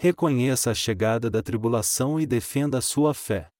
reconheça 0.00 0.70
a 0.70 0.74
chegada 0.74 1.28
da 1.28 1.42
tribulação 1.42 2.20
e 2.20 2.24
defenda 2.24 2.78
a 2.78 2.80
sua 2.80 3.12
fé. 3.12 3.50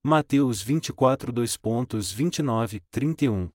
Mateus 0.00 0.62
24 0.62 1.32
2.29, 1.32 2.80
31 2.88 3.50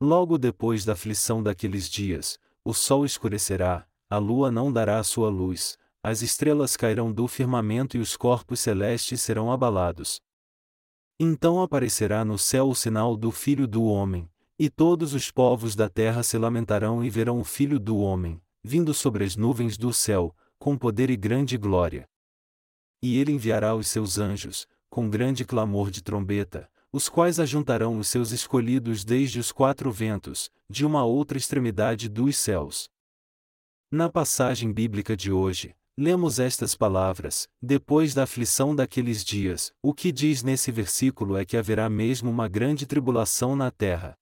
Logo 0.00 0.38
depois 0.38 0.86
da 0.86 0.94
aflição 0.94 1.42
daqueles 1.42 1.90
dias, 1.90 2.38
o 2.64 2.72
sol 2.72 3.04
escurecerá, 3.04 3.86
a 4.08 4.16
lua 4.16 4.50
não 4.50 4.72
dará 4.72 4.98
a 4.98 5.04
sua 5.04 5.28
luz, 5.28 5.76
as 6.02 6.22
estrelas 6.22 6.78
cairão 6.78 7.12
do 7.12 7.28
firmamento 7.28 7.98
e 7.98 8.00
os 8.00 8.16
corpos 8.16 8.60
celestes 8.60 9.20
serão 9.20 9.52
abalados. 9.52 10.22
Então 11.20 11.60
aparecerá 11.60 12.24
no 12.24 12.38
céu 12.38 12.70
o 12.70 12.74
sinal 12.74 13.18
do 13.18 13.30
Filho 13.30 13.66
do 13.66 13.84
Homem, 13.84 14.30
e 14.58 14.70
todos 14.70 15.12
os 15.12 15.30
povos 15.30 15.76
da 15.76 15.90
terra 15.90 16.22
se 16.22 16.38
lamentarão 16.38 17.04
e 17.04 17.10
verão 17.10 17.38
o 17.38 17.44
Filho 17.44 17.78
do 17.78 17.98
Homem, 17.98 18.40
vindo 18.64 18.94
sobre 18.94 19.24
as 19.24 19.36
nuvens 19.36 19.76
do 19.76 19.92
céu, 19.92 20.34
com 20.58 20.76
poder 20.76 21.10
e 21.10 21.16
grande 21.16 21.56
glória. 21.56 22.08
E 23.02 23.18
ele 23.18 23.32
enviará 23.32 23.74
os 23.74 23.88
seus 23.88 24.18
anjos, 24.18 24.66
com 24.88 25.10
grande 25.10 25.44
clamor 25.44 25.90
de 25.90 26.02
trombeta, 26.02 26.70
os 26.92 27.08
quais 27.08 27.38
ajuntarão 27.38 27.98
os 27.98 28.08
seus 28.08 28.30
escolhidos 28.30 29.04
desde 29.04 29.38
os 29.38 29.52
quatro 29.52 29.92
ventos, 29.92 30.50
de 30.68 30.84
uma 30.84 31.04
outra 31.04 31.36
extremidade 31.36 32.08
dos 32.08 32.38
céus. 32.38 32.88
Na 33.90 34.08
passagem 34.08 34.72
bíblica 34.72 35.16
de 35.16 35.30
hoje, 35.30 35.76
lemos 35.96 36.38
estas 36.38 36.74
palavras: 36.74 37.48
Depois 37.60 38.14
da 38.14 38.24
aflição 38.24 38.74
daqueles 38.74 39.24
dias, 39.24 39.72
o 39.82 39.94
que 39.94 40.10
diz 40.10 40.42
nesse 40.42 40.72
versículo 40.72 41.36
é 41.36 41.44
que 41.44 41.56
haverá 41.56 41.88
mesmo 41.88 42.30
uma 42.30 42.48
grande 42.48 42.86
tribulação 42.86 43.54
na 43.54 43.70
terra. 43.70 44.16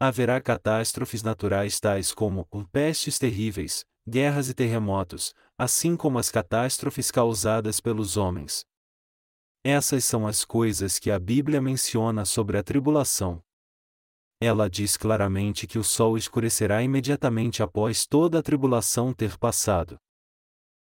Haverá 0.00 0.40
catástrofes 0.40 1.22
naturais 1.22 1.78
tais 1.78 2.12
como 2.12 2.46
pestes 2.72 3.18
terríveis, 3.18 3.84
guerras 4.06 4.48
e 4.48 4.54
terremotos, 4.54 5.34
assim 5.56 5.96
como 5.96 6.18
as 6.18 6.30
catástrofes 6.30 7.10
causadas 7.10 7.80
pelos 7.80 8.16
homens. 8.16 8.64
Essas 9.64 10.04
são 10.04 10.26
as 10.26 10.44
coisas 10.44 10.98
que 10.98 11.10
a 11.10 11.18
Bíblia 11.18 11.60
menciona 11.60 12.24
sobre 12.24 12.58
a 12.58 12.62
tribulação. 12.62 13.42
Ela 14.40 14.68
diz 14.68 14.96
claramente 14.96 15.66
que 15.66 15.78
o 15.78 15.84
sol 15.84 16.18
escurecerá 16.18 16.82
imediatamente 16.82 17.62
após 17.62 18.06
toda 18.06 18.40
a 18.40 18.42
tribulação 18.42 19.14
ter 19.14 19.38
passado. 19.38 19.98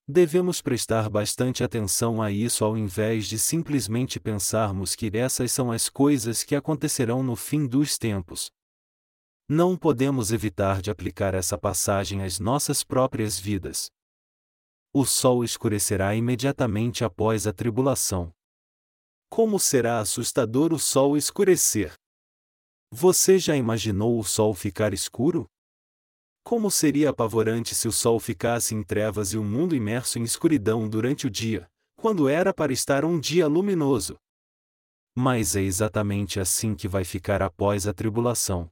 Devemos 0.07 0.61
prestar 0.61 1.09
bastante 1.09 1.63
atenção 1.63 2.21
a 2.21 2.31
isso 2.31 2.63
ao 2.63 2.77
invés 2.77 3.27
de 3.27 3.39
simplesmente 3.39 4.19
pensarmos 4.19 4.95
que 4.95 5.09
essas 5.17 5.51
são 5.51 5.71
as 5.71 5.89
coisas 5.89 6.43
que 6.43 6.55
acontecerão 6.55 7.23
no 7.23 7.35
fim 7.35 7.65
dos 7.67 7.97
tempos. 7.97 8.51
Não 9.49 9.77
podemos 9.77 10.33
evitar 10.33 10.81
de 10.81 10.91
aplicar 10.91 11.33
essa 11.33 11.57
passagem 11.57 12.21
às 12.21 12.37
nossas 12.37 12.83
próprias 12.83 13.39
vidas. 13.39 13.89
O 14.93 15.05
sol 15.05 15.41
escurecerá 15.41 16.13
imediatamente 16.13 17.05
após 17.05 17.47
a 17.47 17.53
tribulação. 17.53 18.29
Como 19.29 19.57
será 19.57 19.99
assustador 19.99 20.73
o 20.73 20.79
sol 20.79 21.15
escurecer? 21.15 21.93
Você 22.91 23.39
já 23.39 23.55
imaginou 23.55 24.19
o 24.19 24.23
sol 24.23 24.53
ficar 24.53 24.93
escuro? 24.93 25.45
Como 26.43 26.69
seria 26.69 27.11
apavorante 27.11 27.73
se 27.73 27.87
o 27.87 27.91
sol 27.91 28.19
ficasse 28.19 28.75
em 28.75 28.83
trevas 28.83 29.31
e 29.31 29.37
o 29.37 29.43
mundo 29.45 29.73
imerso 29.73 30.19
em 30.19 30.23
escuridão 30.23 30.89
durante 30.89 31.25
o 31.25 31.29
dia, 31.29 31.69
quando 31.95 32.27
era 32.27 32.53
para 32.53 32.73
estar 32.73 33.05
um 33.05 33.17
dia 33.17 33.47
luminoso? 33.47 34.17
Mas 35.15 35.55
é 35.55 35.61
exatamente 35.61 36.37
assim 36.37 36.75
que 36.75 36.87
vai 36.89 37.05
ficar 37.05 37.41
após 37.41 37.87
a 37.87 37.93
tribulação. 37.93 38.69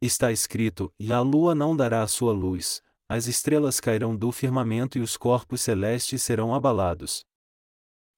Está 0.00 0.32
escrito: 0.32 0.92
E 0.98 1.12
a 1.12 1.20
lua 1.20 1.54
não 1.54 1.76
dará 1.76 2.02
a 2.02 2.08
sua 2.08 2.32
luz, 2.32 2.82
as 3.08 3.26
estrelas 3.26 3.80
cairão 3.80 4.16
do 4.16 4.32
firmamento 4.32 4.96
e 4.96 5.00
os 5.00 5.16
corpos 5.16 5.60
celestes 5.60 6.22
serão 6.22 6.54
abalados. 6.54 7.26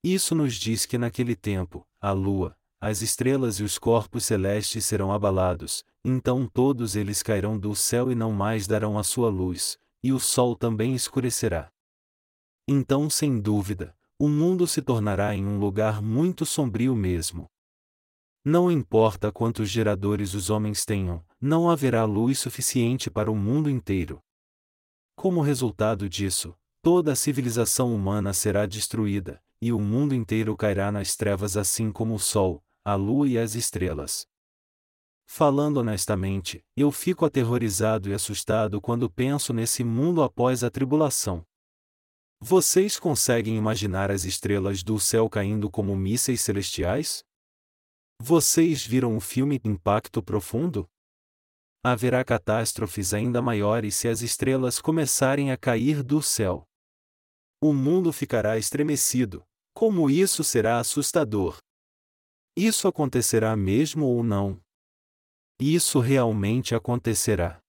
Isso 0.05 0.35
nos 0.35 0.55
diz 0.55 0.87
que 0.87 0.99
naquele 0.99 1.35
tempo, 1.35 1.87
a 2.01 2.13
lua, 2.13 2.57
as 2.81 3.03
estrelas 3.03 3.57
e 3.61 3.63
os 3.63 3.79
corpos 3.79 4.25
celestes 4.25 4.85
serão 4.85 5.13
abalados, 5.13 5.85
então 6.05 6.47
todos 6.47 6.95
eles 6.95 7.23
cairão 7.23 7.59
do 7.59 7.75
céu 7.75 8.13
e 8.13 8.15
não 8.15 8.33
mais 8.33 8.67
darão 8.67 8.99
a 8.99 9.03
sua 9.03 9.31
luz, 9.31 9.79
e 10.03 10.13
o 10.13 10.21
sol 10.21 10.55
também 10.57 10.95
escurecerá. 10.95 11.73
Então, 12.69 13.09
sem 13.09 13.41
dúvida, 13.41 13.97
o 14.19 14.29
mundo 14.29 14.67
se 14.67 14.83
tornará 14.83 15.35
em 15.35 15.47
um 15.47 15.59
lugar 15.59 16.03
muito 16.03 16.45
sombrio 16.45 16.95
mesmo. 16.95 17.49
Não 18.45 18.71
importa 18.71 19.33
quantos 19.33 19.69
geradores 19.69 20.35
os 20.35 20.51
homens 20.51 20.85
tenham, 20.85 21.25
não 21.45 21.69
haverá 21.69 22.05
luz 22.05 22.39
suficiente 22.39 23.11
para 23.11 23.29
o 23.29 23.35
mundo 23.35 23.69
inteiro. 23.69 24.23
Como 25.17 25.41
resultado 25.41 26.09
disso, 26.09 26.57
toda 26.81 27.13
a 27.13 27.17
civilização 27.17 27.93
humana 27.93 28.33
será 28.33 28.65
destruída, 28.65 29.43
e 29.61 29.73
o 29.73 29.81
mundo 29.81 30.15
inteiro 30.15 30.57
cairá 30.57 30.93
nas 30.93 31.17
trevas 31.17 31.57
assim 31.57 31.91
como 31.91 32.15
o 32.15 32.19
sol, 32.19 32.63
a 32.85 32.95
lua 32.95 33.29
e 33.29 33.37
as 33.37 33.57
estrelas. 33.57 34.25
Falando 35.27 35.79
honestamente, 35.79 36.65
eu 36.77 36.93
fico 36.93 37.25
aterrorizado 37.25 38.09
e 38.09 38.15
assustado 38.15 38.81
quando 38.81 39.11
penso 39.11 39.53
nesse 39.53 39.83
mundo 39.83 40.23
após 40.23 40.63
a 40.63 40.71
tribulação. 40.71 41.45
Vocês 42.41 43.01
conseguem 43.01 43.57
imaginar 43.57 44.13
as 44.13 44.25
estrelas 44.25 44.85
do 44.85 44.99
céu 45.01 45.29
caindo 45.29 45.69
como 45.69 45.97
mísseis 45.97 46.41
celestiais? 46.41 47.25
Vocês 48.21 48.87
viram 48.87 49.17
o 49.17 49.21
filme 49.21 49.61
Impacto 49.65 50.23
Profundo? 50.23 50.89
Haverá 51.85 52.25
catástrofes 52.25 53.13
ainda 53.13 53.43
maiores 53.43 53.97
se 53.97 54.07
as 54.07 54.23
estrelas 54.23 54.81
começarem 54.81 55.51
a 55.51 55.57
cair 55.57 56.03
do 56.03 56.23
céu. 56.23 56.65
O 57.61 57.73
mundo 57.73 58.13
ficará 58.13 58.57
estremecido, 58.57 59.45
como 59.75 60.09
isso 60.09 60.45
será 60.45 60.79
assustador? 60.79 61.59
Isso 62.57 62.87
acontecerá 62.87 63.57
mesmo 63.57 64.07
ou 64.07 64.23
não? 64.23 64.61
Isso 65.61 65.99
realmente 65.99 66.75
acontecerá. 66.75 67.61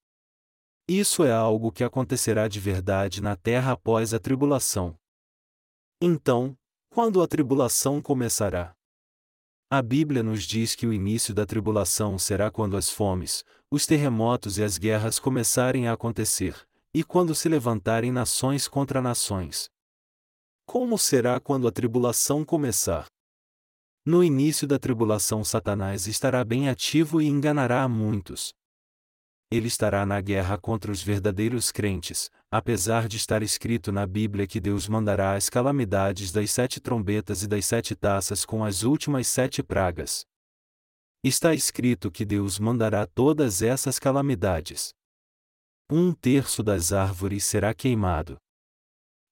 Isso 0.87 1.23
é 1.23 1.31
algo 1.31 1.71
que 1.71 1.83
acontecerá 1.83 2.47
de 2.47 2.59
verdade 2.59 3.21
na 3.21 3.35
terra 3.35 3.71
após 3.71 4.13
a 4.13 4.19
tribulação. 4.19 4.95
Então, 6.01 6.55
quando 6.89 7.21
a 7.21 7.27
tribulação 7.27 8.01
começará? 8.01 8.75
A 9.75 9.81
Bíblia 9.81 10.21
nos 10.21 10.43
diz 10.43 10.75
que 10.75 10.85
o 10.85 10.93
início 10.93 11.33
da 11.33 11.47
tribulação 11.47 12.19
será 12.19 12.51
quando 12.51 12.77
as 12.77 12.91
fomes, 12.91 13.43
os 13.71 13.87
terremotos 13.87 14.59
e 14.59 14.63
as 14.63 14.77
guerras 14.77 15.17
começarem 15.17 15.87
a 15.87 15.93
acontecer, 15.93 16.55
e 16.93 17.03
quando 17.03 17.33
se 17.33 17.49
levantarem 17.49 18.11
nações 18.11 18.67
contra 18.67 19.01
nações. 19.01 19.71
Como 20.63 20.95
será 20.95 21.39
quando 21.39 21.67
a 21.67 21.71
tribulação 21.71 22.45
começar? 22.45 23.07
No 24.05 24.23
início 24.23 24.67
da 24.67 24.77
tribulação, 24.77 25.43
Satanás 25.43 26.05
estará 26.05 26.45
bem 26.45 26.69
ativo 26.69 27.19
e 27.19 27.25
enganará 27.25 27.81
a 27.81 27.89
muitos. 27.89 28.53
Ele 29.51 29.69
estará 29.69 30.05
na 30.05 30.21
guerra 30.21 30.55
contra 30.55 30.91
os 30.91 31.01
verdadeiros 31.01 31.71
crentes, 31.71 32.29
apesar 32.55 33.07
de 33.07 33.17
estar 33.17 33.41
escrito 33.41 33.91
na 33.91 34.05
Bíblia 34.05 34.45
que 34.45 34.59
Deus 34.59 34.87
mandará 34.87 35.33
as 35.33 35.49
calamidades 35.49 36.31
das 36.31 36.51
sete 36.51 36.79
trombetas 36.79 37.41
e 37.41 37.47
das 37.47 37.65
sete 37.65 37.95
taças 37.95 38.45
com 38.45 38.63
as 38.63 38.83
últimas 38.83 39.25
sete 39.27 39.63
pragas. 39.63 40.23
Está 41.23 41.55
escrito 41.55 42.11
que 42.11 42.23
Deus 42.23 42.59
mandará 42.59 43.07
todas 43.07 43.63
essas 43.63 43.97
calamidades. 43.97 44.93
Um 45.91 46.13
terço 46.13 46.61
das 46.61 46.93
árvores 46.93 47.43
será 47.43 47.73
queimado. 47.73 48.37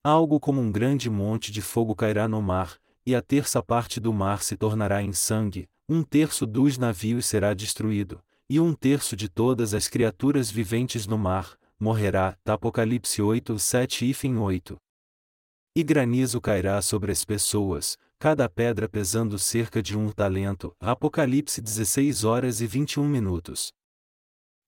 Algo 0.04 0.40
como 0.40 0.60
um 0.60 0.72
grande 0.72 1.08
monte 1.08 1.52
de 1.52 1.62
fogo 1.62 1.96
cairá 1.96 2.28
no 2.28 2.42
mar, 2.42 2.80
e 3.06 3.14
a 3.14 3.22
terça 3.22 3.62
parte 3.62 4.00
do 4.00 4.12
mar 4.12 4.42
se 4.42 4.58
tornará 4.58 5.04
em 5.04 5.14
sangue, 5.14 5.70
um 5.88 6.02
terço 6.02 6.48
dos 6.48 6.76
navios 6.80 7.28
será 7.28 7.54
destruído, 7.54 8.20
e 8.50 8.60
um 8.60 8.74
terço 8.74 9.16
de 9.16 9.30
todas 9.30 9.76
as 9.76 9.88
criaturas 9.88 10.50
viventes 10.50 11.06
no 11.06 11.20
mar, 11.20 11.56
morrerá. 11.82 12.38
Apocalipse 12.46 13.22
8, 13.22 13.58
7 13.58 14.10
e 14.12 14.14
fim 14.14 14.38
8. 14.38 14.78
E 15.76 15.84
granizo 15.84 16.40
cairá 16.40 16.80
sobre 16.82 17.12
as 17.12 17.26
pessoas, 17.26 17.98
cada 18.20 18.48
pedra 18.48 18.88
pesando 18.88 19.40
cerca 19.40 19.82
de 19.82 19.98
um 19.98 20.12
talento. 20.12 20.76
Apocalipse 20.80 21.60
16 21.60 22.24
horas 22.24 22.62
e 22.62 22.68
21 22.68 23.08
minutos. 23.08 23.74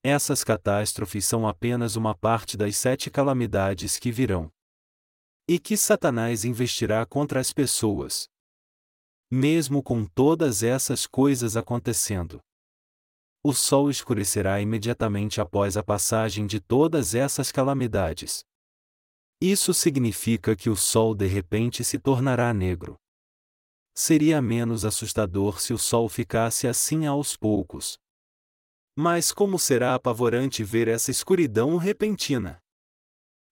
Essas 0.04 0.44
catástrofes 0.44 1.26
são 1.26 1.48
apenas 1.48 1.96
uma 1.96 2.16
parte 2.16 2.58
das 2.58 2.76
sete 2.76 3.12
calamidades 3.12 4.00
que 4.00 4.12
virão. 4.12 4.52
E 5.48 5.60
que 5.60 5.78
Satanás 5.78 6.44
investirá 6.44 7.06
contra 7.06 7.40
as 7.40 7.54
pessoas. 7.54 8.28
Mesmo 9.32 9.84
com 9.84 10.06
todas 10.06 10.64
essas 10.64 11.06
coisas 11.06 11.56
acontecendo. 11.56 12.42
O 13.45 13.51
sol 13.51 13.90
escurecerá 13.90 14.62
imediatamente 14.62 15.42
após 15.42 15.75
a 15.75 15.84
passagem 15.84 16.48
de 16.48 16.62
todas 16.62 17.13
essas 17.13 17.51
calamidades. 17.51 18.45
Isso 19.42 19.74
significa 19.74 20.56
que 20.56 20.69
o 20.69 20.78
sol 20.78 21.13
de 21.13 21.28
repente 21.28 21.84
se 21.84 22.00
tornará 22.00 22.54
negro. 22.54 22.95
Seria 23.94 24.42
menos 24.42 24.86
assustador 24.86 25.60
se 25.60 25.74
o 25.74 25.78
sol 25.78 26.07
ficasse 26.07 26.69
assim 26.69 27.06
aos 27.06 27.36
poucos. 27.36 27.98
Mas 28.95 29.34
como 29.34 29.60
será 29.60 29.94
apavorante 29.94 30.63
ver 30.63 30.88
essa 30.88 31.12
escuridão 31.12 31.75
repentina? 31.75 32.60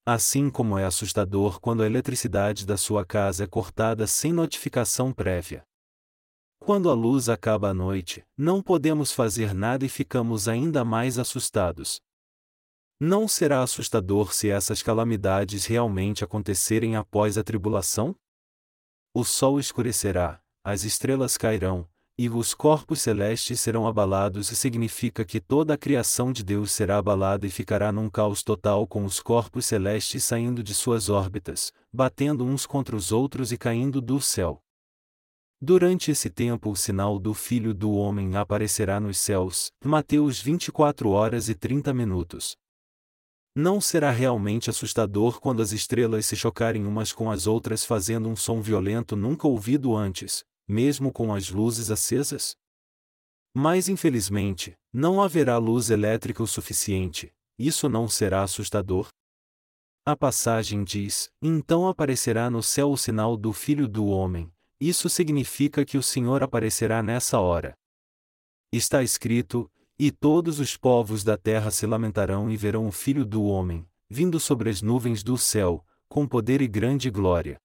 Assim 0.06 0.50
como 0.50 0.78
é 0.78 0.86
assustador 0.86 1.60
quando 1.60 1.84
a 1.84 1.86
eletricidade 1.86 2.66
da 2.66 2.78
sua 2.78 3.06
casa 3.06 3.44
é 3.44 3.48
cortada 3.48 4.08
sem 4.08 4.32
notificação 4.32 5.12
prévia. 5.12 5.64
Quando 6.64 6.92
a 6.92 6.94
luz 6.94 7.28
acaba 7.28 7.70
à 7.70 7.74
noite, 7.74 8.24
não 8.38 8.62
podemos 8.62 9.12
fazer 9.12 9.52
nada 9.52 9.84
e 9.84 9.90
ficamos 9.90 10.48
ainda 10.48 10.86
mais 10.86 11.18
assustados. 11.18 12.00
Não 13.00 13.28
será 13.28 13.64
assustador 13.64 14.32
se 14.32 14.48
essas 14.48 14.84
calamidades 14.84 15.66
realmente 15.66 16.24
acontecerem 16.24 16.96
após 16.96 17.36
a 17.36 17.44
tribulação? 17.44 18.16
O 19.12 19.24
sol 19.24 19.60
escurecerá, 19.60 20.40
as 20.64 20.84
estrelas 20.84 21.36
cairão, 21.36 21.90
e 22.16 22.30
os 22.30 22.54
corpos 22.54 23.02
celestes 23.02 23.60
serão 23.60 23.88
abalados 23.88 24.52
e 24.52 24.56
significa 24.56 25.26
que 25.26 25.42
toda 25.42 25.74
a 25.74 25.78
criação 25.78 26.32
de 26.32 26.44
Deus 26.44 26.72
será 26.72 27.00
abalada 27.00 27.48
e 27.48 27.50
ficará 27.50 27.92
num 27.92 28.08
caos 28.08 28.44
total 28.44 28.86
com 28.86 29.04
os 29.04 29.20
corpos 29.20 29.66
celestes 29.66 30.24
saindo 30.24 30.62
de 30.62 30.76
suas 30.76 31.10
órbitas, 31.10 31.74
batendo 31.92 32.46
uns 32.46 32.68
contra 32.68 32.96
os 32.96 33.12
outros 33.12 33.52
e 33.52 33.58
caindo 33.58 34.00
do 34.00 34.22
céu. 34.22 34.62
Durante 35.64 36.10
esse 36.10 36.28
tempo 36.28 36.72
o 36.72 36.76
sinal 36.76 37.20
do 37.20 37.36
Filho 37.36 37.72
do 37.72 37.92
Homem 37.92 38.36
aparecerá 38.36 39.00
nos 39.00 39.20
céus, 39.20 39.72
Mateus 39.86 40.42
24 40.42 41.12
horas 41.12 41.50
e 41.50 41.54
30 41.54 41.94
minutos. 41.94 42.58
Não 43.56 43.80
será 43.80 44.10
realmente 44.10 44.72
assustador 44.72 45.40
quando 45.40 45.62
as 45.62 45.72
estrelas 45.72 46.26
se 46.26 46.36
chocarem 46.36 46.88
umas 46.88 47.14
com 47.14 47.30
as 47.30 47.46
outras 47.46 47.86
fazendo 47.86 48.28
um 48.28 48.36
som 48.36 48.60
violento 48.60 49.16
nunca 49.16 49.48
ouvido 49.48 49.96
antes, 49.96 50.44
mesmo 50.68 51.12
com 51.12 51.32
as 51.32 51.52
luzes 51.52 51.92
acesas? 51.92 52.56
Mas 53.54 53.88
infelizmente, 53.88 54.74
não 54.92 55.22
haverá 55.22 55.60
luz 55.60 55.92
elétrica 55.92 56.42
o 56.42 56.48
suficiente, 56.48 57.32
isso 57.60 57.88
não 57.88 58.08
será 58.08 58.42
assustador? 58.42 59.10
A 60.04 60.16
passagem 60.16 60.84
diz: 60.84 61.30
Então 61.40 61.88
aparecerá 61.88 62.50
no 62.50 62.64
céu 62.64 62.92
o 62.92 62.98
sinal 62.98 63.38
do 63.38 63.54
Filho 63.54 63.88
do 63.88 64.08
Homem, 64.08 64.52
isso 64.82 65.08
significa 65.08 65.86
que 65.86 65.96
o 65.96 66.02
Senhor 66.02 66.42
aparecerá 66.42 67.04
nessa 67.04 67.40
hora. 67.40 67.78
Está 68.74 69.04
escrito: 69.04 69.72
E 70.00 70.12
todos 70.12 70.60
os 70.60 70.76
povos 70.76 71.24
da 71.24 71.38
terra 71.38 71.70
se 71.70 71.86
lamentarão 71.86 72.50
e 72.50 72.58
verão 72.58 72.88
o 72.88 72.92
Filho 72.92 73.24
do 73.24 73.44
Homem, 73.44 73.88
vindo 74.10 74.40
sobre 74.40 74.72
as 74.72 74.82
nuvens 74.82 75.22
do 75.24 75.38
céu, 75.38 75.86
com 76.10 76.28
poder 76.28 76.64
e 76.64 76.68
grande 76.68 77.12
glória. 77.12 77.60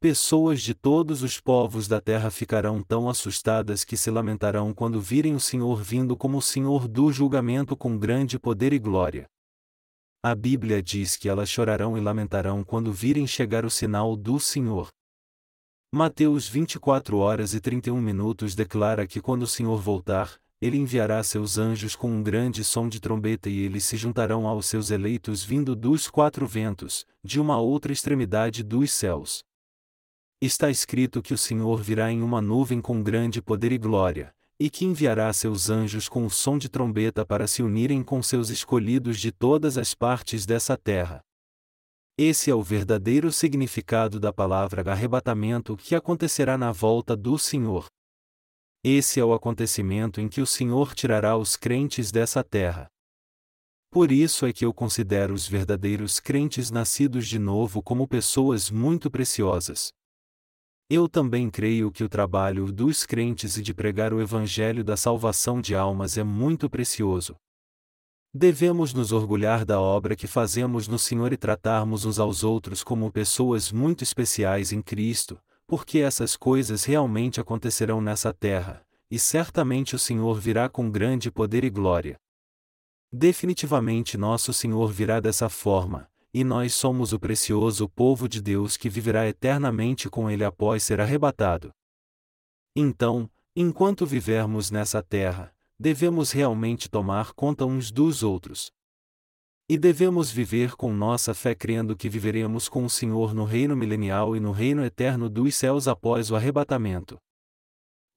Pessoas 0.00 0.60
de 0.60 0.74
todos 0.74 1.22
os 1.22 1.40
povos 1.40 1.86
da 1.86 2.00
terra 2.00 2.30
ficarão 2.30 2.82
tão 2.82 3.08
assustadas 3.08 3.84
que 3.84 3.96
se 3.96 4.10
lamentarão 4.10 4.74
quando 4.74 5.00
virem 5.00 5.34
o 5.34 5.40
Senhor 5.40 5.80
vindo 5.80 6.16
como 6.16 6.38
o 6.38 6.42
Senhor 6.42 6.88
do 6.88 7.10
julgamento 7.12 7.76
com 7.76 7.96
grande 7.96 8.38
poder 8.38 8.72
e 8.72 8.78
glória. 8.78 9.26
A 10.22 10.34
Bíblia 10.34 10.82
diz 10.82 11.16
que 11.16 11.28
elas 11.28 11.48
chorarão 11.48 11.96
e 11.96 12.00
lamentarão 12.00 12.64
quando 12.64 12.92
virem 12.92 13.26
chegar 13.26 13.64
o 13.64 13.70
sinal 13.70 14.16
do 14.16 14.40
Senhor. 14.40 14.88
Mateus 15.92 16.48
24 16.48 17.16
horas 17.18 17.54
e 17.54 17.60
31 17.60 18.00
minutos 18.00 18.54
declara 18.54 19.06
que 19.06 19.20
quando 19.20 19.44
o 19.44 19.46
Senhor 19.46 19.80
voltar, 19.80 20.38
ele 20.60 20.76
enviará 20.76 21.22
seus 21.22 21.58
anjos 21.58 21.94
com 21.94 22.10
um 22.10 22.22
grande 22.22 22.64
som 22.64 22.88
de 22.88 23.00
trombeta 23.00 23.48
e 23.48 23.60
eles 23.60 23.84
se 23.84 23.96
juntarão 23.96 24.46
aos 24.48 24.66
seus 24.66 24.90
eleitos 24.90 25.44
vindo 25.44 25.76
dos 25.76 26.10
quatro 26.10 26.46
ventos, 26.46 27.06
de 27.22 27.40
uma 27.40 27.58
outra 27.58 27.92
extremidade 27.92 28.62
dos 28.62 28.90
céus. 28.90 29.44
Está 30.40 30.70
escrito 30.70 31.22
que 31.22 31.32
o 31.32 31.38
Senhor 31.38 31.80
virá 31.80 32.10
em 32.10 32.20
uma 32.20 32.42
nuvem 32.42 32.80
com 32.80 33.02
grande 33.02 33.40
poder 33.40 33.72
e 33.72 33.78
glória, 33.78 34.34
e 34.58 34.68
que 34.68 34.84
enviará 34.84 35.32
seus 35.32 35.70
anjos 35.70 36.08
com 36.08 36.26
o 36.26 36.30
som 36.30 36.58
de 36.58 36.68
trombeta 36.68 37.24
para 37.24 37.46
se 37.46 37.62
unirem 37.62 38.02
com 38.02 38.22
seus 38.22 38.50
escolhidos 38.50 39.20
de 39.20 39.30
todas 39.30 39.78
as 39.78 39.94
partes 39.94 40.44
dessa 40.44 40.76
terra. 40.76 41.25
Esse 42.18 42.50
é 42.50 42.54
o 42.54 42.62
verdadeiro 42.62 43.30
significado 43.30 44.18
da 44.18 44.32
palavra 44.32 44.90
arrebatamento 44.90 45.76
que 45.76 45.94
acontecerá 45.94 46.56
na 46.56 46.72
volta 46.72 47.14
do 47.14 47.38
Senhor. 47.38 47.88
Esse 48.82 49.20
é 49.20 49.24
o 49.24 49.34
acontecimento 49.34 50.18
em 50.18 50.26
que 50.26 50.40
o 50.40 50.46
Senhor 50.46 50.94
tirará 50.94 51.36
os 51.36 51.56
crentes 51.56 52.10
dessa 52.10 52.42
terra. 52.42 52.88
Por 53.90 54.10
isso 54.10 54.46
é 54.46 54.52
que 54.52 54.64
eu 54.64 54.72
considero 54.72 55.34
os 55.34 55.46
verdadeiros 55.46 56.18
crentes 56.18 56.70
nascidos 56.70 57.28
de 57.28 57.38
novo 57.38 57.82
como 57.82 58.08
pessoas 58.08 58.70
muito 58.70 59.10
preciosas. 59.10 59.90
Eu 60.88 61.10
também 61.10 61.50
creio 61.50 61.92
que 61.92 62.02
o 62.02 62.08
trabalho 62.08 62.72
dos 62.72 63.04
crentes 63.04 63.58
e 63.58 63.62
de 63.62 63.74
pregar 63.74 64.14
o 64.14 64.22
Evangelho 64.22 64.82
da 64.82 64.96
salvação 64.96 65.60
de 65.60 65.74
almas 65.74 66.16
é 66.16 66.24
muito 66.24 66.70
precioso. 66.70 67.36
Devemos 68.38 68.92
nos 68.92 69.12
orgulhar 69.12 69.64
da 69.64 69.80
obra 69.80 70.14
que 70.14 70.26
fazemos 70.26 70.86
no 70.86 70.98
Senhor 70.98 71.32
e 71.32 71.38
tratarmos 71.38 72.04
uns 72.04 72.18
aos 72.18 72.44
outros 72.44 72.84
como 72.84 73.10
pessoas 73.10 73.72
muito 73.72 74.04
especiais 74.04 74.72
em 74.72 74.82
Cristo, 74.82 75.40
porque 75.66 76.00
essas 76.00 76.36
coisas 76.36 76.84
realmente 76.84 77.40
acontecerão 77.40 77.98
nessa 77.98 78.34
terra, 78.34 78.84
e 79.10 79.18
certamente 79.18 79.96
o 79.96 79.98
Senhor 79.98 80.38
virá 80.38 80.68
com 80.68 80.90
grande 80.90 81.30
poder 81.30 81.64
e 81.64 81.70
glória. 81.70 82.18
Definitivamente 83.10 84.18
nosso 84.18 84.52
Senhor 84.52 84.92
virá 84.92 85.18
dessa 85.18 85.48
forma, 85.48 86.06
e 86.34 86.44
nós 86.44 86.74
somos 86.74 87.14
o 87.14 87.18
precioso 87.18 87.88
povo 87.88 88.28
de 88.28 88.42
Deus 88.42 88.76
que 88.76 88.90
viverá 88.90 89.26
eternamente 89.26 90.10
com 90.10 90.30
Ele 90.30 90.44
após 90.44 90.82
ser 90.82 91.00
arrebatado. 91.00 91.70
Então, 92.76 93.30
enquanto 93.56 94.04
vivermos 94.04 94.70
nessa 94.70 95.02
terra, 95.02 95.55
devemos 95.78 96.32
realmente 96.32 96.88
tomar 96.88 97.32
conta 97.32 97.64
uns 97.66 97.90
dos 97.90 98.22
outros. 98.22 98.70
E 99.68 99.76
devemos 99.76 100.30
viver 100.30 100.76
com 100.76 100.92
nossa 100.92 101.34
fé 101.34 101.54
crendo 101.54 101.96
que 101.96 102.08
viveremos 102.08 102.68
com 102.68 102.84
o 102.84 102.90
Senhor 102.90 103.34
no 103.34 103.44
reino 103.44 103.76
milenial 103.76 104.36
e 104.36 104.40
no 104.40 104.52
reino 104.52 104.84
eterno 104.84 105.28
dos 105.28 105.54
céus 105.56 105.88
após 105.88 106.30
o 106.30 106.36
arrebatamento. 106.36 107.18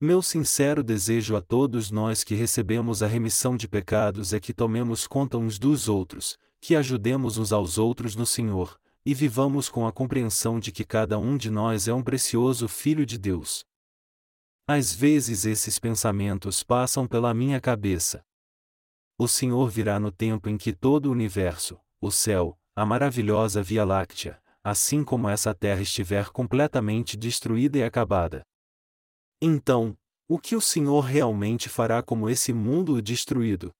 Meu 0.00 0.22
sincero 0.22 0.82
desejo 0.82 1.36
a 1.36 1.42
todos 1.42 1.90
nós 1.90 2.24
que 2.24 2.34
recebemos 2.34 3.02
a 3.02 3.06
remissão 3.06 3.56
de 3.56 3.68
pecados 3.68 4.32
é 4.32 4.40
que 4.40 4.54
tomemos 4.54 5.06
conta 5.06 5.36
uns 5.36 5.58
dos 5.58 5.88
outros, 5.88 6.38
que 6.60 6.74
ajudemos 6.74 7.36
uns 7.36 7.52
aos 7.52 7.76
outros 7.76 8.16
no 8.16 8.24
Senhor, 8.24 8.78
e 9.04 9.12
vivamos 9.12 9.68
com 9.68 9.86
a 9.86 9.92
compreensão 9.92 10.60
de 10.60 10.70
que 10.72 10.84
cada 10.84 11.18
um 11.18 11.36
de 11.36 11.50
nós 11.50 11.88
é 11.88 11.92
um 11.92 12.02
precioso 12.02 12.68
Filho 12.68 13.04
de 13.04 13.18
Deus. 13.18 13.66
Às 14.72 14.94
vezes 14.94 15.44
esses 15.44 15.80
pensamentos 15.80 16.62
passam 16.62 17.04
pela 17.04 17.34
minha 17.34 17.60
cabeça. 17.60 18.24
O 19.18 19.26
Senhor 19.26 19.68
virá 19.68 19.98
no 19.98 20.12
tempo 20.12 20.48
em 20.48 20.56
que 20.56 20.72
todo 20.72 21.06
o 21.06 21.10
universo, 21.10 21.76
o 22.00 22.08
céu, 22.08 22.56
a 22.76 22.86
maravilhosa 22.86 23.64
Via 23.64 23.84
Láctea, 23.84 24.40
assim 24.62 25.02
como 25.02 25.28
essa 25.28 25.52
terra 25.52 25.82
estiver 25.82 26.30
completamente 26.30 27.16
destruída 27.16 27.78
e 27.78 27.82
acabada. 27.82 28.46
Então, 29.42 29.98
o 30.28 30.38
que 30.38 30.54
o 30.54 30.60
Senhor 30.60 31.00
realmente 31.00 31.68
fará 31.68 32.00
como 32.00 32.30
esse 32.30 32.52
mundo 32.52 33.02
destruído? 33.02 33.74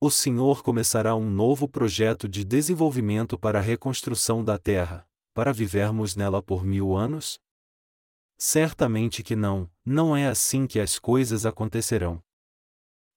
o 0.00 0.10
Senhor 0.10 0.64
começará 0.64 1.14
um 1.14 1.30
novo 1.30 1.68
projeto 1.68 2.28
de 2.28 2.44
desenvolvimento 2.44 3.38
para 3.38 3.60
a 3.60 3.62
reconstrução 3.62 4.44
da 4.44 4.58
terra, 4.58 5.06
para 5.32 5.52
vivermos 5.52 6.16
nela 6.16 6.42
por 6.42 6.64
mil 6.64 6.96
anos? 6.96 7.38
Certamente 8.44 9.22
que 9.22 9.36
não, 9.36 9.70
não 9.86 10.16
é 10.16 10.26
assim 10.26 10.66
que 10.66 10.80
as 10.80 10.98
coisas 10.98 11.46
acontecerão. 11.46 12.20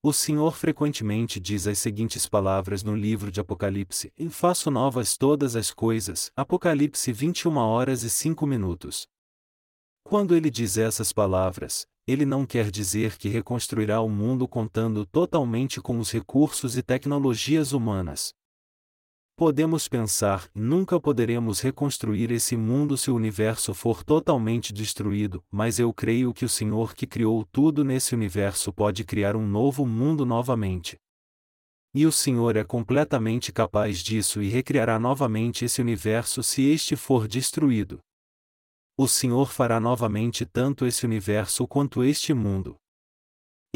O 0.00 0.12
Senhor 0.12 0.54
frequentemente 0.54 1.40
diz 1.40 1.66
as 1.66 1.80
seguintes 1.80 2.28
palavras 2.28 2.84
no 2.84 2.94
livro 2.94 3.32
de 3.32 3.40
Apocalipse: 3.40 4.12
E 4.16 4.28
faço 4.28 4.70
novas 4.70 5.16
todas 5.16 5.56
as 5.56 5.72
coisas. 5.72 6.30
Apocalipse 6.36 7.12
21 7.12 7.56
horas 7.56 8.04
e 8.04 8.08
5 8.08 8.46
minutos. 8.46 9.08
Quando 10.04 10.32
ele 10.32 10.48
diz 10.48 10.78
essas 10.78 11.12
palavras, 11.12 11.88
ele 12.06 12.24
não 12.24 12.46
quer 12.46 12.70
dizer 12.70 13.18
que 13.18 13.28
reconstruirá 13.28 14.00
o 14.00 14.08
mundo 14.08 14.46
contando 14.46 15.04
totalmente 15.04 15.80
com 15.80 15.98
os 15.98 16.12
recursos 16.12 16.76
e 16.76 16.84
tecnologias 16.84 17.72
humanas. 17.72 18.32
Podemos 19.36 19.86
pensar, 19.86 20.48
nunca 20.54 20.98
poderemos 20.98 21.60
reconstruir 21.60 22.30
esse 22.30 22.56
mundo 22.56 22.96
se 22.96 23.10
o 23.10 23.14
universo 23.14 23.74
for 23.74 24.02
totalmente 24.02 24.72
destruído, 24.72 25.44
mas 25.50 25.78
eu 25.78 25.92
creio 25.92 26.32
que 26.32 26.44
o 26.44 26.48
Senhor 26.48 26.94
que 26.94 27.06
criou 27.06 27.44
tudo 27.52 27.84
nesse 27.84 28.14
universo 28.14 28.72
pode 28.72 29.04
criar 29.04 29.36
um 29.36 29.46
novo 29.46 29.84
mundo 29.84 30.24
novamente. 30.24 30.96
E 31.94 32.06
o 32.06 32.12
Senhor 32.12 32.56
é 32.56 32.64
completamente 32.64 33.52
capaz 33.52 33.98
disso 33.98 34.42
e 34.42 34.48
recriará 34.48 34.98
novamente 34.98 35.66
esse 35.66 35.82
universo 35.82 36.42
se 36.42 36.62
este 36.62 36.96
for 36.96 37.28
destruído 37.28 38.00
o 38.98 39.06
Senhor 39.06 39.52
fará 39.52 39.78
novamente 39.78 40.46
tanto 40.46 40.86
esse 40.86 41.04
universo 41.04 41.68
quanto 41.68 42.02
este 42.02 42.32
mundo. 42.32 42.76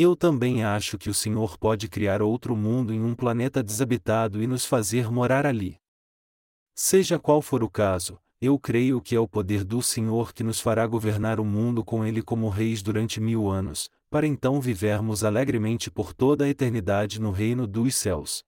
Eu 0.03 0.17
também 0.17 0.65
acho 0.65 0.97
que 0.97 1.11
o 1.11 1.15
Senhor 1.15 1.59
pode 1.59 1.87
criar 1.87 2.23
outro 2.23 2.57
mundo 2.57 2.91
em 2.91 3.05
um 3.05 3.15
planeta 3.15 3.63
desabitado 3.63 4.43
e 4.43 4.47
nos 4.47 4.65
fazer 4.65 5.13
morar 5.13 5.45
ali. 5.45 5.77
Seja 6.75 7.19
qual 7.19 7.43
for 7.43 7.63
o 7.63 7.69
caso, 7.69 8.19
eu 8.41 8.59
creio 8.59 9.03
que 9.03 9.15
é 9.15 9.21
o 9.21 9.29
poder 9.29 9.63
do 9.63 9.83
Senhor 9.83 10.33
que 10.33 10.43
nos 10.43 10.59
fará 10.59 10.87
governar 10.87 11.39
o 11.39 11.45
mundo 11.45 11.85
com 11.85 12.03
Ele 12.03 12.23
como 12.23 12.49
reis 12.49 12.81
durante 12.81 13.21
mil 13.21 13.51
anos, 13.51 13.91
para 14.09 14.27
então 14.27 14.59
vivermos 14.59 15.23
alegremente 15.23 15.91
por 15.91 16.15
toda 16.15 16.47
a 16.47 16.49
eternidade 16.49 17.21
no 17.21 17.31
reino 17.31 17.67
dos 17.67 17.95
céus. 17.95 18.43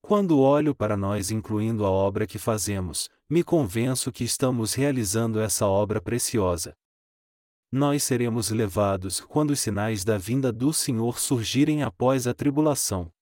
Quando 0.00 0.40
olho 0.40 0.74
para 0.74 0.96
nós, 0.96 1.30
incluindo 1.30 1.84
a 1.84 1.90
obra 1.90 2.26
que 2.26 2.38
fazemos, 2.38 3.10
me 3.28 3.44
convenço 3.44 4.10
que 4.10 4.24
estamos 4.24 4.72
realizando 4.72 5.38
essa 5.38 5.66
obra 5.66 6.00
preciosa. 6.00 6.74
Nós 7.76 8.04
seremos 8.04 8.48
levados 8.48 9.20
quando 9.20 9.50
os 9.50 9.60
sinais 9.60 10.02
da 10.02 10.16
vinda 10.16 10.50
do 10.50 10.72
Senhor 10.72 11.18
surgirem 11.18 11.82
após 11.82 12.26
a 12.26 12.32
tribulação. 12.32 13.12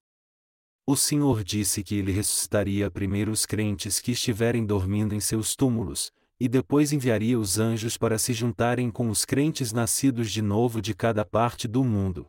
O 0.86 0.94
Senhor 0.94 1.42
disse 1.42 1.82
que 1.82 1.96
ele 1.96 2.12
ressuscitaria 2.12 2.88
primeiro 2.88 3.32
os 3.32 3.44
crentes 3.44 3.98
que 3.98 4.12
estiverem 4.12 4.64
dormindo 4.64 5.12
em 5.12 5.18
seus 5.18 5.56
túmulos, 5.56 6.12
e 6.38 6.48
depois 6.48 6.92
enviaria 6.92 7.36
os 7.36 7.58
anjos 7.58 7.96
para 7.96 8.16
se 8.16 8.32
juntarem 8.32 8.92
com 8.92 9.10
os 9.10 9.24
crentes 9.24 9.72
nascidos 9.72 10.30
de 10.30 10.40
novo 10.40 10.80
de 10.80 10.94
cada 10.94 11.24
parte 11.24 11.66
do 11.66 11.82
mundo. 11.82 12.24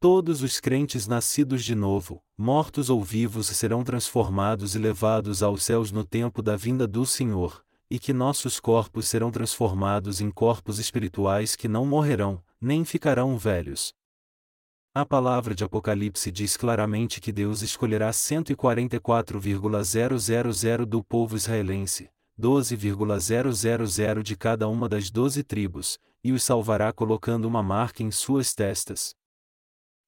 Todos 0.00 0.42
os 0.42 0.58
crentes 0.58 1.06
nascidos 1.06 1.64
de 1.64 1.76
novo, 1.76 2.20
mortos 2.36 2.90
ou 2.90 3.04
vivos, 3.04 3.46
serão 3.46 3.84
transformados 3.84 4.74
e 4.74 4.80
levados 4.80 5.44
aos 5.44 5.62
céus 5.62 5.92
no 5.92 6.04
tempo 6.04 6.42
da 6.42 6.56
vinda 6.56 6.88
do 6.88 7.06
Senhor, 7.06 7.64
e 7.90 7.98
que 7.98 8.12
nossos 8.12 8.60
corpos 8.60 9.08
serão 9.08 9.32
transformados 9.32 10.20
em 10.20 10.30
corpos 10.30 10.78
espirituais 10.78 11.56
que 11.56 11.66
não 11.66 11.84
morrerão, 11.84 12.40
nem 12.60 12.84
ficarão 12.84 13.36
velhos. 13.36 13.92
A 14.94 15.04
palavra 15.04 15.52
de 15.54 15.64
Apocalipse 15.64 16.30
diz 16.30 16.56
claramente 16.56 17.20
que 17.20 17.32
Deus 17.32 17.62
escolherá 17.62 18.12
144,000 18.12 20.86
do 20.86 21.02
povo 21.02 21.34
israelense, 21.36 22.08
12,000 22.36 24.22
de 24.22 24.36
cada 24.36 24.68
uma 24.68 24.88
das 24.88 25.10
doze 25.10 25.42
tribos, 25.42 25.98
e 26.22 26.32
os 26.32 26.42
salvará 26.42 26.92
colocando 26.92 27.46
uma 27.46 27.62
marca 27.62 28.02
em 28.02 28.10
suas 28.10 28.54
testas. 28.54 29.14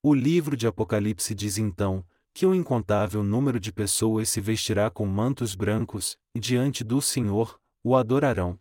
O 0.03 0.15
livro 0.15 0.57
de 0.57 0.67
Apocalipse 0.67 1.35
diz 1.35 1.59
então, 1.59 2.05
que 2.35 2.47
um 2.47 2.55
incontável 2.55 3.23
número 3.23 3.61
de 3.61 3.73
pessoas 3.73 4.29
se 4.29 4.41
vestirá 4.41 4.91
com 4.91 5.07
mantos 5.07 5.55
brancos, 5.55 6.17
e 6.35 6.41
diante 6.41 6.83
do 6.83 7.01
Senhor, 7.01 7.61
o 7.85 7.97
adorarão. 7.97 8.59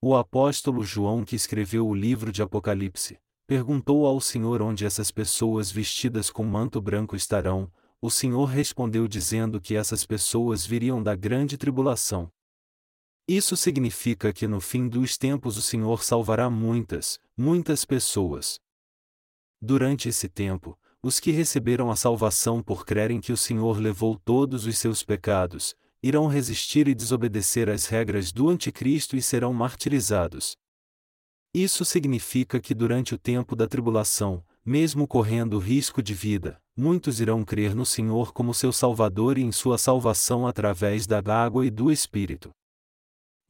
O 0.00 0.14
apóstolo 0.14 0.84
João, 0.84 1.24
que 1.24 1.34
escreveu 1.34 1.88
o 1.88 1.94
livro 1.94 2.30
de 2.30 2.42
Apocalipse, 2.42 3.18
perguntou 3.46 4.06
ao 4.06 4.20
Senhor 4.20 4.60
onde 4.60 4.84
essas 4.84 5.10
pessoas 5.10 5.70
vestidas 5.70 6.30
com 6.30 6.44
manto 6.44 6.80
branco 6.80 7.16
estarão. 7.16 7.72
O 8.00 8.10
Senhor 8.10 8.44
respondeu 8.44 9.08
dizendo 9.08 9.60
que 9.60 9.74
essas 9.74 10.04
pessoas 10.04 10.64
viriam 10.64 11.02
da 11.02 11.16
grande 11.16 11.56
tribulação. 11.56 12.30
Isso 13.26 13.56
significa 13.56 14.32
que 14.32 14.46
no 14.46 14.60
fim 14.60 14.88
dos 14.88 15.18
tempos 15.18 15.56
o 15.56 15.62
Senhor 15.62 16.04
salvará 16.04 16.48
muitas, 16.48 17.18
muitas 17.36 17.84
pessoas. 17.84 18.60
Durante 19.60 20.08
esse 20.08 20.28
tempo, 20.28 20.78
os 21.02 21.18
que 21.18 21.30
receberam 21.30 21.90
a 21.90 21.96
salvação 21.96 22.62
por 22.62 22.84
crerem 22.84 23.20
que 23.20 23.32
o 23.32 23.36
Senhor 23.36 23.78
levou 23.78 24.18
todos 24.18 24.66
os 24.66 24.78
seus 24.78 25.02
pecados, 25.02 25.74
irão 26.02 26.26
resistir 26.26 26.86
e 26.88 26.94
desobedecer 26.94 27.68
às 27.68 27.86
regras 27.86 28.32
do 28.32 28.48
Anticristo 28.48 29.16
e 29.16 29.22
serão 29.22 29.52
martirizados. 29.52 30.56
Isso 31.52 31.84
significa 31.84 32.60
que 32.60 32.74
durante 32.74 33.14
o 33.14 33.18
tempo 33.18 33.56
da 33.56 33.66
tribulação, 33.66 34.44
mesmo 34.64 35.08
correndo 35.08 35.58
risco 35.58 36.02
de 36.02 36.14
vida, 36.14 36.60
muitos 36.76 37.20
irão 37.20 37.44
crer 37.44 37.74
no 37.74 37.86
Senhor 37.86 38.32
como 38.32 38.52
seu 38.54 38.72
Salvador 38.72 39.38
e 39.38 39.42
em 39.42 39.50
sua 39.50 39.78
salvação 39.78 40.46
através 40.46 41.06
da 41.06 41.20
água 41.26 41.66
e 41.66 41.70
do 41.70 41.90
Espírito. 41.90 42.50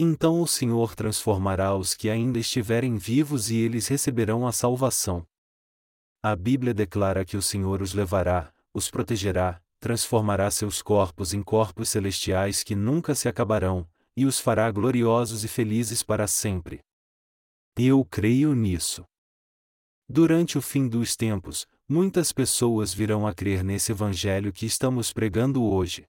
Então 0.00 0.40
o 0.40 0.46
Senhor 0.46 0.94
transformará 0.94 1.74
os 1.74 1.92
que 1.92 2.08
ainda 2.08 2.38
estiverem 2.38 2.96
vivos 2.96 3.50
e 3.50 3.56
eles 3.56 3.88
receberão 3.88 4.46
a 4.46 4.52
salvação. 4.52 5.26
A 6.22 6.36
Bíblia 6.36 6.72
declara 6.72 7.24
que 7.24 7.36
o 7.36 7.42
Senhor 7.42 7.82
os 7.82 7.92
levará, 7.92 8.52
os 8.72 8.88
protegerá, 8.88 9.60
transformará 9.80 10.50
seus 10.50 10.82
corpos 10.82 11.32
em 11.32 11.42
corpos 11.42 11.88
celestiais 11.88 12.62
que 12.62 12.74
nunca 12.74 13.14
se 13.14 13.28
acabarão, 13.28 13.88
e 14.16 14.26
os 14.26 14.40
fará 14.40 14.70
gloriosos 14.70 15.44
e 15.44 15.48
felizes 15.48 16.02
para 16.02 16.26
sempre. 16.26 16.80
Eu 17.76 18.04
creio 18.04 18.54
nisso. 18.54 19.04
Durante 20.08 20.58
o 20.58 20.62
fim 20.62 20.88
dos 20.88 21.14
tempos, 21.14 21.66
muitas 21.88 22.32
pessoas 22.32 22.92
virão 22.92 23.26
a 23.26 23.32
crer 23.32 23.62
nesse 23.62 23.92
Evangelho 23.92 24.52
que 24.52 24.66
estamos 24.66 25.12
pregando 25.12 25.62
hoje. 25.62 26.06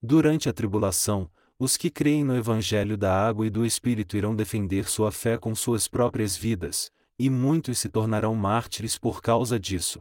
Durante 0.00 0.48
a 0.48 0.52
tribulação, 0.52 1.28
os 1.58 1.76
que 1.76 1.90
creem 1.90 2.22
no 2.22 2.36
Evangelho 2.36 2.96
da 2.96 3.12
água 3.12 3.46
e 3.46 3.50
do 3.50 3.66
Espírito 3.66 4.16
irão 4.16 4.36
defender 4.36 4.88
sua 4.88 5.10
fé 5.10 5.36
com 5.36 5.52
suas 5.56 5.88
próprias 5.88 6.36
vidas, 6.36 6.92
e 7.18 7.28
muitos 7.28 7.78
se 7.78 7.88
tornarão 7.88 8.34
mártires 8.36 8.96
por 8.96 9.20
causa 9.20 9.58
disso. 9.58 10.00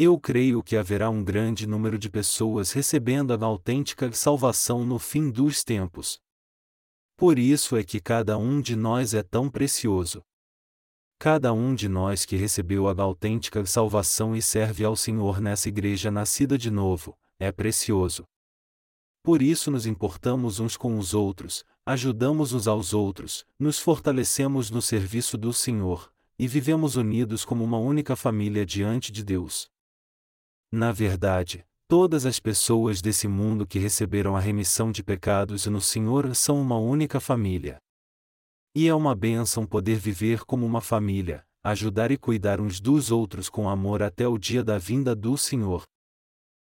Eu 0.00 0.16
creio 0.16 0.62
que 0.62 0.76
haverá 0.76 1.10
um 1.10 1.24
grande 1.24 1.66
número 1.66 1.98
de 1.98 2.08
pessoas 2.08 2.70
recebendo 2.70 3.32
a 3.32 3.44
autêntica 3.44 4.12
salvação 4.12 4.86
no 4.86 4.96
fim 4.96 5.28
dos 5.28 5.64
tempos. 5.64 6.20
Por 7.16 7.36
isso 7.36 7.76
é 7.76 7.82
que 7.82 7.98
cada 7.98 8.38
um 8.38 8.60
de 8.60 8.76
nós 8.76 9.12
é 9.12 9.24
tão 9.24 9.50
precioso. 9.50 10.22
Cada 11.18 11.52
um 11.52 11.74
de 11.74 11.88
nós 11.88 12.24
que 12.24 12.36
recebeu 12.36 12.86
a 12.86 13.02
autêntica 13.02 13.66
salvação 13.66 14.36
e 14.36 14.40
serve 14.40 14.84
ao 14.84 14.94
Senhor 14.94 15.40
nessa 15.40 15.68
igreja 15.68 16.12
nascida 16.12 16.56
de 16.56 16.70
novo, 16.70 17.18
é 17.36 17.50
precioso. 17.50 18.22
Por 19.20 19.42
isso 19.42 19.68
nos 19.68 19.84
importamos 19.84 20.60
uns 20.60 20.76
com 20.76 20.96
os 20.96 21.12
outros, 21.12 21.64
ajudamos 21.84 22.52
uns 22.52 22.68
aos 22.68 22.94
outros, 22.94 23.44
nos 23.58 23.80
fortalecemos 23.80 24.70
no 24.70 24.80
serviço 24.80 25.36
do 25.36 25.52
Senhor, 25.52 26.08
e 26.38 26.46
vivemos 26.46 26.94
unidos 26.94 27.44
como 27.44 27.64
uma 27.64 27.78
única 27.78 28.14
família 28.14 28.64
diante 28.64 29.10
de 29.10 29.24
Deus. 29.24 29.68
Na 30.70 30.92
verdade, 30.92 31.64
todas 31.88 32.26
as 32.26 32.38
pessoas 32.38 33.00
desse 33.00 33.26
mundo 33.26 33.66
que 33.66 33.78
receberam 33.78 34.36
a 34.36 34.40
remissão 34.40 34.92
de 34.92 35.02
pecados 35.02 35.64
no 35.64 35.80
Senhor 35.80 36.34
são 36.34 36.60
uma 36.60 36.76
única 36.76 37.18
família. 37.18 37.78
E 38.74 38.86
é 38.86 38.94
uma 38.94 39.14
bênção 39.14 39.66
poder 39.66 39.96
viver 39.98 40.44
como 40.44 40.66
uma 40.66 40.82
família, 40.82 41.42
ajudar 41.64 42.10
e 42.10 42.18
cuidar 42.18 42.60
uns 42.60 42.80
dos 42.80 43.10
outros 43.10 43.48
com 43.48 43.66
amor 43.66 44.02
até 44.02 44.28
o 44.28 44.36
dia 44.36 44.62
da 44.62 44.76
vinda 44.76 45.16
do 45.16 45.38
Senhor. 45.38 45.84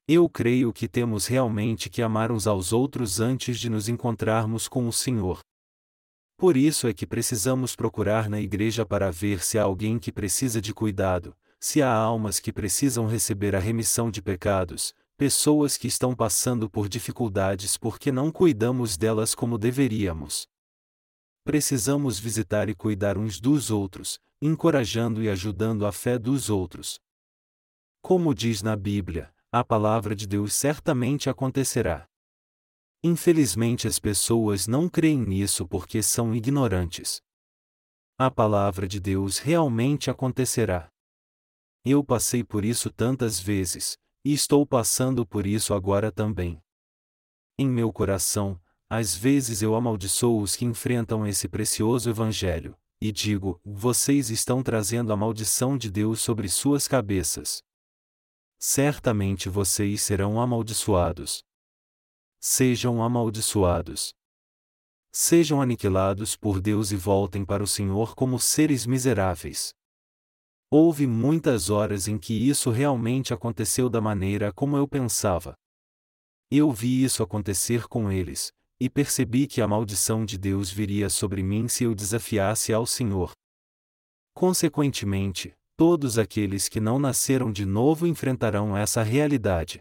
Eu 0.05 0.29
creio 0.29 0.73
que 0.73 0.89
temos 0.89 1.25
realmente 1.25 1.89
que 1.89 2.01
amar 2.01 2.33
uns 2.33 2.45
aos 2.45 2.73
outros 2.73 3.21
antes 3.21 3.57
de 3.57 3.69
nos 3.69 3.87
encontrarmos 3.87 4.67
com 4.67 4.87
o 4.89 4.93
Senhor. 4.93 5.39
Por 6.37 6.57
isso 6.57 6.85
é 6.85 6.93
que 6.93 7.07
precisamos 7.07 7.77
procurar 7.77 8.29
na 8.29 8.41
igreja 8.41 8.85
para 8.85 9.09
ver 9.09 9.41
se 9.41 9.57
há 9.57 9.63
alguém 9.63 9.97
que 9.97 10.11
precisa 10.11 10.61
de 10.61 10.73
cuidado, 10.73 11.33
se 11.65 11.81
há 11.81 11.91
almas 11.91 12.39
que 12.39 12.53
precisam 12.53 13.07
receber 13.07 13.55
a 13.55 13.60
remissão 13.60 14.12
de 14.12 14.22
pecados, 14.22 14.93
pessoas 15.17 15.77
que 15.77 15.88
estão 15.88 16.15
passando 16.15 16.69
por 16.69 16.88
dificuldades 16.88 17.75
porque 17.75 18.12
não 18.12 18.31
cuidamos 18.31 18.95
delas 18.95 19.34
como 19.34 19.57
deveríamos. 19.57 20.48
Precisamos 21.43 22.19
visitar 22.19 22.69
e 22.69 22.75
cuidar 22.75 23.17
uns 23.17 23.39
dos 23.39 23.72
outros, 23.72 24.19
encorajando 24.39 25.24
e 25.24 25.27
ajudando 25.27 25.88
a 25.88 25.91
fé 25.91 26.19
dos 26.19 26.51
outros. 26.51 27.00
Como 28.00 28.36
diz 28.36 28.62
na 28.62 28.75
Bíblia, 28.75 29.34
a 29.51 29.63
palavra 29.63 30.15
de 30.15 30.27
Deus 30.27 30.53
certamente 30.53 31.31
acontecerá. 31.31 32.05
Infelizmente 33.03 33.88
as 33.88 33.98
pessoas 33.98 34.67
não 34.67 34.88
creem 34.88 35.25
nisso 35.25 35.67
porque 35.67 36.03
são 36.03 36.36
ignorantes. 36.36 37.24
A 38.19 38.29
palavra 38.29 38.88
de 38.88 39.00
Deus 39.00 39.39
realmente 39.39 40.12
acontecerá. 40.12 40.91
Eu 41.86 42.04
passei 42.04 42.44
por 42.44 42.65
isso 42.65 42.89
tantas 42.89 43.39
vezes, 43.39 43.98
e 44.25 44.34
estou 44.34 44.65
passando 44.65 45.25
por 45.25 45.46
isso 45.46 45.74
agora 45.74 46.12
também. 46.12 46.60
Em 47.58 47.70
meu 47.70 47.94
coração, 47.94 48.60
às 48.89 49.15
vezes 49.15 49.62
eu 49.62 49.75
amaldiçoo 49.75 50.42
os 50.42 50.56
que 50.56 50.65
enfrentam 50.65 51.25
esse 51.25 51.48
precioso 51.48 52.10
Evangelho, 52.10 52.75
e 53.00 53.12
digo: 53.12 53.62
vocês 53.63 54.30
estão 54.30 54.63
trazendo 54.63 55.13
a 55.13 55.15
maldição 55.15 55.77
de 55.77 55.92
Deus 55.92 56.20
sobre 56.22 56.50
suas 56.50 56.88
cabeças 56.88 57.62
certamente 58.68 59.48
vocês 59.48 60.01
serão 60.01 60.42
amaldiçoados. 60.42 61.44
Sejam 62.39 63.04
amaldiçoados. 63.04 64.12
Sejam 65.12 65.62
aniquilados 65.62 66.36
por 66.36 66.60
Deus 66.60 66.92
e 66.92 66.96
voltem 66.96 67.46
para 67.46 67.63
o 67.63 67.68
Senhor 67.68 68.15
como 68.15 68.39
seres 68.39 68.88
miseráveis. 68.88 69.72
Houve 70.77 71.08
muitas 71.08 71.70
horas 71.70 72.05
em 72.05 72.17
que 72.17 72.34
isso 72.34 72.70
realmente 72.70 73.34
aconteceu 73.34 73.89
da 73.89 74.01
maneira 74.01 74.51
como 74.51 74.75
eu 74.75 74.86
pensava. 74.86 75.55
Eu 76.51 76.70
vi 76.70 77.01
isso 77.01 77.24
acontecer 77.24 77.88
com 77.88 78.12
eles, 78.12 78.51
e 78.77 78.89
percebi 78.89 79.48
que 79.48 79.62
a 79.62 79.67
maldição 79.70 80.25
de 80.25 80.38
Deus 80.38 80.70
viria 80.70 81.10
sobre 81.10 81.41
mim 81.41 81.70
se 81.70 81.86
eu 81.86 81.96
desafiasse 81.96 82.74
ao 82.74 82.86
Senhor. 82.86 83.32
Consequentemente, 84.34 85.53
todos 85.77 86.20
aqueles 86.20 86.67
que 86.67 86.82
não 86.82 87.00
nasceram 87.00 87.53
de 87.53 87.65
novo 87.65 88.05
enfrentarão 88.05 88.75
essa 88.75 89.01
realidade. 89.01 89.79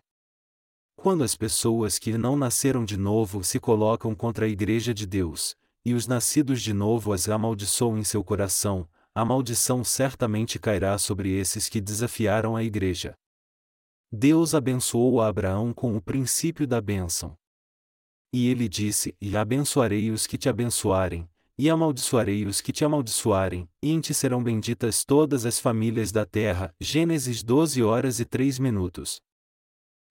Quando 0.94 1.24
as 1.24 1.34
pessoas 1.34 1.98
que 1.98 2.16
não 2.16 2.36
nasceram 2.36 2.84
de 2.84 2.96
novo 2.96 3.42
se 3.42 3.58
colocam 3.58 4.14
contra 4.14 4.46
a 4.46 4.48
Igreja 4.48 4.94
de 4.94 5.08
Deus, 5.08 5.56
e 5.84 5.92
os 5.92 6.06
nascidos 6.06 6.62
de 6.62 6.72
novo 6.72 7.12
as 7.12 7.28
amaldiçoam 7.28 7.98
em 7.98 8.04
seu 8.04 8.22
coração, 8.22 8.88
a 9.16 9.24
maldição 9.24 9.84
certamente 9.84 10.58
cairá 10.58 10.98
sobre 10.98 11.30
esses 11.30 11.68
que 11.68 11.80
desafiaram 11.80 12.56
a 12.56 12.64
Igreja. 12.64 13.14
Deus 14.10 14.54
abençoou 14.54 15.20
a 15.20 15.28
Abraão 15.28 15.72
com 15.72 15.96
o 15.96 16.02
princípio 16.02 16.66
da 16.66 16.80
bênção. 16.80 17.36
E 18.32 18.48
ele 18.48 18.68
disse: 18.68 19.16
E 19.20 19.36
abençoarei 19.36 20.10
os 20.10 20.26
que 20.26 20.36
te 20.36 20.48
abençoarem, 20.48 21.28
e 21.56 21.70
amaldiçoarei 21.70 22.44
os 22.44 22.60
que 22.60 22.72
te 22.72 22.84
amaldiçoarem, 22.84 23.68
e 23.80 23.92
em 23.92 24.00
ti 24.00 24.12
serão 24.12 24.42
benditas 24.42 25.04
todas 25.04 25.46
as 25.46 25.60
famílias 25.60 26.10
da 26.10 26.26
terra. 26.26 26.74
Gênesis 26.80 27.44
12 27.44 27.84
horas 27.84 28.18
e 28.18 28.24
3 28.24 28.58
minutos. 28.58 29.20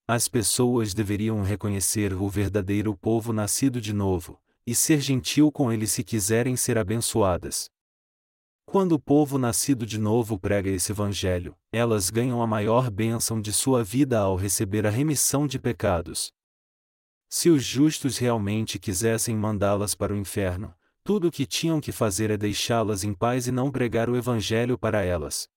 As 0.08 0.30
pessoas 0.30 0.94
deveriam 0.94 1.42
reconhecer 1.42 2.14
o 2.14 2.30
verdadeiro 2.30 2.96
povo 2.96 3.34
nascido 3.34 3.82
de 3.82 3.92
novo, 3.92 4.42
e 4.66 4.74
ser 4.74 5.02
gentil 5.02 5.52
com 5.52 5.72
ele 5.74 5.88
se 5.88 6.06
quiserem 6.06 6.56
ser 6.56 6.78
abençoadas. 6.78 7.70
Quando 8.66 8.94
o 8.94 9.00
povo 9.00 9.38
nascido 9.38 9.86
de 9.86 10.00
novo 10.00 10.40
prega 10.40 10.70
esse 10.70 10.92
evangelho, 10.92 11.56
elas 11.72 12.10
ganham 12.10 12.42
a 12.42 12.48
maior 12.48 12.90
bênção 12.90 13.40
de 13.40 13.54
sua 13.54 13.84
vida 13.84 14.20
ao 14.20 14.36
receber 14.36 14.88
a 14.88 14.90
remissão 14.90 15.46
de 15.46 15.60
pecados. 15.60 16.32
Se 17.30 17.50
os 17.50 17.64
justos 17.64 18.18
realmente 18.18 18.80
quisessem 18.80 19.36
mandá-las 19.36 19.96
para 19.96 20.14
o 20.14 20.18
inferno, 20.18 20.74
tudo 21.04 21.28
o 21.28 21.32
que 21.32 21.46
tinham 21.46 21.82
que 21.82 21.92
fazer 21.92 22.32
é 22.32 22.38
deixá-las 22.38 23.04
em 23.04 23.14
paz 23.14 23.48
e 23.48 23.52
não 23.52 23.72
pregar 23.72 24.10
o 24.10 24.16
evangelho 24.16 24.78
para 24.78 25.04
elas. 25.04 25.50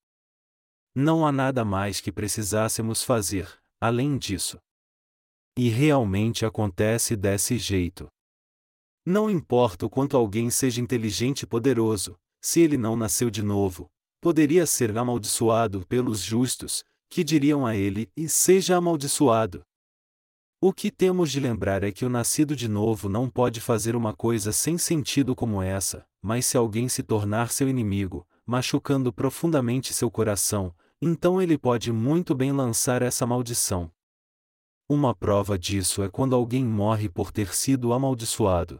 Não 0.95 1.27
há 1.27 1.31
nada 1.31 1.65
mais 1.65 2.01
que 2.01 2.11
precisássemos 2.11 3.03
fazer, 3.03 3.49
além 3.81 4.19
disso. 4.19 4.59
E 5.57 5.69
realmente 5.69 6.45
acontece 6.45 7.15
desse 7.15 7.59
jeito. 7.59 8.09
Não 9.05 9.31
importa 9.31 9.87
o 9.87 9.91
quanto 9.91 10.17
alguém 10.17 10.51
seja 10.51 10.81
inteligente 10.81 11.43
e 11.43 11.47
poderoso, 11.47 12.19
se 12.47 12.61
ele 12.61 12.77
não 12.77 12.95
nasceu 12.95 13.29
de 13.29 13.43
novo, 13.43 13.91
poderia 14.21 14.67
ser 14.67 14.97
amaldiçoado 14.97 15.85
pelos 15.89 16.21
justos, 16.21 16.85
que 17.11 17.25
diriam 17.25 17.67
a 17.67 17.75
ele: 17.75 18.09
e 18.17 18.29
seja 18.29 18.77
amaldiçoado. 18.77 19.65
O 20.61 20.73
que 20.73 20.89
temos 20.93 21.33
de 21.33 21.41
lembrar 21.41 21.83
é 21.83 21.91
que 21.91 22.05
o 22.05 22.09
nascido 22.09 22.55
de 22.55 22.69
novo 22.69 23.09
não 23.09 23.29
pode 23.29 23.61
fazer 23.61 23.97
uma 23.97 24.15
coisa 24.15 24.53
sem 24.53 24.79
sentido 24.79 25.35
como 25.35 25.61
essa, 25.61 26.07
mas 26.23 26.47
se 26.47 26.57
alguém 26.57 26.89
se 26.89 27.03
tornar 27.03 27.51
seu 27.51 27.69
inimigo, 27.69 28.25
machucando 28.47 29.13
profundamente 29.13 29.93
seu 29.93 30.09
coração, 30.09 30.73
então 31.03 31.43
ele 31.43 31.59
pode 31.59 31.91
muito 31.91 32.33
bem 32.33 32.53
lançar 32.53 33.03
essa 33.03 33.27
maldição. 33.27 33.91
Uma 34.89 35.17
prova 35.17 35.59
disso 35.59 36.01
é 36.01 36.09
quando 36.09 36.37
alguém 36.37 36.65
morre 36.65 37.09
por 37.09 37.33
ter 37.33 37.53
sido 37.53 37.93
amaldiçoado. 37.93 38.79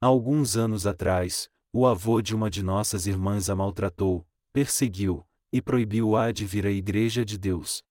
Alguns 0.00 0.56
anos 0.56 0.86
atrás, 0.86 1.50
o 1.76 1.88
avô 1.88 2.22
de 2.22 2.36
uma 2.36 2.48
de 2.48 2.62
nossas 2.62 3.04
irmãs 3.04 3.50
a 3.50 3.56
maltratou, 3.56 4.24
perseguiu, 4.52 5.26
e 5.52 5.60
proibiu-a 5.60 6.30
de 6.30 6.46
vir 6.46 6.64
à 6.64 6.70
Igreja 6.70 7.24
de 7.24 7.36
Deus. 7.36 7.82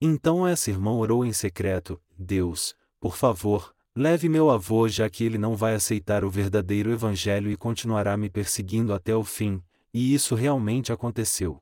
Então 0.00 0.46
essa 0.46 0.70
irmã 0.70 0.92
orou 0.92 1.24
em 1.24 1.32
secreto: 1.32 2.00
Deus, 2.16 2.76
por 3.00 3.16
favor, 3.16 3.74
leve 3.96 4.28
meu 4.28 4.48
avô 4.48 4.86
já 4.88 5.10
que 5.10 5.24
ele 5.24 5.36
não 5.36 5.56
vai 5.56 5.74
aceitar 5.74 6.24
o 6.24 6.30
verdadeiro 6.30 6.92
Evangelho 6.92 7.50
e 7.50 7.56
continuará 7.56 8.16
me 8.16 8.30
perseguindo 8.30 8.94
até 8.94 9.12
o 9.12 9.24
fim, 9.24 9.60
e 9.92 10.14
isso 10.14 10.36
realmente 10.36 10.92
aconteceu. 10.92 11.58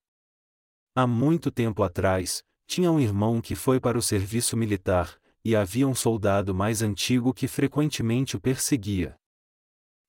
Há 0.94 1.06
muito 1.06 1.50
tempo 1.50 1.82
atrás, 1.82 2.44
tinha 2.66 2.92
um 2.92 3.00
irmão 3.00 3.40
que 3.40 3.54
foi 3.54 3.80
para 3.80 3.96
o 3.96 4.02
serviço 4.02 4.54
militar, 4.54 5.18
e 5.42 5.56
havia 5.56 5.88
um 5.88 5.94
soldado 5.94 6.54
mais 6.54 6.82
antigo 6.82 7.32
que 7.32 7.48
frequentemente 7.48 8.36
o 8.36 8.40
perseguia. 8.40 9.18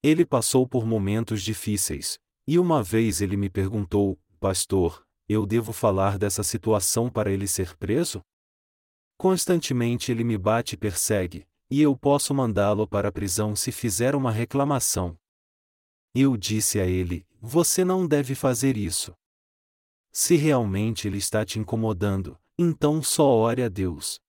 Ele 0.03 0.25
passou 0.25 0.67
por 0.67 0.85
momentos 0.85 1.41
difíceis, 1.41 2.19
e 2.45 2.59
uma 2.59 2.83
vez 2.83 3.21
ele 3.21 3.37
me 3.37 3.49
perguntou, 3.49 4.19
Pastor, 4.37 5.07
eu 5.29 5.45
devo 5.45 5.71
falar 5.71 6.17
dessa 6.17 6.43
situação 6.43 7.09
para 7.09 7.31
ele 7.31 7.47
ser 7.47 7.77
preso? 7.77 8.21
Constantemente 9.17 10.11
ele 10.11 10.25
me 10.25 10.37
bate 10.37 10.75
e 10.75 10.77
persegue, 10.77 11.47
e 11.71 11.81
eu 11.81 11.95
posso 11.95 12.33
mandá-lo 12.33 12.85
para 12.85 13.07
a 13.07 13.11
prisão 13.13 13.55
se 13.55 13.71
fizer 13.71 14.13
uma 14.13 14.29
reclamação. 14.29 15.17
Eu 16.13 16.35
disse 16.35 16.81
a 16.81 16.85
ele: 16.85 17.25
Você 17.39 17.85
não 17.85 18.05
deve 18.05 18.35
fazer 18.35 18.75
isso. 18.75 19.13
Se 20.11 20.35
realmente 20.35 21.07
ele 21.07 21.17
está 21.17 21.45
te 21.45 21.59
incomodando, 21.59 22.37
então 22.59 23.01
só 23.01 23.25
ore 23.25 23.63
a 23.63 23.69
Deus. 23.69 24.19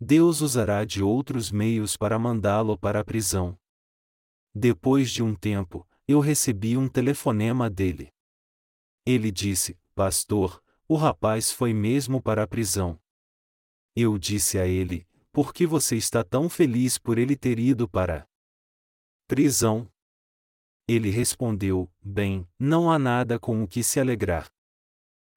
Deus 0.00 0.40
usará 0.40 0.84
de 0.84 1.02
outros 1.02 1.50
meios 1.50 1.96
para 1.96 2.18
mandá-lo 2.18 2.78
para 2.78 3.00
a 3.00 3.04
prisão. 3.04 3.58
Depois 4.58 5.10
de 5.10 5.22
um 5.22 5.34
tempo, 5.34 5.86
eu 6.08 6.18
recebi 6.18 6.78
um 6.78 6.88
telefonema 6.88 7.68
dele. 7.68 8.10
Ele 9.04 9.30
disse: 9.30 9.78
Pastor, 9.94 10.64
o 10.88 10.96
rapaz 10.96 11.52
foi 11.52 11.74
mesmo 11.74 12.22
para 12.22 12.44
a 12.44 12.46
prisão. 12.46 12.98
Eu 13.94 14.16
disse 14.16 14.58
a 14.58 14.66
ele: 14.66 15.06
Por 15.30 15.52
que 15.52 15.66
você 15.66 15.94
está 15.94 16.24
tão 16.24 16.48
feliz 16.48 16.96
por 16.96 17.18
ele 17.18 17.36
ter 17.36 17.58
ido 17.58 17.86
para 17.86 18.20
a 18.20 18.26
prisão? 19.28 19.92
Ele 20.88 21.10
respondeu: 21.10 21.92
Bem, 22.00 22.48
não 22.58 22.90
há 22.90 22.98
nada 22.98 23.38
com 23.38 23.62
o 23.62 23.68
que 23.68 23.82
se 23.82 24.00
alegrar. 24.00 24.50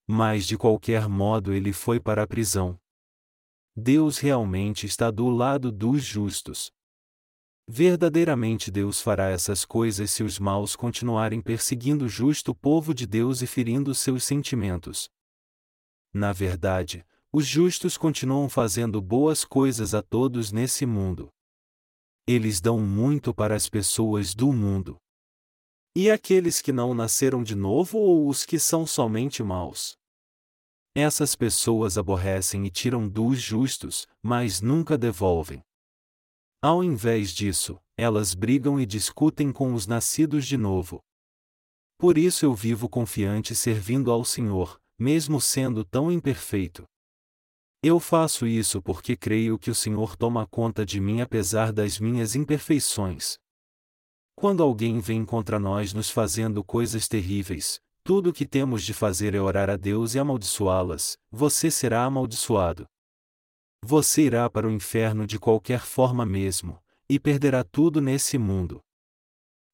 Mas 0.07 0.47
de 0.47 0.57
qualquer 0.57 1.09
modo 1.09 1.51
ele 1.53 1.73
foi 1.73 1.99
para 1.99 2.23
a 2.23 2.27
prisão. 2.27 2.79
Deus 3.75 4.17
realmente 4.17 4.85
está 4.85 5.11
do 5.11 5.27
lado 5.27 5.73
dos 5.73 6.05
justos. 6.05 6.71
Verdadeiramente 7.71 8.71
Deus 8.71 8.99
fará 8.99 9.29
essas 9.29 9.63
coisas 9.63 10.09
se 10.09 10.23
os 10.23 10.39
maus 10.39 10.75
continuarem 10.75 11.39
perseguindo 11.39 12.05
o 12.05 12.09
justo 12.09 12.55
povo 12.55 12.95
de 12.95 13.05
Deus 13.05 13.43
e 13.43 13.47
ferindo 13.47 13.93
seus 13.93 14.23
sentimentos. 14.23 15.07
Na 16.11 16.33
verdade, 16.33 17.05
os 17.31 17.45
justos 17.45 17.95
continuam 17.95 18.49
fazendo 18.49 18.99
boas 18.99 19.45
coisas 19.45 19.93
a 19.93 20.01
todos 20.01 20.51
nesse 20.51 20.83
mundo. 20.83 21.29
Eles 22.25 22.59
dão 22.59 22.79
muito 22.79 23.35
para 23.35 23.55
as 23.55 23.69
pessoas 23.69 24.33
do 24.33 24.51
mundo. 24.51 24.97
E 25.95 26.09
aqueles 26.09 26.61
que 26.61 26.71
não 26.71 26.95
nasceram 26.95 27.43
de 27.43 27.53
novo 27.53 27.99
ou 27.99 28.27
os 28.27 28.45
que 28.45 28.57
são 28.57 28.87
somente 28.87 29.43
maus? 29.43 29.95
Essas 30.95 31.35
pessoas 31.35 31.99
aborrecem 31.99 32.65
e 32.65 32.71
tiram 32.71 33.07
dos 33.07 33.39
justos, 33.39 34.07
mas 34.23 34.59
nunca 34.59 34.97
devolvem. 34.97 35.63
Ao 36.61 36.83
invés 36.83 37.31
disso, 37.31 37.79
elas 37.95 38.33
brigam 38.33 38.77
e 38.79 38.85
discutem 38.85 39.49
com 39.49 39.73
os 39.73 39.87
nascidos 39.87 40.45
de 40.45 40.57
novo. 40.57 41.01
Por 41.97 42.17
isso 42.17 42.45
eu 42.45 42.53
vivo 42.53 42.89
confiante 42.89 43.55
servindo 43.55 44.11
ao 44.11 44.25
Senhor, 44.25 44.77
mesmo 44.97 45.39
sendo 45.39 45.85
tão 45.85 46.11
imperfeito. 46.11 46.83
Eu 47.81 47.97
faço 47.97 48.45
isso 48.45 48.81
porque 48.81 49.15
creio 49.15 49.57
que 49.57 49.71
o 49.71 49.75
Senhor 49.75 50.17
toma 50.17 50.45
conta 50.47 50.85
de 50.85 50.99
mim 50.99 51.21
apesar 51.21 51.71
das 51.71 51.97
minhas 51.97 52.35
imperfeições. 52.35 53.37
Quando 54.35 54.61
alguém 54.61 54.99
vem 54.99 55.23
contra 55.23 55.57
nós 55.59 55.93
nos 55.93 56.09
fazendo 56.09 56.61
coisas 56.61 57.07
terríveis, 57.07 57.79
tudo 58.03 58.31
o 58.31 58.33
que 58.33 58.45
temos 58.45 58.83
de 58.83 58.93
fazer 58.93 59.33
é 59.33 59.39
orar 59.39 59.69
a 59.69 59.77
Deus 59.77 60.13
e 60.13 60.19
amaldiçoá-las, 60.19 61.17
você 61.31 61.71
será 61.71 62.03
amaldiçoado. 62.03 62.85
Você 63.83 64.23
irá 64.23 64.49
para 64.49 64.67
o 64.67 64.71
inferno 64.71 65.25
de 65.25 65.39
qualquer 65.39 65.81
forma 65.81 66.25
mesmo, 66.25 66.81
e 67.07 67.19
perderá 67.19 67.63
tudo 67.63 68.01
nesse 68.01 68.37
mundo. 68.37 68.81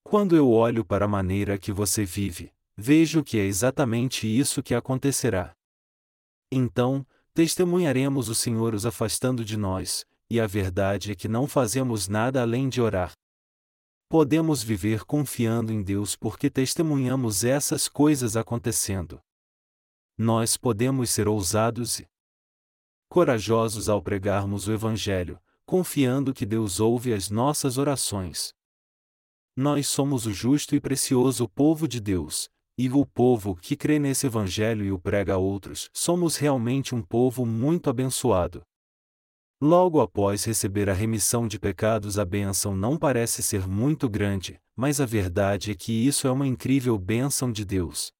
Quando 0.04 0.36
eu 0.36 0.50
olho 0.52 0.86
para 0.86 1.06
a 1.06 1.08
maneira 1.08 1.58
que 1.58 1.72
você 1.72 2.06
vive, 2.06 2.54
vejo 2.78 3.24
que 3.24 3.40
é 3.40 3.44
exatamente 3.44 4.28
isso 4.28 4.62
que 4.62 4.76
acontecerá. 4.76 5.56
Então, 6.52 7.06
testemunharemos 7.34 8.30
o 8.30 8.36
Senhor 8.36 8.74
os 8.76 8.86
afastando 8.86 9.44
de 9.44 9.58
nós, 9.58 10.06
e 10.30 10.40
a 10.40 10.48
verdade 10.48 11.12
é 11.12 11.16
que 11.16 11.28
não 11.28 11.48
fazemos 11.48 12.08
nada 12.08 12.42
além 12.42 12.70
de 12.70 12.82
orar. 12.82 13.12
Podemos 14.08 14.62
viver 14.62 15.04
confiando 15.04 15.74
em 15.74 15.82
Deus 15.82 16.16
porque 16.16 16.50
testemunhamos 16.50 17.44
essas 17.44 17.88
coisas 17.88 18.38
acontecendo. 18.38 19.20
Nós 20.18 20.56
podemos 20.56 21.10
ser 21.10 21.28
ousados 21.28 22.00
e 22.00 22.08
corajosos 23.10 23.90
ao 23.90 24.02
pregarmos 24.02 24.68
o 24.68 24.74
Evangelho, 24.74 25.40
confiando 25.66 26.34
que 26.34 26.46
Deus 26.46 26.80
ouve 26.80 27.14
as 27.14 27.30
nossas 27.30 27.78
orações. 27.78 28.54
Nós 29.56 29.88
somos 29.88 30.26
o 30.26 30.34
justo 30.34 30.76
e 30.76 30.82
precioso 30.82 31.48
povo 31.48 31.88
de 31.88 32.00
Deus, 32.00 32.50
e 32.78 32.90
o 32.90 33.06
povo 33.06 33.56
que 33.56 33.76
crê 33.76 33.98
nesse 33.98 34.28
Evangelho 34.28 34.84
e 34.84 34.92
o 34.92 35.00
prega 35.00 35.36
a 35.36 35.38
outros, 35.38 35.90
somos 35.94 36.36
realmente 36.36 36.94
um 36.94 37.02
povo 37.02 37.46
muito 37.46 37.90
abençoado. 37.90 38.64
Logo 39.62 40.02
após 40.02 40.44
receber 40.44 40.90
a 40.90 40.94
remissão 40.94 41.48
de 41.48 41.58
pecados, 41.58 42.20
a 42.20 42.26
bênção 42.26 42.76
não 42.76 42.98
parece 42.98 43.42
ser 43.42 43.66
muito 43.66 44.10
grande, 44.10 44.60
mas 44.76 45.00
a 45.00 45.06
verdade 45.06 45.72
é 45.72 45.76
que 45.76 45.94
isso 45.94 46.28
é 46.28 46.32
uma 46.32 46.46
incrível 46.46 47.00
bênção 47.00 47.50
de 47.50 47.64
Deus. 47.64 48.12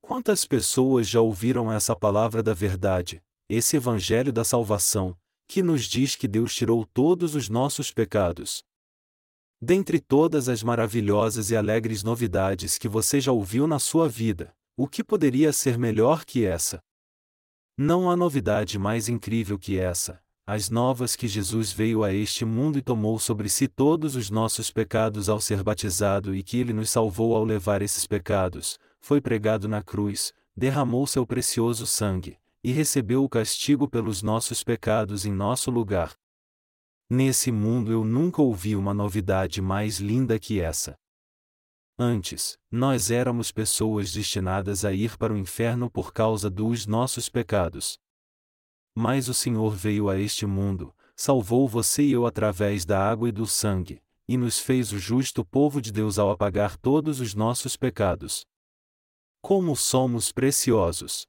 Quantas 0.00 0.46
pessoas 0.46 1.06
já 1.06 1.20
ouviram 1.20 1.70
essa 1.70 1.94
palavra 1.94 2.42
da 2.42 2.54
verdade, 2.54 3.22
esse 3.48 3.76
Evangelho 3.76 4.30
da 4.30 4.44
salvação, 4.44 5.16
que 5.46 5.62
nos 5.62 5.84
diz 5.84 6.14
que 6.14 6.28
Deus 6.28 6.54
tirou 6.54 6.84
todos 6.84 7.34
os 7.34 7.48
nossos 7.48 7.90
pecados. 7.90 8.62
Dentre 9.60 9.98
todas 9.98 10.48
as 10.48 10.62
maravilhosas 10.62 11.50
e 11.50 11.56
alegres 11.56 12.04
novidades 12.04 12.76
que 12.76 12.86
você 12.86 13.20
já 13.20 13.32
ouviu 13.32 13.66
na 13.66 13.78
sua 13.78 14.08
vida, 14.08 14.54
o 14.76 14.86
que 14.86 15.02
poderia 15.02 15.52
ser 15.52 15.78
melhor 15.78 16.24
que 16.24 16.44
essa? 16.44 16.78
Não 17.76 18.10
há 18.10 18.16
novidade 18.16 18.78
mais 18.78 19.08
incrível 19.08 19.58
que 19.58 19.78
essa, 19.78 20.22
as 20.46 20.68
novas 20.68 21.16
que 21.16 21.26
Jesus 21.26 21.72
veio 21.72 22.04
a 22.04 22.12
este 22.12 22.44
mundo 22.44 22.78
e 22.78 22.82
tomou 22.82 23.18
sobre 23.18 23.48
si 23.48 23.66
todos 23.66 24.14
os 24.14 24.30
nossos 24.30 24.70
pecados 24.70 25.28
ao 25.28 25.40
ser 25.40 25.62
batizado 25.62 26.34
e 26.34 26.42
que 26.42 26.58
ele 26.58 26.72
nos 26.72 26.90
salvou 26.90 27.34
ao 27.34 27.44
levar 27.44 27.82
esses 27.82 28.06
pecados, 28.06 28.78
foi 29.00 29.20
pregado 29.20 29.66
na 29.66 29.82
cruz, 29.82 30.32
derramou 30.56 31.06
seu 31.06 31.26
precioso 31.26 31.86
sangue, 31.86 32.38
e 32.62 32.72
recebeu 32.72 33.24
o 33.24 33.28
castigo 33.28 33.88
pelos 33.88 34.22
nossos 34.22 34.62
pecados 34.62 35.24
em 35.24 35.32
nosso 35.32 35.70
lugar. 35.70 36.14
Nesse 37.10 37.50
mundo 37.50 37.90
eu 37.90 38.04
nunca 38.04 38.42
ouvi 38.42 38.76
uma 38.76 38.92
novidade 38.92 39.62
mais 39.62 39.98
linda 39.98 40.38
que 40.38 40.60
essa. 40.60 40.96
Antes, 41.98 42.58
nós 42.70 43.10
éramos 43.10 43.50
pessoas 43.50 44.12
destinadas 44.12 44.84
a 44.84 44.92
ir 44.92 45.16
para 45.16 45.32
o 45.32 45.36
inferno 45.36 45.90
por 45.90 46.12
causa 46.12 46.48
dos 46.48 46.86
nossos 46.86 47.28
pecados. 47.28 47.98
Mas 48.94 49.28
o 49.28 49.34
Senhor 49.34 49.74
veio 49.74 50.08
a 50.08 50.18
este 50.18 50.46
mundo, 50.46 50.94
salvou 51.16 51.66
você 51.66 52.02
e 52.02 52.12
eu 52.12 52.26
através 52.26 52.84
da 52.84 53.02
água 53.02 53.28
e 53.28 53.32
do 53.32 53.46
sangue, 53.46 54.00
e 54.28 54.36
nos 54.36 54.60
fez 54.60 54.92
o 54.92 54.98
justo 54.98 55.44
povo 55.44 55.80
de 55.80 55.90
Deus 55.90 56.18
ao 56.18 56.30
apagar 56.30 56.76
todos 56.76 57.18
os 57.20 57.34
nossos 57.34 57.76
pecados. 57.76 58.44
Como 59.40 59.74
somos 59.74 60.30
preciosos! 60.30 61.26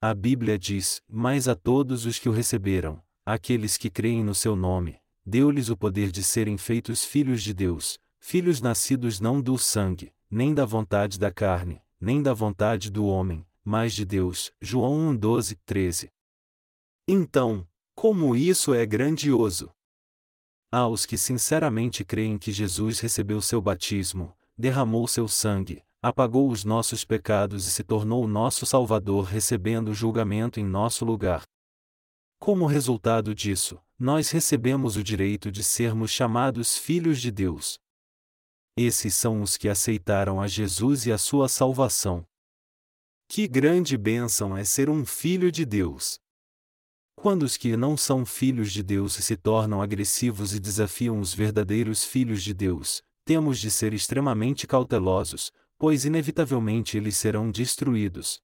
A 0.00 0.12
Bíblia 0.12 0.58
diz: 0.58 1.02
Mas 1.08 1.48
a 1.48 1.54
todos 1.54 2.04
os 2.04 2.18
que 2.18 2.28
o 2.28 2.32
receberam, 2.32 3.02
aqueles 3.24 3.78
que 3.78 3.88
creem 3.88 4.22
no 4.22 4.34
seu 4.34 4.54
nome, 4.54 5.00
deu-lhes 5.24 5.70
o 5.70 5.76
poder 5.76 6.10
de 6.10 6.22
serem 6.22 6.58
feitos 6.58 7.02
filhos 7.02 7.42
de 7.42 7.54
Deus, 7.54 7.98
filhos 8.18 8.60
nascidos 8.60 9.20
não 9.20 9.40
do 9.40 9.56
sangue, 9.56 10.12
nem 10.30 10.52
da 10.52 10.66
vontade 10.66 11.18
da 11.18 11.30
carne, 11.30 11.80
nem 11.98 12.22
da 12.22 12.34
vontade 12.34 12.90
do 12.90 13.06
homem, 13.06 13.46
mas 13.64 13.94
de 13.94 14.04
Deus. 14.04 14.52
João 14.60 15.08
1, 15.08 15.16
12, 15.16 15.56
13. 15.64 16.12
Então, 17.08 17.66
como 17.94 18.36
isso 18.36 18.74
é 18.74 18.84
grandioso! 18.84 19.70
Aos 20.70 21.06
que 21.06 21.16
sinceramente 21.16 22.04
creem 22.04 22.36
que 22.36 22.52
Jesus 22.52 23.00
recebeu 23.00 23.40
seu 23.40 23.62
batismo, 23.62 24.36
derramou 24.58 25.08
seu 25.08 25.26
sangue, 25.26 25.82
apagou 26.08 26.48
os 26.48 26.62
nossos 26.62 27.04
pecados 27.04 27.66
e 27.66 27.70
se 27.72 27.82
tornou 27.82 28.22
o 28.22 28.28
nosso 28.28 28.64
Salvador 28.64 29.24
recebendo 29.24 29.88
o 29.88 29.94
julgamento 29.94 30.60
em 30.60 30.64
nosso 30.64 31.04
lugar. 31.04 31.42
Como 32.38 32.64
resultado 32.64 33.34
disso, 33.34 33.76
nós 33.98 34.30
recebemos 34.30 34.96
o 34.96 35.02
direito 35.02 35.50
de 35.50 35.64
sermos 35.64 36.12
chamados 36.12 36.78
filhos 36.78 37.20
de 37.20 37.32
Deus. 37.32 37.80
Esses 38.76 39.16
são 39.16 39.42
os 39.42 39.56
que 39.56 39.68
aceitaram 39.68 40.40
a 40.40 40.46
Jesus 40.46 41.06
e 41.06 41.12
a 41.12 41.18
sua 41.18 41.48
salvação. 41.48 42.24
Que 43.26 43.48
grande 43.48 43.96
bênção 43.96 44.56
é 44.56 44.62
ser 44.62 44.88
um 44.88 45.04
filho 45.04 45.50
de 45.50 45.64
Deus! 45.64 46.20
Quando 47.16 47.42
os 47.42 47.56
que 47.56 47.76
não 47.76 47.96
são 47.96 48.24
filhos 48.24 48.70
de 48.70 48.84
Deus 48.84 49.14
se 49.14 49.36
tornam 49.36 49.82
agressivos 49.82 50.54
e 50.54 50.60
desafiam 50.60 51.18
os 51.18 51.34
verdadeiros 51.34 52.04
filhos 52.04 52.44
de 52.44 52.54
Deus, 52.54 53.02
temos 53.24 53.58
de 53.58 53.72
ser 53.72 53.92
extremamente 53.92 54.68
cautelosos, 54.68 55.50
pois 55.78 56.04
inevitavelmente 56.04 56.96
eles 56.96 57.16
serão 57.16 57.50
destruídos. 57.50 58.40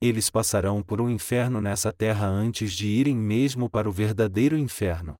Eles 0.00 0.30
passarão 0.30 0.82
por 0.82 1.00
um 1.00 1.10
inferno 1.10 1.60
nessa 1.60 1.92
terra 1.92 2.26
antes 2.26 2.72
de 2.72 2.86
irem 2.86 3.16
mesmo 3.16 3.68
para 3.68 3.88
o 3.88 3.92
verdadeiro 3.92 4.56
inferno. 4.56 5.14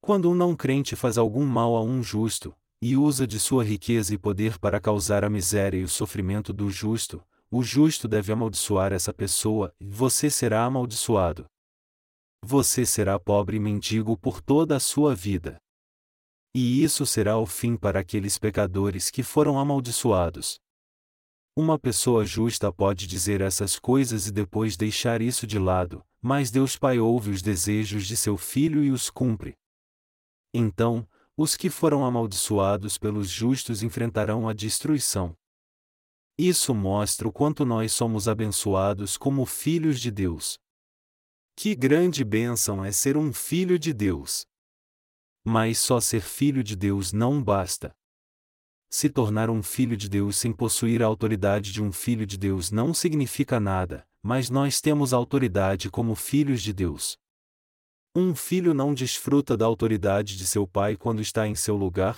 Quando 0.00 0.30
um 0.30 0.34
não 0.34 0.54
crente 0.54 0.94
faz 0.94 1.16
algum 1.18 1.44
mal 1.44 1.74
a 1.74 1.82
um 1.82 2.02
justo, 2.02 2.54
e 2.80 2.96
usa 2.96 3.26
de 3.26 3.40
sua 3.40 3.64
riqueza 3.64 4.14
e 4.14 4.18
poder 4.18 4.58
para 4.58 4.80
causar 4.80 5.24
a 5.24 5.30
miséria 5.30 5.78
e 5.78 5.84
o 5.84 5.88
sofrimento 5.88 6.52
do 6.52 6.70
justo, 6.70 7.22
o 7.50 7.62
justo 7.62 8.06
deve 8.06 8.30
amaldiçoar 8.30 8.92
essa 8.92 9.12
pessoa, 9.12 9.74
e 9.80 9.88
você 9.88 10.30
será 10.30 10.64
amaldiçoado 10.64 11.46
você 12.44 12.86
será 12.86 13.18
pobre 13.18 13.56
e 13.56 13.60
mendigo 13.60 14.16
por 14.16 14.40
toda 14.40 14.76
a 14.76 14.80
sua 14.80 15.14
vida. 15.14 15.58
E 16.60 16.82
isso 16.82 17.06
será 17.06 17.38
o 17.38 17.46
fim 17.46 17.76
para 17.76 18.00
aqueles 18.00 18.36
pecadores 18.36 19.12
que 19.12 19.22
foram 19.22 19.60
amaldiçoados. 19.60 20.58
Uma 21.56 21.78
pessoa 21.78 22.26
justa 22.26 22.72
pode 22.72 23.06
dizer 23.06 23.40
essas 23.40 23.78
coisas 23.78 24.26
e 24.26 24.32
depois 24.32 24.76
deixar 24.76 25.22
isso 25.22 25.46
de 25.46 25.56
lado, 25.56 26.04
mas 26.20 26.50
Deus 26.50 26.76
Pai 26.76 26.98
ouve 26.98 27.30
os 27.30 27.42
desejos 27.42 28.08
de 28.08 28.16
seu 28.16 28.36
filho 28.36 28.82
e 28.82 28.90
os 28.90 29.08
cumpre. 29.08 29.54
Então, 30.52 31.08
os 31.36 31.56
que 31.56 31.70
foram 31.70 32.04
amaldiçoados 32.04 32.98
pelos 32.98 33.30
justos 33.30 33.84
enfrentarão 33.84 34.48
a 34.48 34.52
destruição. 34.52 35.36
Isso 36.36 36.74
mostra 36.74 37.28
o 37.28 37.32
quanto 37.32 37.64
nós 37.64 37.92
somos 37.92 38.26
abençoados 38.26 39.16
como 39.16 39.46
filhos 39.46 40.00
de 40.00 40.10
Deus. 40.10 40.58
Que 41.54 41.76
grande 41.76 42.24
bênção 42.24 42.84
é 42.84 42.90
ser 42.90 43.16
um 43.16 43.32
filho 43.32 43.78
de 43.78 43.92
Deus! 43.92 44.44
Mas 45.50 45.78
só 45.78 45.98
ser 45.98 46.20
filho 46.20 46.62
de 46.62 46.76
Deus 46.76 47.10
não 47.10 47.42
basta. 47.42 47.96
Se 48.90 49.08
tornar 49.08 49.48
um 49.48 49.62
filho 49.62 49.96
de 49.96 50.06
Deus 50.06 50.36
sem 50.36 50.52
possuir 50.52 51.02
a 51.02 51.06
autoridade 51.06 51.72
de 51.72 51.82
um 51.82 51.90
filho 51.90 52.26
de 52.26 52.36
Deus 52.36 52.70
não 52.70 52.92
significa 52.92 53.58
nada, 53.58 54.06
mas 54.22 54.50
nós 54.50 54.78
temos 54.78 55.14
autoridade 55.14 55.90
como 55.90 56.14
filhos 56.14 56.60
de 56.60 56.74
Deus. 56.74 57.16
Um 58.14 58.34
filho 58.34 58.74
não 58.74 58.92
desfruta 58.92 59.56
da 59.56 59.64
autoridade 59.64 60.36
de 60.36 60.46
seu 60.46 60.68
pai 60.68 60.98
quando 60.98 61.22
está 61.22 61.48
em 61.48 61.54
seu 61.54 61.78
lugar? 61.78 62.16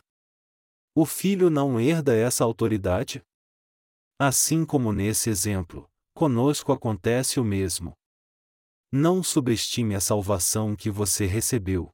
O 0.92 1.06
filho 1.06 1.48
não 1.48 1.78
herda 1.78 2.16
essa 2.16 2.42
autoridade? 2.42 3.22
Assim 4.18 4.64
como 4.64 4.92
nesse 4.92 5.30
exemplo, 5.30 5.88
conosco 6.14 6.72
acontece 6.72 7.38
o 7.38 7.44
mesmo. 7.44 7.92
Não 8.90 9.22
subestime 9.22 9.94
a 9.94 10.00
salvação 10.00 10.74
que 10.74 10.90
você 10.90 11.26
recebeu. 11.26 11.92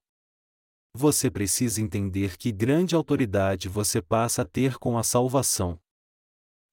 Você 0.99 1.31
precisa 1.31 1.83
entender 1.83 2.39
que 2.39 2.51
grande 2.51 2.95
autoridade 2.95 3.69
você 3.69 4.01
passa 4.01 4.41
a 4.41 4.45
ter 4.47 4.79
com 4.79 4.97
a 4.97 5.03
salvação. 5.03 5.79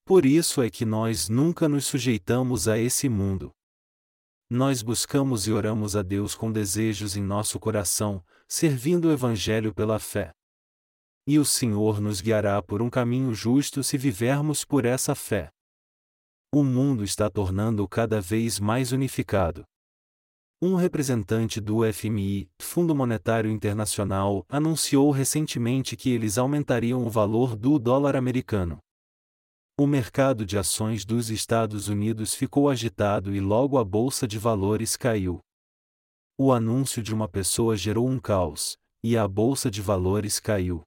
Por 0.02 0.24
isso 0.24 0.62
é 0.62 0.70
que 0.70 0.86
nós 0.86 1.28
nunca 1.28 1.68
nos 1.68 1.84
sujeitamos 1.84 2.66
a 2.66 2.78
esse 2.78 3.06
mundo. 3.06 3.52
Nós 4.48 4.80
buscamos 4.80 5.46
e 5.46 5.52
oramos 5.52 5.94
a 5.94 6.00
Deus 6.00 6.34
com 6.34 6.50
desejos 6.50 7.18
em 7.18 7.22
nosso 7.22 7.60
coração, 7.60 8.24
servindo 8.48 9.08
o 9.08 9.12
Evangelho 9.12 9.74
pela 9.74 9.98
fé. 9.98 10.32
E 11.26 11.38
o 11.38 11.44
Senhor 11.44 12.00
nos 12.00 12.22
guiará 12.22 12.62
por 12.62 12.80
um 12.80 12.88
caminho 12.88 13.34
justo 13.34 13.84
se 13.84 13.98
vivermos 13.98 14.64
por 14.64 14.86
essa 14.86 15.14
fé. 15.14 15.50
O 16.50 16.64
mundo 16.64 17.04
está 17.04 17.28
tornando 17.28 17.86
cada 17.86 18.22
vez 18.22 18.58
mais 18.58 18.90
unificado. 18.90 19.66
Um 20.66 20.76
representante 20.76 21.60
do 21.60 21.80
FMI, 21.92 22.48
Fundo 22.58 22.94
Monetário 22.94 23.50
Internacional, 23.50 24.46
anunciou 24.48 25.10
recentemente 25.10 25.94
que 25.94 26.08
eles 26.08 26.38
aumentariam 26.38 27.06
o 27.06 27.10
valor 27.10 27.54
do 27.54 27.78
dólar 27.78 28.16
americano. 28.16 28.78
O 29.78 29.86
mercado 29.86 30.46
de 30.46 30.56
ações 30.56 31.04
dos 31.04 31.28
Estados 31.28 31.88
Unidos 31.88 32.34
ficou 32.34 32.70
agitado 32.70 33.36
e 33.36 33.40
logo 33.40 33.76
a 33.76 33.84
bolsa 33.84 34.26
de 34.26 34.38
valores 34.38 34.96
caiu. 34.96 35.38
O 36.38 36.50
anúncio 36.50 37.02
de 37.02 37.12
uma 37.12 37.28
pessoa 37.28 37.76
gerou 37.76 38.08
um 38.08 38.18
caos, 38.18 38.78
e 39.02 39.18
a 39.18 39.28
bolsa 39.28 39.70
de 39.70 39.82
valores 39.82 40.40
caiu. 40.40 40.80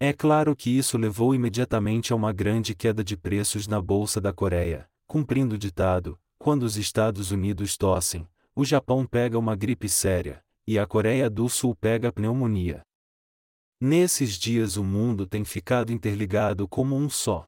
É 0.00 0.12
claro 0.12 0.56
que 0.56 0.76
isso 0.76 0.98
levou 0.98 1.36
imediatamente 1.36 2.12
a 2.12 2.16
uma 2.16 2.32
grande 2.32 2.74
queda 2.74 3.04
de 3.04 3.16
preços 3.16 3.68
na 3.68 3.80
bolsa 3.80 4.20
da 4.20 4.32
Coreia, 4.32 4.88
cumprindo 5.06 5.54
o 5.54 5.58
ditado: 5.58 6.18
quando 6.36 6.64
os 6.64 6.76
Estados 6.76 7.30
Unidos 7.30 7.76
tossem, 7.76 8.26
o 8.54 8.64
Japão 8.64 9.06
pega 9.06 9.38
uma 9.38 9.56
gripe 9.56 9.88
séria, 9.88 10.44
e 10.66 10.78
a 10.78 10.86
Coreia 10.86 11.30
do 11.30 11.48
Sul 11.48 11.74
pega 11.74 12.12
pneumonia. 12.12 12.82
Nesses 13.80 14.38
dias 14.38 14.76
o 14.76 14.84
mundo 14.84 15.26
tem 15.26 15.44
ficado 15.44 15.92
interligado 15.92 16.68
como 16.68 16.94
um 16.94 17.08
só. 17.08 17.44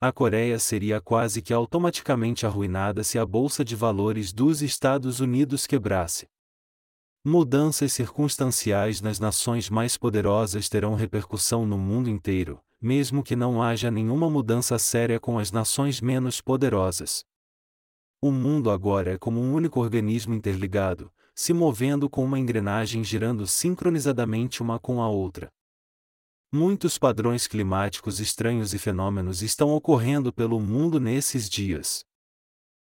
A 0.00 0.12
Coreia 0.12 0.58
seria 0.58 1.00
quase 1.00 1.40
que 1.40 1.52
automaticamente 1.52 2.44
arruinada 2.44 3.04
se 3.04 3.18
a 3.18 3.24
bolsa 3.24 3.64
de 3.64 3.76
valores 3.76 4.32
dos 4.32 4.62
Estados 4.62 5.20
Unidos 5.20 5.66
quebrasse. 5.66 6.26
Mudanças 7.24 7.92
circunstanciais 7.92 9.00
nas 9.00 9.20
nações 9.20 9.68
mais 9.68 9.96
poderosas 9.96 10.68
terão 10.70 10.94
repercussão 10.94 11.66
no 11.66 11.76
mundo 11.76 12.08
inteiro, 12.08 12.58
mesmo 12.80 13.22
que 13.22 13.36
não 13.36 13.62
haja 13.62 13.90
nenhuma 13.90 14.30
mudança 14.30 14.78
séria 14.78 15.20
com 15.20 15.38
as 15.38 15.52
nações 15.52 16.00
menos 16.00 16.40
poderosas. 16.40 17.22
O 18.22 18.30
mundo 18.30 18.70
agora 18.70 19.14
é 19.14 19.18
como 19.18 19.40
um 19.40 19.54
único 19.54 19.80
organismo 19.80 20.34
interligado, 20.34 21.10
se 21.34 21.54
movendo 21.54 22.10
com 22.10 22.22
uma 22.22 22.38
engrenagem 22.38 23.02
girando 23.02 23.46
sincronizadamente 23.46 24.62
uma 24.62 24.78
com 24.78 25.00
a 25.00 25.08
outra. 25.08 25.50
Muitos 26.52 26.98
padrões 26.98 27.46
climáticos 27.46 28.20
estranhos 28.20 28.74
e 28.74 28.78
fenômenos 28.78 29.40
estão 29.40 29.70
ocorrendo 29.70 30.32
pelo 30.32 30.60
mundo 30.60 31.00
nesses 31.00 31.48
dias. 31.48 32.04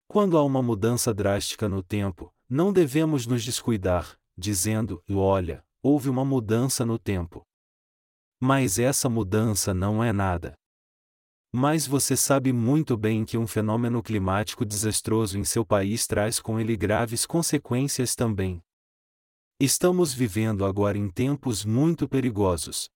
Quando 0.07 0.39
há 0.39 0.43
uma 0.43 0.63
mudança 0.63 1.13
drástica 1.13 1.69
no 1.69 1.83
tempo, 1.83 2.33
não 2.49 2.73
devemos 2.73 3.27
nos 3.27 3.45
descuidar, 3.45 4.19
dizendo: 4.35 5.03
olha, 5.11 5.63
houve 5.83 6.09
uma 6.09 6.25
mudança 6.25 6.87
no 6.87 6.99
tempo. 6.99 7.43
Mas 8.41 8.79
essa 8.79 9.11
mudança 9.11 9.75
não 9.75 10.03
é 10.03 10.11
nada. 10.11 10.58
Mas 11.53 11.87
você 11.87 12.15
sabe 12.15 12.53
muito 12.53 12.97
bem 12.97 13.25
que 13.25 13.39
um 13.39 13.47
fenômeno 13.47 14.03
climático 14.03 14.67
desastroso 14.67 15.39
em 15.39 15.45
seu 15.45 15.65
país 15.65 16.07
traz 16.07 16.41
com 16.41 16.61
ele 16.61 16.77
graves 16.77 17.25
consequências 17.25 18.15
também. 18.15 18.63
Estamos 19.59 20.13
vivendo 20.13 20.65
agora 20.65 20.99
em 20.99 21.11
tempos 21.11 21.65
muito 21.65 22.07
perigosos. 22.07 22.91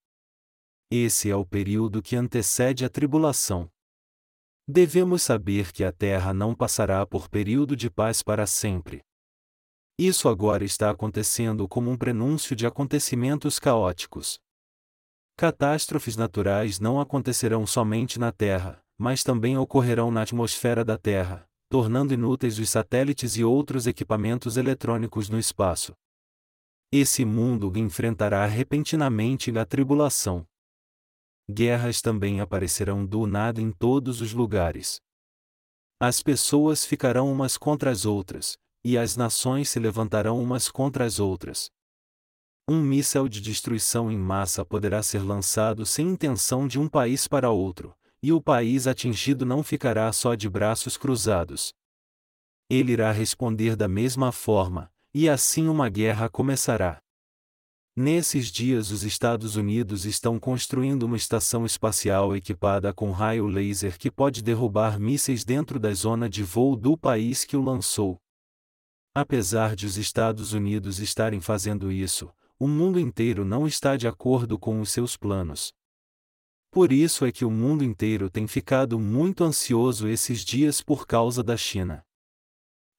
Esse 0.91 1.31
é 1.31 1.35
o 1.35 1.47
período 1.47 2.03
que 2.03 2.15
antecede 2.15 2.85
a 2.85 2.91
tribulação. 2.91 3.71
Devemos 4.69 5.23
saber 5.23 5.73
que 5.73 5.83
a 5.83 5.91
Terra 5.91 6.35
não 6.35 6.55
passará 6.55 7.05
por 7.07 7.29
período 7.31 7.75
de 7.75 7.91
paz 7.91 8.23
para 8.23 8.47
sempre. 8.47 9.03
Isso 9.99 10.29
agora 10.29 10.65
está 10.65 10.91
acontecendo 10.91 11.67
como 11.67 11.91
um 11.91 11.97
prenúncio 11.97 12.55
de 12.55 12.67
acontecimentos 12.67 13.59
caóticos. 13.59 14.39
Catástrofes 15.37 16.17
naturais 16.17 16.79
não 16.79 17.01
acontecerão 17.01 17.67
somente 17.67 18.19
na 18.19 18.31
Terra, 18.31 18.83
mas 18.99 19.25
também 19.25 19.57
ocorrerão 19.57 20.11
na 20.11 20.23
atmosfera 20.23 20.85
da 20.85 20.97
Terra, 20.97 21.49
tornando 21.69 22.15
inúteis 22.15 22.59
os 22.59 22.69
satélites 22.69 23.37
e 23.37 23.43
outros 23.43 23.87
equipamentos 23.87 24.57
eletrônicos 24.57 25.29
no 25.29 25.39
espaço. 25.39 25.95
Esse 26.93 27.25
mundo 27.25 27.73
enfrentará 27.77 28.45
repentinamente 28.47 29.51
a 29.59 29.65
tribulação. 29.65 30.47
Guerras 31.51 32.01
também 32.03 32.41
aparecerão 32.41 33.05
do 33.05 33.27
nada 33.27 33.61
em 33.61 33.73
todos 33.73 34.21
os 34.21 34.33
lugares. 34.33 35.01
As 35.99 36.23
pessoas 36.23 36.85
ficarão 36.85 37.33
umas 37.33 37.57
contra 37.57 37.91
as 37.91 38.05
outras, 38.05 38.59
e 38.85 38.99
as 38.99 39.17
nações 39.17 39.69
se 39.71 39.79
levantarão 39.79 40.41
umas 40.41 40.69
contra 40.69 41.05
as 41.05 41.19
outras. 41.19 41.71
Um 42.73 42.81
míssel 42.81 43.29
de 43.29 43.39
destruição 43.43 44.11
em 44.11 44.17
massa 44.17 44.65
poderá 44.65 45.03
ser 45.03 45.19
lançado 45.19 45.85
sem 45.85 46.09
intenção 46.09 46.67
de 46.67 46.81
um 46.81 46.89
país 46.89 47.29
para 47.29 47.51
outro, 47.51 47.95
e 48.23 48.33
o 48.33 48.41
país 48.41 48.87
atingido 48.87 49.45
não 49.45 49.63
ficará 49.63 50.11
só 50.11 50.35
de 50.35 50.49
braços 50.49 50.97
cruzados. 50.97 51.75
Ele 52.71 52.93
irá 52.93 53.13
responder 53.13 53.77
da 53.77 53.87
mesma 53.87 54.33
forma, 54.33 54.91
e 55.13 55.29
assim 55.29 55.69
uma 55.69 55.91
guerra 55.91 56.31
começará. 56.31 56.99
Nesses 57.95 58.51
dias, 58.51 58.91
os 58.91 59.03
Estados 59.03 59.55
Unidos 59.55 60.07
estão 60.07 60.41
construindo 60.41 61.03
uma 61.03 61.19
estação 61.19 61.67
espacial 61.67 62.35
equipada 62.35 62.91
com 62.95 63.11
raio 63.11 63.49
laser 63.49 63.99
que 63.99 64.11
pode 64.11 64.43
derrubar 64.43 64.99
mísseis 64.99 65.45
dentro 65.45 65.79
da 65.79 65.93
zona 65.93 66.27
de 66.27 66.43
voo 66.43 66.75
do 66.75 66.97
país 66.97 67.45
que 67.45 67.55
o 67.55 67.63
lançou. 67.63 68.17
Apesar 69.15 69.77
de 69.77 69.85
os 69.85 69.99
Estados 69.99 70.55
Unidos 70.55 71.01
estarem 71.01 71.39
fazendo 71.39 71.93
isso, 71.93 72.33
o 72.63 72.69
mundo 72.69 73.01
inteiro 73.01 73.45
não 73.45 73.67
está 73.67 73.97
de 73.97 74.07
acordo 74.07 74.57
com 74.57 74.81
os 74.81 74.89
seus 74.89 75.17
planos. 75.17 75.73
Por 76.71 76.93
isso 76.93 77.27
é 77.27 77.33
que 77.33 77.45
o 77.45 77.51
mundo 77.51 77.83
inteiro 77.83 78.31
tem 78.31 78.47
ficado 78.47 79.01
muito 79.01 79.43
ansioso 79.43 80.07
esses 80.07 80.45
dias 80.45 80.81
por 80.81 81.05
causa 81.05 81.43
da 81.43 81.57
China. 81.57 82.05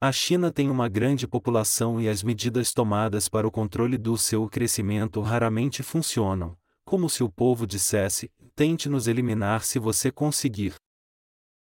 A 0.01 0.11
China 0.11 0.51
tem 0.51 0.69
uma 0.69 0.89
grande 0.89 1.25
população 1.25 2.01
e 2.01 2.09
as 2.09 2.21
medidas 2.21 2.73
tomadas 2.73 3.29
para 3.29 3.47
o 3.47 3.51
controle 3.51 3.97
do 3.97 4.17
seu 4.17 4.49
crescimento 4.49 5.21
raramente 5.21 5.81
funcionam, 5.81 6.57
como 6.83 7.09
se 7.09 7.23
o 7.23 7.31
povo 7.31 7.65
dissesse: 7.65 8.29
tente 8.53 8.89
nos 8.89 9.07
eliminar 9.07 9.63
se 9.63 9.79
você 9.79 10.11
conseguir. 10.11 10.75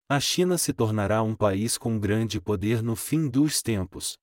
A 0.09 0.19
China 0.19 0.57
se 0.57 0.73
tornará 0.73 1.23
um 1.23 1.37
país 1.37 1.77
com 1.77 1.99
grande 1.99 2.41
poder 2.41 2.83
no 2.83 2.97
fim 2.97 3.29
dos 3.29 3.61
tempos 3.61 4.17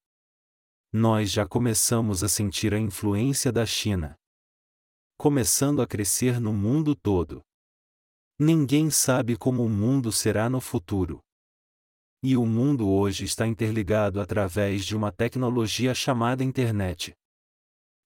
nós 0.91 1.31
já 1.31 1.45
começamos 1.45 2.23
a 2.23 2.29
sentir 2.29 2.73
a 2.73 2.79
influência 2.79 3.51
da 3.51 3.65
China. 3.65 4.15
Começando 5.17 5.81
a 5.81 5.87
crescer 5.87 6.39
no 6.39 6.53
mundo 6.53 6.95
todo. 6.95 7.41
Ninguém 8.39 8.89
sabe 8.89 9.35
como 9.35 9.65
o 9.65 9.69
mundo 9.69 10.11
será 10.11 10.49
no 10.49 10.61
futuro. 10.61 11.19
E 12.23 12.37
o 12.37 12.45
mundo 12.45 12.87
hoje 12.87 13.25
está 13.25 13.45
interligado 13.45 14.21
através 14.21 14.85
de 14.85 14.95
uma 14.95 15.11
tecnologia 15.11 15.93
chamada 15.93 16.43
internet. 16.43 17.13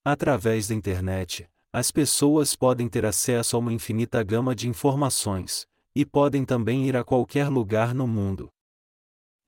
Através 0.03 0.67
da 0.67 0.75
internet, 0.75 1.47
as 1.71 1.91
pessoas 1.91 2.55
podem 2.55 2.89
ter 2.89 3.05
acesso 3.05 3.55
a 3.55 3.59
uma 3.59 3.71
infinita 3.71 4.23
gama 4.23 4.55
de 4.55 4.67
informações, 4.67 5.67
e 5.95 6.05
podem 6.05 6.43
também 6.43 6.87
ir 6.87 6.97
a 6.97 7.03
qualquer 7.03 7.47
lugar 7.47 7.93
no 7.93 8.07
mundo. 8.07 8.49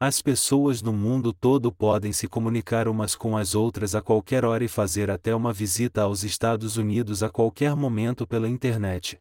As 0.05 0.21
pessoas 0.21 0.81
no 0.81 0.91
mundo 0.91 1.31
todo 1.31 1.71
podem 1.71 2.11
se 2.11 2.27
comunicar 2.27 2.89
umas 2.89 3.15
com 3.15 3.37
as 3.37 3.55
outras 3.55 3.95
a 3.95 4.01
qualquer 4.01 4.43
hora 4.43 4.61
e 4.61 4.67
fazer 4.67 5.09
até 5.09 5.33
uma 5.33 5.53
visita 5.53 6.01
aos 6.01 6.25
Estados 6.25 6.75
Unidos 6.75 7.23
a 7.23 7.29
qualquer 7.29 7.73
momento 7.73 8.27
pela 8.27 8.49
internet. 8.49 9.17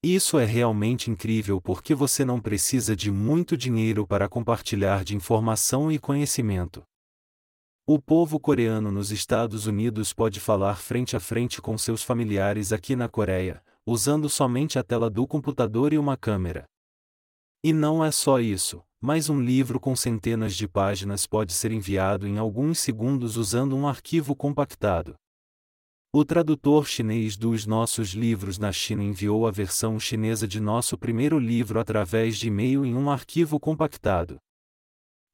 Isso 0.00 0.38
é 0.38 0.44
realmente 0.44 1.10
incrível 1.10 1.60
porque 1.60 1.92
você 1.92 2.24
não 2.24 2.40
precisa 2.40 2.94
de 2.94 3.10
muito 3.10 3.56
dinheiro 3.56 4.06
para 4.06 4.28
compartilhar 4.28 5.02
de 5.02 5.16
informação 5.16 5.90
e 5.90 5.98
conhecimento. 5.98 6.84
O 7.84 8.00
povo 8.00 8.38
coreano 8.38 8.92
nos 8.92 9.10
Estados 9.10 9.66
Unidos 9.66 10.12
pode 10.12 10.38
falar 10.38 10.76
frente 10.76 11.16
a 11.16 11.20
frente 11.20 11.60
com 11.60 11.76
seus 11.76 12.00
familiares 12.00 12.72
aqui 12.72 12.94
na 12.94 13.08
Coreia, 13.08 13.60
usando 13.84 14.28
somente 14.28 14.78
a 14.78 14.84
tela 14.84 15.10
do 15.10 15.26
computador 15.26 15.92
e 15.92 15.98
uma 15.98 16.16
câmera. 16.16 16.69
E 17.62 17.72
não 17.72 18.04
é 18.04 18.10
só 18.10 18.40
isso 18.40 18.82
mas 19.00 19.30
um 19.30 19.40
livro 19.40 19.80
com 19.80 19.96
centenas 19.96 20.54
de 20.54 20.68
páginas 20.68 21.26
pode 21.26 21.54
ser 21.54 21.72
enviado 21.72 22.28
em 22.28 22.36
alguns 22.36 22.78
segundos 22.78 23.38
usando 23.38 23.74
um 23.74 23.88
arquivo 23.88 24.36
compactado. 24.36 25.14
O 26.12 26.22
tradutor 26.24 26.86
chinês 26.86 27.36
dos 27.36 27.64
nossos 27.64 28.10
livros 28.10 28.58
na 28.58 28.72
China 28.72 29.02
enviou 29.02 29.46
a 29.46 29.50
versão 29.50 29.98
chinesa 29.98 30.46
de 30.46 30.60
nosso 30.60 30.98
primeiro 30.98 31.38
livro 31.38 31.80
através 31.80 32.36
de 32.36 32.48
e-mail 32.48 32.84
em 32.84 32.94
um 32.94 33.08
arquivo 33.08 33.58
compactado. 33.58 34.38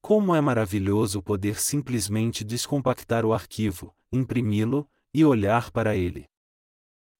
Como 0.01 0.33
é 0.33 0.39
maravilhoso 0.39 1.21
poder 1.21 1.59
simplesmente 1.59 2.45
descompactar 2.45 3.25
o 3.25 3.33
arquivo, 3.33 3.93
imprimi-lo 4.13 4.87
e 5.13 5.25
olhar 5.25 5.71
para 5.71 5.97
ele. 5.97 6.25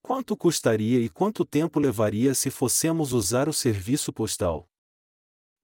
Quanto 0.01 0.37
custaria 0.37 0.99
e 0.99 1.09
quanto 1.09 1.43
tempo 1.43 1.79
levaria 1.79 2.33
se 2.33 2.49
fossemos 2.49 3.11
usar 3.11 3.49
o 3.49 3.53
serviço 3.53 4.13
postal? 4.13 4.69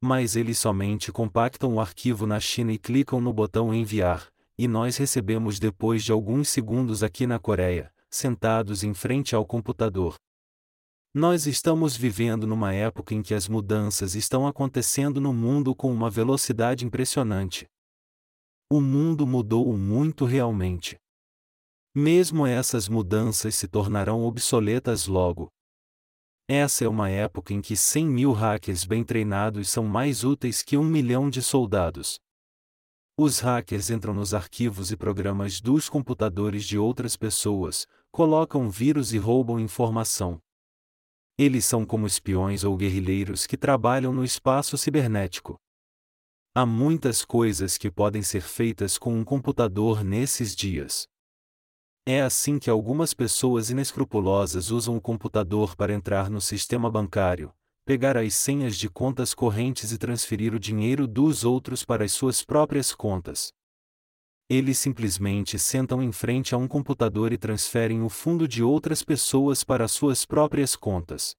Mas 0.04 0.36
eles 0.36 0.60
somente 0.60 1.14
compactam 1.14 1.76
o 1.76 1.80
arquivo 1.80 2.28
na 2.28 2.38
China 2.38 2.74
e 2.74 2.78
clicam 2.78 3.22
no 3.22 3.32
botão 3.32 3.74
enviar, 3.74 4.28
e 4.58 4.68
nós 4.68 4.98
recebemos 4.98 5.60
depois 5.60 6.04
de 6.04 6.12
alguns 6.12 6.50
segundos 6.50 7.02
aqui 7.02 7.26
na 7.26 7.40
Coreia, 7.40 7.90
sentados 8.10 8.84
em 8.84 8.94
frente 8.94 9.34
ao 9.34 9.46
computador. 9.46 10.16
Nós 11.14 11.48
estamos 11.48 11.96
vivendo 11.96 12.46
numa 12.46 12.74
época 12.74 13.14
em 13.14 13.22
que 13.22 13.34
as 13.34 13.48
mudanças 13.48 14.14
estão 14.14 14.46
acontecendo 14.46 15.22
no 15.22 15.32
mundo 15.32 15.74
com 15.74 15.90
uma 15.90 16.10
velocidade 16.10 16.86
impressionante. 16.86 17.66
O 18.70 18.82
mundo 18.82 19.26
mudou 19.26 19.72
muito 19.78 20.26
realmente. 20.26 20.98
Mesmo 21.96 22.46
essas 22.46 22.90
mudanças 22.90 23.56
se 23.56 23.70
tornarão 23.70 24.26
obsoletas 24.26 25.08
logo, 25.08 25.50
essa 26.48 26.84
é 26.84 26.88
uma 26.88 27.10
época 27.10 27.54
em 27.54 27.62
que 27.62 27.76
100 27.76 28.06
mil 28.06 28.32
hackers 28.34 28.84
bem 28.84 29.04
treinados 29.04 29.70
são 29.70 29.86
mais 29.86 30.24
úteis 30.24 30.62
que 30.62 30.78
um 30.78 30.84
milhão 30.84 31.30
de 31.30 31.42
soldados. 31.42 32.20
Os 33.18 33.40
hackers 33.40 33.90
entram 33.90 34.14
nos 34.14 34.34
arquivos 34.34 34.92
e 34.92 34.98
programas 34.98 35.62
dos 35.62 35.88
computadores 35.88 36.66
de 36.66 36.78
outras 36.78 37.16
pessoas, 37.16 37.88
colocam 38.12 38.70
vírus 38.70 39.14
e 39.14 39.18
roubam 39.18 39.60
informação. 39.60 40.40
Eles 41.38 41.66
são 41.66 41.86
como 41.86 42.06
espiões 42.06 42.64
ou 42.64 42.76
guerrilheiros 42.76 43.48
que 43.48 43.58
trabalham 43.58 44.12
no 44.12 44.24
espaço 44.24 44.78
cibernético. 44.78 45.60
Há 46.56 46.66
muitas 46.66 47.24
coisas 47.24 47.78
que 47.78 47.90
podem 47.90 48.22
ser 48.22 48.42
feitas 48.42 48.98
com 48.98 49.18
um 49.18 49.24
computador 49.24 50.04
nesses 50.04 50.56
dias. 50.56 51.08
É 52.06 52.22
assim 52.22 52.60
que 52.60 52.70
algumas 52.70 53.14
pessoas 53.14 53.70
inescrupulosas 53.70 54.72
usam 54.72 54.98
o 54.98 55.02
computador 55.02 55.74
para 55.74 55.94
entrar 55.94 56.30
no 56.30 56.42
sistema 56.42 56.92
bancário, 56.92 57.54
pegar 57.86 58.18
as 58.18 58.34
senhas 58.36 58.78
de 58.78 58.90
contas 58.90 59.34
correntes 59.34 59.94
e 59.94 59.98
transferir 59.98 60.54
o 60.54 60.60
dinheiro 60.60 61.08
dos 61.08 61.46
outros 61.46 61.86
para 61.86 62.04
as 62.04 62.12
suas 62.12 62.44
próprias 62.44 62.94
contas. 62.94 63.54
Eles 64.50 64.78
simplesmente 64.78 65.58
sentam 65.58 66.04
em 66.04 66.12
frente 66.12 66.54
a 66.54 66.58
um 66.58 66.68
computador 66.68 67.32
e 67.32 67.38
transferem 67.38 68.02
o 68.02 68.10
fundo 68.10 68.50
de 68.50 68.62
outras 68.62 69.02
pessoas 69.02 69.64
para 69.64 69.88
suas 69.88 70.26
próprias 70.26 70.76
contas. 70.76 71.34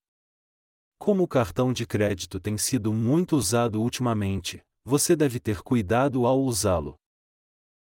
Como 0.98 1.24
o 1.24 1.28
cartão 1.28 1.74
de 1.74 1.86
crédito 1.86 2.40
tem 2.40 2.56
sido 2.56 2.90
muito 2.90 3.36
usado 3.36 3.82
ultimamente, 3.82 4.62
você 4.82 5.14
deve 5.14 5.38
ter 5.38 5.60
cuidado 5.60 6.24
ao 6.24 6.40
usá-lo. 6.40 6.96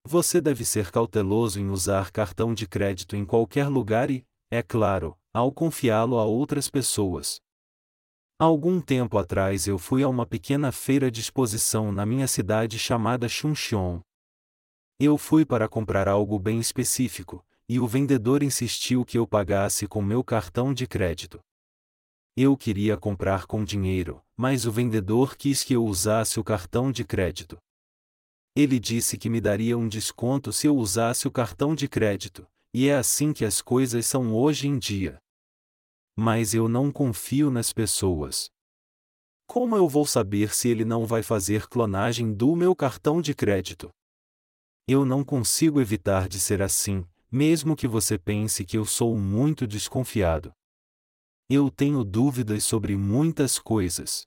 Você 0.09 0.39
deve 0.39 0.63
ser 0.63 0.89
cauteloso 0.89 1.59
em 1.59 1.69
usar 1.69 2.11
cartão 2.11 2.53
de 2.53 2.65
crédito 2.65 3.13
em 3.13 3.25
qualquer 3.25 3.67
lugar 3.67 4.09
e, 4.09 4.25
é 4.49 4.63
claro, 4.63 5.17
ao 5.33 5.51
confiá-lo 5.51 6.17
a 6.17 6.23
outras 6.23 6.69
pessoas. 6.69 7.41
Algum 8.39 8.79
tempo 8.79 9.17
atrás 9.17 9.67
eu 9.67 9.77
fui 9.77 10.03
a 10.03 10.07
uma 10.07 10.25
pequena 10.25 10.71
feira 10.71 11.11
de 11.11 11.19
exposição 11.19 11.91
na 11.91 12.05
minha 12.05 12.25
cidade 12.25 12.79
chamada 12.79 13.27
Chuncheon. 13.27 13.99
Eu 14.97 15.17
fui 15.17 15.45
para 15.45 15.67
comprar 15.67 16.07
algo 16.07 16.39
bem 16.39 16.57
específico, 16.57 17.45
e 17.67 17.77
o 17.77 17.85
vendedor 17.85 18.43
insistiu 18.43 19.03
que 19.03 19.17
eu 19.17 19.27
pagasse 19.27 19.87
com 19.87 20.01
meu 20.01 20.23
cartão 20.23 20.73
de 20.73 20.87
crédito. 20.87 21.37
Eu 22.33 22.55
queria 22.55 22.95
comprar 22.95 23.45
com 23.45 23.61
dinheiro, 23.61 24.23
mas 24.37 24.65
o 24.65 24.71
vendedor 24.71 25.35
quis 25.35 25.65
que 25.65 25.73
eu 25.73 25.83
usasse 25.83 26.39
o 26.39 26.45
cartão 26.45 26.93
de 26.93 27.03
crédito. 27.03 27.57
Ele 28.59 28.79
disse 28.79 29.19
que 29.19 29.29
me 29.29 29.39
daria 29.39 29.77
um 29.77 29.87
desconto 29.87 30.51
se 30.51 30.65
eu 30.65 30.75
usasse 30.75 31.27
o 31.27 31.31
cartão 31.31 31.75
de 31.75 31.87
crédito, 31.87 32.43
e 32.73 32.87
é 32.87 32.95
assim 32.95 33.31
que 33.31 33.45
as 33.45 33.61
coisas 33.61 34.07
são 34.07 34.33
hoje 34.33 34.67
em 34.67 34.79
dia. 34.79 35.19
Mas 36.17 36.55
eu 36.55 36.67
não 36.67 36.91
confio 36.91 37.51
nas 37.51 37.71
pessoas. 37.71 38.49
Como 39.45 39.77
eu 39.77 39.87
vou 39.87 40.07
saber 40.07 40.55
se 40.55 40.69
ele 40.69 40.83
não 40.83 41.05
vai 41.05 41.21
fazer 41.21 41.67
clonagem 41.67 42.33
do 42.33 42.55
meu 42.55 42.75
cartão 42.75 43.21
de 43.21 43.35
crédito? 43.35 43.91
Eu 44.87 45.05
não 45.05 45.23
consigo 45.23 45.79
evitar 45.79 46.27
de 46.27 46.39
ser 46.39 46.63
assim, 46.63 47.05
mesmo 47.31 47.75
que 47.75 47.87
você 47.87 48.17
pense 48.17 48.65
que 48.65 48.75
eu 48.75 48.85
sou 48.85 49.15
muito 49.19 49.67
desconfiado. 49.67 50.51
Eu 51.47 51.69
tenho 51.69 52.03
dúvidas 52.03 52.63
sobre 52.63 52.97
muitas 52.97 53.59
coisas. 53.59 54.25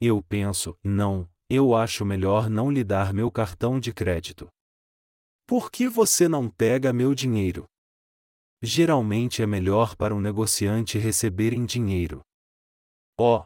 Eu 0.00 0.22
penso, 0.22 0.74
não, 0.82 1.28
eu 1.48 1.74
acho 1.74 2.04
melhor 2.04 2.50
não 2.50 2.70
lhe 2.70 2.82
dar 2.82 3.14
meu 3.14 3.30
cartão 3.30 3.78
de 3.78 3.92
crédito. 3.92 4.48
Por 5.46 5.70
que 5.70 5.88
você 5.88 6.28
não 6.28 6.50
pega 6.50 6.92
meu 6.92 7.14
dinheiro? 7.14 7.66
Geralmente 8.60 9.42
é 9.42 9.46
melhor 9.46 9.94
para 9.94 10.14
um 10.14 10.20
negociante 10.20 10.98
receber 10.98 11.52
em 11.52 11.64
dinheiro. 11.64 12.20
Oh! 13.18 13.44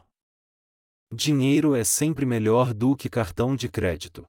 Dinheiro 1.13 1.75
é 1.75 1.83
sempre 1.83 2.25
melhor 2.25 2.73
do 2.73 2.95
que 2.95 3.09
cartão 3.09 3.55
de 3.55 3.69
crédito. 3.69 4.25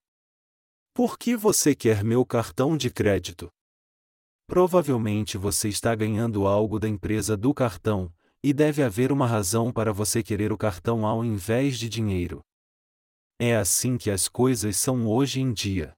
Por 0.92 1.16
que 1.16 1.34
você 1.36 1.74
quer 1.74 2.04
meu 2.04 2.26
cartão 2.26 2.76
de 2.76 2.90
crédito? 2.90 3.48
Provavelmente 4.46 5.38
você 5.38 5.68
está 5.68 5.94
ganhando 5.94 6.46
algo 6.46 6.78
da 6.78 6.88
empresa 6.88 7.36
do 7.36 7.54
cartão, 7.54 8.12
e 8.42 8.52
deve 8.52 8.82
haver 8.82 9.12
uma 9.12 9.26
razão 9.26 9.72
para 9.72 9.92
você 9.92 10.22
querer 10.22 10.52
o 10.52 10.58
cartão 10.58 11.06
ao 11.06 11.24
invés 11.24 11.78
de 11.78 11.88
dinheiro. 11.88 12.42
É 13.44 13.56
assim 13.56 13.98
que 13.98 14.08
as 14.08 14.28
coisas 14.28 14.76
são 14.76 15.04
hoje 15.04 15.40
em 15.40 15.52
dia. 15.52 15.96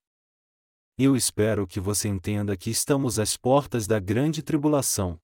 Eu 0.99 1.15
espero 1.15 1.67
que 1.67 1.79
você 1.79 2.09
entenda 2.09 2.57
que 2.57 2.71
estamos 2.71 3.19
às 3.19 3.37
portas 3.37 3.87
da 3.87 4.01
grande 4.01 4.43
tribulação. 4.43 5.19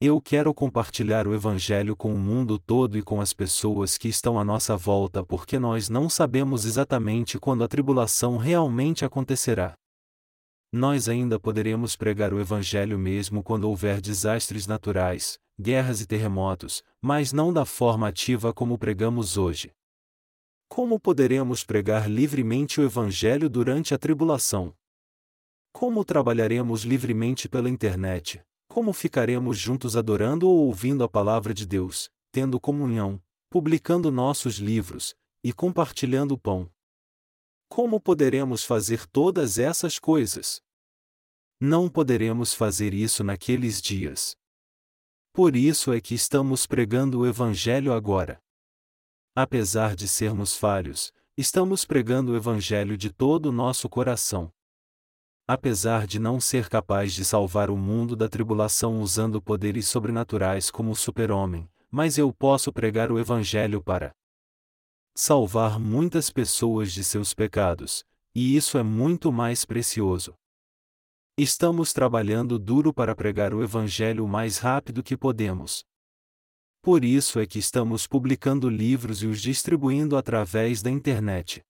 Eu 0.00 0.22
quero 0.22 0.54
compartilhar 0.54 1.28
o 1.28 1.34
Evangelho 1.34 1.94
com 1.94 2.14
o 2.14 2.18
mundo 2.18 2.58
todo 2.58 2.96
e 2.96 3.02
com 3.02 3.20
as 3.20 3.34
pessoas 3.34 3.98
que 3.98 4.08
estão 4.08 4.40
à 4.40 4.42
nossa 4.42 4.74
volta 4.74 5.22
porque 5.22 5.58
nós 5.58 5.90
não 5.90 6.08
sabemos 6.08 6.64
exatamente 6.64 7.38
quando 7.38 7.62
a 7.62 7.68
tribulação 7.68 8.38
realmente 8.38 9.04
acontecerá. 9.04 9.74
Nós 10.72 11.10
ainda 11.10 11.38
poderemos 11.38 11.94
pregar 11.94 12.32
o 12.32 12.40
Evangelho 12.40 12.98
mesmo 12.98 13.42
quando 13.42 13.64
houver 13.64 14.00
desastres 14.00 14.66
naturais, 14.66 15.38
guerras 15.60 16.00
e 16.00 16.06
terremotos, 16.06 16.82
mas 17.02 17.34
não 17.34 17.52
da 17.52 17.66
forma 17.66 18.08
ativa 18.08 18.54
como 18.54 18.78
pregamos 18.78 19.36
hoje. 19.36 19.70
Como 20.68 21.00
poderemos 21.00 21.64
pregar 21.64 22.08
livremente 22.08 22.80
o 22.80 22.84
Evangelho 22.84 23.48
durante 23.48 23.94
a 23.94 23.98
tribulação? 23.98 24.76
Como 25.72 26.04
trabalharemos 26.04 26.82
livremente 26.82 27.48
pela 27.48 27.70
internet? 27.70 28.40
Como 28.68 28.92
ficaremos 28.92 29.58
juntos 29.58 29.96
adorando 29.96 30.46
ou 30.46 30.66
ouvindo 30.66 31.02
a 31.02 31.08
palavra 31.08 31.54
de 31.54 31.66
Deus, 31.66 32.10
tendo 32.30 32.60
comunhão, 32.60 33.20
publicando 33.50 34.12
nossos 34.12 34.56
livros 34.56 35.14
e 35.42 35.52
compartilhando 35.52 36.34
o 36.34 36.38
pão? 36.38 36.70
Como 37.68 37.98
poderemos 37.98 38.62
fazer 38.62 39.06
todas 39.06 39.58
essas 39.58 39.98
coisas? 39.98 40.60
Não 41.58 41.88
poderemos 41.88 42.54
fazer 42.54 42.94
isso 42.94 43.24
naqueles 43.24 43.80
dias. 43.80 44.36
Por 45.32 45.56
isso 45.56 45.92
é 45.92 46.00
que 46.00 46.14
estamos 46.14 46.66
pregando 46.66 47.20
o 47.20 47.26
Evangelho 47.26 47.92
agora. 47.92 48.40
Apesar 49.40 49.94
de 49.94 50.08
sermos 50.08 50.56
falhos, 50.56 51.12
estamos 51.36 51.84
pregando 51.84 52.32
o 52.32 52.36
Evangelho 52.36 52.96
de 52.96 53.08
todo 53.08 53.50
o 53.50 53.52
nosso 53.52 53.88
coração. 53.88 54.50
Apesar 55.46 56.08
de 56.08 56.18
não 56.18 56.40
ser 56.40 56.68
capaz 56.68 57.12
de 57.12 57.24
salvar 57.24 57.70
o 57.70 57.76
mundo 57.76 58.16
da 58.16 58.28
tribulação 58.28 59.00
usando 59.00 59.40
poderes 59.40 59.86
sobrenaturais 59.86 60.72
como 60.72 60.90
o 60.90 60.96
super-homem, 60.96 61.70
mas 61.88 62.18
eu 62.18 62.32
posso 62.32 62.72
pregar 62.72 63.12
o 63.12 63.18
Evangelho 63.20 63.80
para 63.80 64.10
salvar 65.16 65.78
muitas 65.78 66.30
pessoas 66.30 66.92
de 66.92 67.04
seus 67.04 67.32
pecados, 67.32 68.04
e 68.34 68.56
isso 68.56 68.76
é 68.76 68.82
muito 68.82 69.30
mais 69.30 69.64
precioso. 69.64 70.34
Estamos 71.38 71.92
trabalhando 71.92 72.58
duro 72.58 72.92
para 72.92 73.14
pregar 73.14 73.54
o 73.54 73.62
Evangelho 73.62 74.24
o 74.24 74.28
mais 74.28 74.58
rápido 74.58 75.00
que 75.00 75.16
podemos. 75.16 75.86
Por 76.80 77.04
isso 77.04 77.40
é 77.40 77.46
que 77.46 77.58
estamos 77.58 78.06
publicando 78.06 78.68
livros 78.68 79.22
e 79.22 79.26
os 79.26 79.40
distribuindo 79.40 80.16
através 80.16 80.80
da 80.80 80.90
internet. 80.90 81.62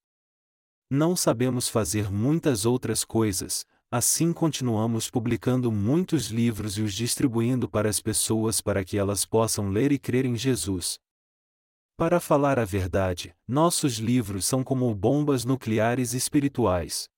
Não 0.91 1.17
sabemos 1.17 1.69
fazer 1.69 2.11
muitas 2.11 2.65
outras 2.65 3.05
coisas, 3.05 3.67
assim 3.91 4.33
continuamos 4.33 5.11
publicando 5.11 5.73
muitos 5.73 6.29
livros 6.29 6.79
e 6.79 6.83
os 6.83 6.95
distribuindo 6.95 7.69
para 7.69 7.89
as 7.89 8.01
pessoas 8.01 8.61
para 8.61 8.85
que 8.85 8.97
elas 8.97 9.25
possam 9.25 9.71
ler 9.71 9.93
e 9.93 9.99
crer 9.99 10.25
em 10.25 10.37
Jesus. 10.37 10.99
Para 11.97 12.21
falar 12.21 12.59
a 12.59 12.65
verdade, 12.65 13.35
nossos 13.47 13.95
livros 13.99 14.45
são 14.45 14.63
como 14.63 14.95
bombas 14.95 15.45
nucleares 15.45 16.15
espirituais. 16.15 17.09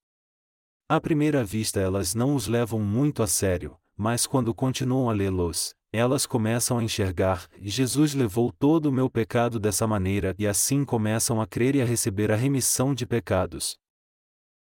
À 0.89 1.01
primeira 1.01 1.45
vista 1.45 1.79
elas 1.79 2.15
não 2.15 2.35
os 2.35 2.49
levam 2.49 2.81
muito 2.81 3.23
a 3.23 3.27
sério, 3.27 3.77
mas 3.97 4.27
quando 4.27 4.55
continuam 4.55 5.11
a 5.11 5.13
lê-los, 5.13 5.75
elas 5.93 6.25
começam 6.25 6.79
a 6.79 6.85
enxergar, 6.85 7.49
Jesus 7.61 8.15
levou 8.15 8.53
todo 8.53 8.87
o 8.87 8.93
meu 8.93 9.11
pecado 9.11 9.59
dessa 9.59 9.87
maneira 9.87 10.35
e 10.39 10.47
assim 10.47 10.85
começam 10.85 11.41
a 11.41 11.47
crer 11.47 11.75
e 11.75 11.83
a 11.83 11.85
receber 11.85 12.31
a 12.31 12.37
remissão 12.37 12.95
de 12.95 13.05
pecados. 13.05 13.77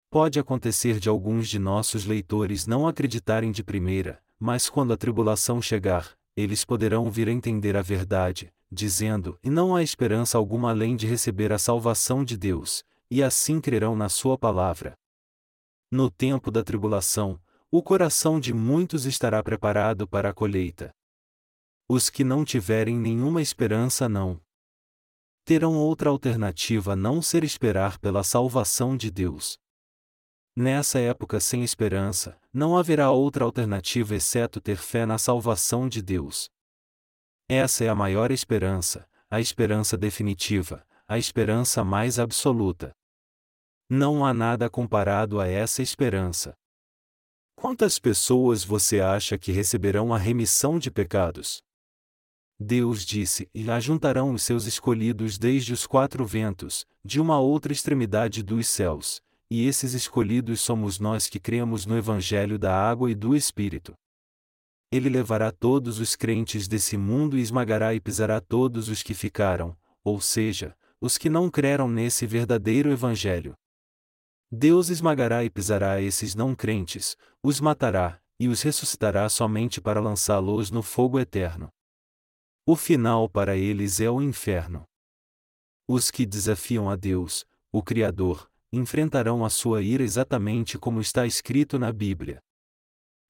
Pode 0.09 0.39
acontecer 0.39 1.01
de 1.01 1.09
alguns 1.09 1.49
de 1.49 1.59
nossos 1.59 2.07
leitores 2.07 2.67
não 2.67 2.87
acreditarem 2.87 3.51
de 3.51 3.65
primeira, 3.65 4.23
mas 4.39 4.71
quando 4.71 4.93
a 4.93 4.97
tribulação 4.97 5.61
chegar, 5.61 6.17
eles 6.37 6.65
poderão 6.65 7.11
vir 7.11 7.29
a 7.29 7.33
entender 7.33 7.77
a 7.77 7.83
verdade, 7.83 8.53
dizendo: 8.71 9.37
E 9.43 9.51
não 9.51 9.75
há 9.75 9.83
esperança 9.83 10.39
alguma 10.39 10.71
além 10.71 10.95
de 10.95 11.07
receber 11.07 11.53
a 11.53 11.59
salvação 11.59 12.25
de 12.25 12.37
Deus, 12.37 12.85
e 13.11 13.21
assim 13.21 13.61
crerão 13.61 13.97
na 13.97 14.09
Sua 14.09 14.39
palavra. 14.39 14.95
No 15.91 16.09
tempo 16.09 16.51
da 16.53 16.63
tribulação, 16.63 17.41
o 17.71 17.83
coração 17.83 18.39
de 18.39 18.55
muitos 18.55 19.07
estará 19.07 19.43
preparado 19.43 20.07
para 20.07 20.31
a 20.31 20.33
colheita. 20.33 20.95
Os 21.89 22.11
que 22.11 22.25
não 22.25 22.45
tiverem 22.45 22.99
nenhuma 22.99 23.41
esperança 23.41 24.09
não 24.09 24.41
terão 25.45 25.77
outra 25.77 26.11
alternativa 26.11 26.95
a 26.95 26.97
não 26.97 27.23
ser 27.23 27.45
esperar 27.45 27.97
pela 28.01 28.25
salvação 28.25 28.97
de 28.97 29.09
Deus. 29.09 29.57
Nessa 30.57 30.99
época 30.99 31.39
sem 31.39 31.63
esperança, 31.63 32.37
não 32.53 32.77
haverá 32.77 33.13
outra 33.13 33.45
alternativa 33.45 34.17
exceto 34.17 34.61
ter 34.61 34.77
fé 34.77 35.07
na 35.07 35.17
salvação 35.17 35.89
de 35.89 36.03
Deus. 36.03 36.51
Essa 37.49 37.85
é 37.85 37.89
a 37.89 37.95
maior 37.95 38.33
esperança, 38.33 39.09
a 39.31 39.41
esperança 39.41 39.97
definitiva, 39.97 40.85
a 41.07 41.17
esperança 41.17 41.85
mais 41.85 42.19
absoluta. 42.19 42.93
Não 43.89 44.27
há 44.27 44.35
nada 44.35 44.69
comparado 44.69 45.41
a 45.41 45.47
essa 45.47 45.81
esperança. 45.81 46.53
Quantas 47.55 48.01
pessoas 48.01 48.65
você 48.65 49.01
acha 49.01 49.39
que 49.39 49.53
receberão 49.53 50.13
a 50.13 50.19
remissão 50.19 50.81
de 50.81 50.91
pecados? 50.91 51.63
Deus 52.59 53.05
disse: 53.05 53.49
E 53.55 53.71
ajuntarão 53.71 54.33
os 54.33 54.43
seus 54.43 54.67
escolhidos 54.67 55.39
desde 55.39 55.73
os 55.73 55.87
quatro 55.87 56.25
ventos, 56.25 56.87
de 57.05 57.21
uma 57.21 57.39
outra 57.39 57.73
extremidade 57.73 58.43
dos 58.43 58.67
céus, 58.67 59.21
e 59.51 59.67
esses 59.67 59.93
escolhidos 59.93 60.61
somos 60.61 60.99
nós 60.99 61.29
que 61.29 61.39
cremos 61.39 61.85
no 61.85 61.97
Evangelho 61.97 62.59
da 62.59 62.75
água 62.75 63.11
e 63.11 63.15
do 63.15 63.37
Espírito. 63.37 63.95
Ele 64.91 65.09
levará 65.09 65.51
todos 65.53 65.99
os 65.99 66.17
crentes 66.17 66.67
desse 66.67 66.97
mundo 66.97 67.37
e 67.37 67.43
esmagará 67.43 67.95
e 67.95 68.01
pisará 68.01 68.41
todos 68.41 68.89
os 68.89 69.03
que 69.03 69.15
ficaram, 69.15 69.77
ou 70.03 70.21
seja, 70.21 70.75
os 71.01 71.19
que 71.19 71.29
não 71.29 71.51
creram 71.51 71.89
nesse 71.89 72.27
verdadeiro 72.27 72.91
Evangelho. 72.91 73.55
Deus 74.51 74.89
esmagará 74.89 75.45
e 75.45 75.51
pisará 75.51 76.01
esses 76.01 76.35
não 76.35 76.55
crentes, 76.55 77.17
os 77.43 77.61
matará, 77.61 78.21
e 78.39 78.49
os 78.49 78.63
ressuscitará 78.63 79.29
somente 79.29 79.81
para 79.81 80.01
lançá-los 80.01 80.71
no 80.71 80.83
fogo 80.83 81.19
eterno. 81.19 81.69
O 82.69 82.75
final 82.75 83.29
para 83.29 83.57
eles 83.57 84.01
é 84.01 84.11
o 84.11 84.21
inferno. 84.21 84.83
Os 85.89 86.11
que 86.11 86.27
desafiam 86.27 86.91
a 86.91 86.97
Deus, 86.97 87.47
o 87.71 87.81
Criador, 87.81 88.51
enfrentarão 88.73 89.45
a 89.45 89.49
sua 89.49 89.83
ira 89.83 90.03
exatamente 90.03 90.77
como 90.77 91.01
está 91.01 91.25
escrito 91.25 91.79
na 91.79 91.93
Bíblia. 91.93 92.43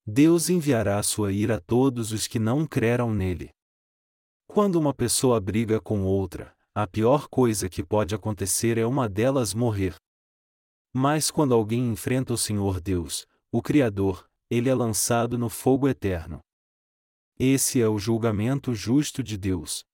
Deus 0.07 0.49
enviará 0.49 0.99
a 0.99 1.03
sua 1.03 1.33
ira 1.33 1.57
a 1.57 1.61
todos 1.61 2.13
os 2.13 2.27
que 2.27 2.39
não 2.39 2.67
creram 2.67 3.13
nele. 3.13 3.51
Quando 4.47 4.77
uma 4.77 4.95
pessoa 4.95 5.39
briga 5.39 5.83
com 5.83 6.05
outra, 6.05 6.57
a 6.75 6.87
pior 6.87 7.29
coisa 7.29 7.69
que 7.69 7.85
pode 7.85 8.15
acontecer 8.15 8.79
é 8.79 8.87
uma 8.87 9.07
delas 9.07 9.53
morrer. 9.53 9.97
Mas 10.95 11.31
quando 11.31 11.53
alguém 11.53 11.93
enfrenta 11.93 12.33
o 12.33 12.39
Senhor 12.39 12.81
Deus, 12.81 13.27
o 13.53 13.61
Criador, 13.61 14.27
ele 14.49 14.71
é 14.71 14.75
lançado 14.75 15.37
no 15.37 15.51
fogo 15.51 15.87
eterno. 15.87 16.41
Esse 17.39 17.83
é 17.83 17.89
o 17.89 17.99
julgamento 17.99 18.75
justo 18.75 19.23
de 19.23 19.37
Deus. 19.37 19.85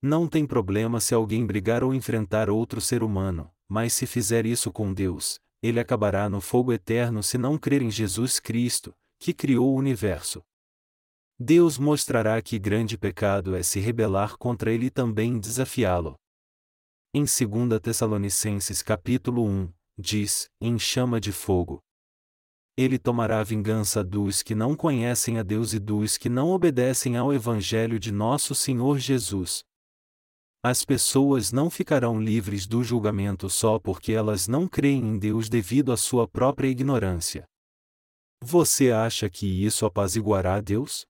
Não 0.00 0.26
tem 0.26 0.46
problema 0.46 1.00
se 1.00 1.14
alguém 1.14 1.44
brigar 1.44 1.84
ou 1.84 1.92
enfrentar 1.92 2.48
outro 2.48 2.80
ser 2.80 3.02
humano, 3.02 3.50
mas 3.68 3.92
se 3.92 4.06
fizer 4.06 4.46
isso 4.46 4.72
com 4.72 4.94
Deus, 4.94 5.38
ele 5.62 5.78
acabará 5.78 6.30
no 6.30 6.40
fogo 6.40 6.72
eterno 6.72 7.22
se 7.22 7.36
não 7.36 7.58
crer 7.58 7.82
em 7.82 7.90
Jesus 7.90 8.40
Cristo, 8.40 8.94
que 9.18 9.34
criou 9.34 9.74
o 9.74 9.76
universo. 9.76 10.42
Deus 11.38 11.76
mostrará 11.76 12.40
que 12.40 12.58
grande 12.58 12.96
pecado 12.96 13.54
é 13.54 13.62
se 13.62 13.78
rebelar 13.78 14.38
contra 14.38 14.72
ele 14.72 14.86
e 14.86 14.90
também 14.90 15.38
desafiá-lo. 15.38 16.18
Em 17.12 17.24
2 17.24 17.80
Tessalonicenses 17.82 18.80
capítulo 18.80 19.44
1, 19.44 19.70
diz, 19.98 20.48
em 20.58 20.78
chama 20.78 21.20
de 21.20 21.32
fogo. 21.32 21.82
Ele 22.78 22.98
tomará 22.98 23.42
vingança 23.42 24.04
dos 24.04 24.42
que 24.42 24.54
não 24.54 24.76
conhecem 24.76 25.38
a 25.38 25.42
Deus 25.42 25.72
e 25.72 25.78
dos 25.78 26.18
que 26.18 26.28
não 26.28 26.50
obedecem 26.50 27.16
ao 27.16 27.32
Evangelho 27.32 27.98
de 27.98 28.12
nosso 28.12 28.54
Senhor 28.54 28.98
Jesus. 28.98 29.64
As 30.62 30.84
pessoas 30.84 31.52
não 31.52 31.70
ficarão 31.70 32.20
livres 32.20 32.66
do 32.66 32.84
julgamento 32.84 33.48
só 33.48 33.78
porque 33.78 34.12
elas 34.12 34.46
não 34.46 34.68
creem 34.68 35.02
em 35.04 35.18
Deus 35.18 35.48
devido 35.48 35.90
à 35.90 35.96
sua 35.96 36.28
própria 36.28 36.68
ignorância. 36.68 37.44
Você 38.42 38.90
acha 38.90 39.30
que 39.30 39.46
isso 39.46 39.86
apaziguará 39.86 40.60
Deus? 40.60 41.06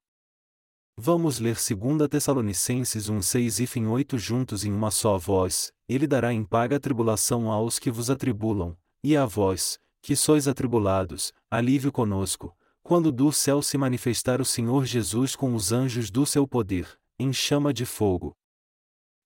Vamos 0.98 1.40
ler 1.40 1.56
2 1.56 2.08
Tessalonicenses 2.08 3.10
1,6 3.10 3.64
e 3.64 3.66
fim 3.66 3.86
8 3.86 4.16
juntos 4.16 4.64
em 4.64 4.72
uma 4.72 4.90
só 4.90 5.18
voz: 5.18 5.72
Ele 5.88 6.06
dará 6.06 6.32
em 6.32 6.44
paga 6.44 6.76
a 6.76 6.80
tribulação 6.80 7.50
aos 7.50 7.78
que 7.78 7.90
vos 7.90 8.08
atribulam, 8.08 8.76
e 9.02 9.16
a 9.16 9.26
vós, 9.26 9.78
que 10.06 10.14
sois 10.14 10.46
atribulados, 10.46 11.32
alívio 11.50 11.90
conosco, 11.90 12.56
quando 12.80 13.10
do 13.10 13.32
céu 13.32 13.60
se 13.60 13.76
manifestar 13.76 14.40
o 14.40 14.44
Senhor 14.44 14.84
Jesus 14.84 15.34
com 15.34 15.52
os 15.52 15.72
anjos 15.72 16.12
do 16.12 16.24
seu 16.24 16.46
poder, 16.46 16.96
em 17.18 17.32
chama 17.32 17.74
de 17.74 17.84
fogo, 17.84 18.32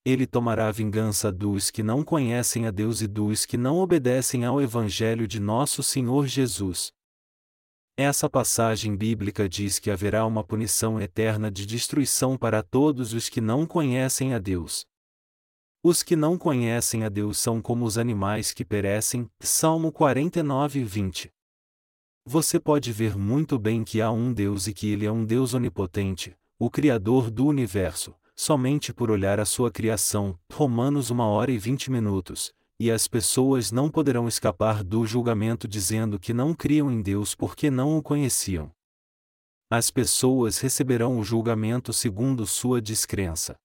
ele 0.03 0.25
tomará 0.25 0.71
vingança 0.71 1.31
dos 1.31 1.69
que 1.69 1.83
não 1.83 2.03
conhecem 2.03 2.65
a 2.65 2.71
Deus 2.71 2.99
e 2.99 3.05
dos 3.05 3.45
que 3.45 3.57
não 3.57 3.77
obedecem 3.77 4.43
ao 4.43 4.59
Evangelho 4.59 5.27
de 5.27 5.39
nosso 5.39 5.83
Senhor 5.83 6.25
Jesus. 6.25 6.91
Essa 7.95 8.27
passagem 8.27 8.97
bíblica 8.97 9.47
diz 9.47 9.77
que 9.77 9.91
haverá 9.91 10.25
uma 10.25 10.43
punição 10.43 10.99
eterna 10.99 11.51
de 11.51 11.67
destruição 11.67 12.35
para 12.35 12.63
todos 12.63 13.13
os 13.13 13.29
que 13.29 13.39
não 13.39 13.67
conhecem 13.67 14.33
a 14.33 14.39
Deus. 14.39 14.87
Os 15.83 16.03
que 16.03 16.15
não 16.15 16.37
conhecem 16.37 17.03
a 17.03 17.09
Deus 17.09 17.39
são 17.39 17.61
como 17.61 17.85
os 17.85 17.97
animais 17.97 18.53
que 18.53 18.63
perecem. 18.63 19.29
Salmo 19.39 19.91
49, 19.91 20.83
20. 20.83 21.31
Você 22.25 22.59
pode 22.59 22.91
ver 22.91 23.17
muito 23.17 23.57
bem 23.57 23.83
que 23.83 24.01
há 24.01 24.11
um 24.11 24.31
Deus 24.31 24.67
e 24.67 24.73
que 24.73 24.91
Ele 24.91 25.05
é 25.05 25.11
um 25.11 25.25
Deus 25.25 25.53
onipotente, 25.53 26.35
o 26.59 26.69
Criador 26.69 27.31
do 27.31 27.47
universo 27.47 28.15
somente 28.41 28.91
por 28.91 29.11
olhar 29.11 29.39
a 29.39 29.45
sua 29.45 29.69
criação, 29.69 30.35
Romanos 30.51 31.11
1 31.11 31.19
hora 31.19 31.51
e 31.51 31.59
20 31.59 31.91
minutos, 31.91 32.51
e 32.79 32.89
as 32.89 33.07
pessoas 33.07 33.71
não 33.71 33.87
poderão 33.87 34.27
escapar 34.27 34.83
do 34.83 35.05
julgamento 35.05 35.67
dizendo 35.67 36.19
que 36.19 36.33
não 36.33 36.55
criam 36.55 36.91
em 36.91 37.03
Deus 37.03 37.35
porque 37.35 37.69
não 37.69 37.95
o 37.95 38.01
conheciam. 38.01 38.71
As 39.69 39.91
pessoas 39.91 40.57
receberão 40.57 41.19
o 41.19 41.23
julgamento 41.23 41.93
segundo 41.93 42.47
sua 42.47 42.81
descrença. 42.81 43.55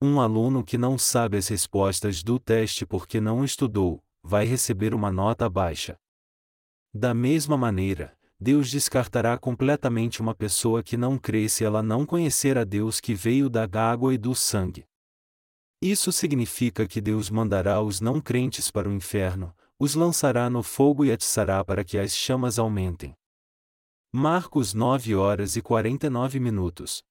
Um 0.00 0.20
aluno 0.20 0.62
que 0.62 0.78
não 0.78 0.96
sabe 0.96 1.36
as 1.36 1.48
respostas 1.48 2.22
do 2.22 2.38
teste 2.38 2.86
porque 2.86 3.20
não 3.20 3.44
estudou, 3.44 4.00
vai 4.22 4.44
receber 4.44 4.94
uma 4.94 5.10
nota 5.10 5.50
baixa. 5.50 5.98
Da 6.94 7.12
mesma 7.12 7.56
maneira, 7.56 8.16
Deus 8.38 8.70
descartará 8.70 9.36
completamente 9.36 10.20
uma 10.20 10.36
pessoa 10.36 10.84
que 10.84 10.96
não 10.96 11.18
crê 11.18 11.48
se 11.48 11.64
ela 11.64 11.82
não 11.82 12.06
conhecer 12.06 12.56
a 12.56 12.62
Deus 12.62 13.00
que 13.00 13.12
veio 13.12 13.50
da 13.50 13.66
água 13.90 14.14
e 14.14 14.18
do 14.18 14.36
sangue. 14.36 14.86
Isso 15.82 16.12
significa 16.12 16.86
que 16.86 17.00
Deus 17.00 17.28
mandará 17.28 17.82
os 17.82 18.00
não 18.00 18.20
crentes 18.20 18.70
para 18.70 18.88
o 18.88 18.92
inferno, 18.92 19.52
os 19.80 19.96
lançará 19.96 20.48
no 20.48 20.62
fogo 20.62 21.04
e 21.04 21.10
atiçará 21.10 21.64
para 21.64 21.84
que 21.84 21.98
as 21.98 22.14
chamas 22.14 22.56
aumentem. 22.56 23.16
Marcos 24.12 24.74
9 24.74 25.16
horas 25.16 25.56
e 25.56 25.62
49 25.62 26.38
minutos. 26.38 27.02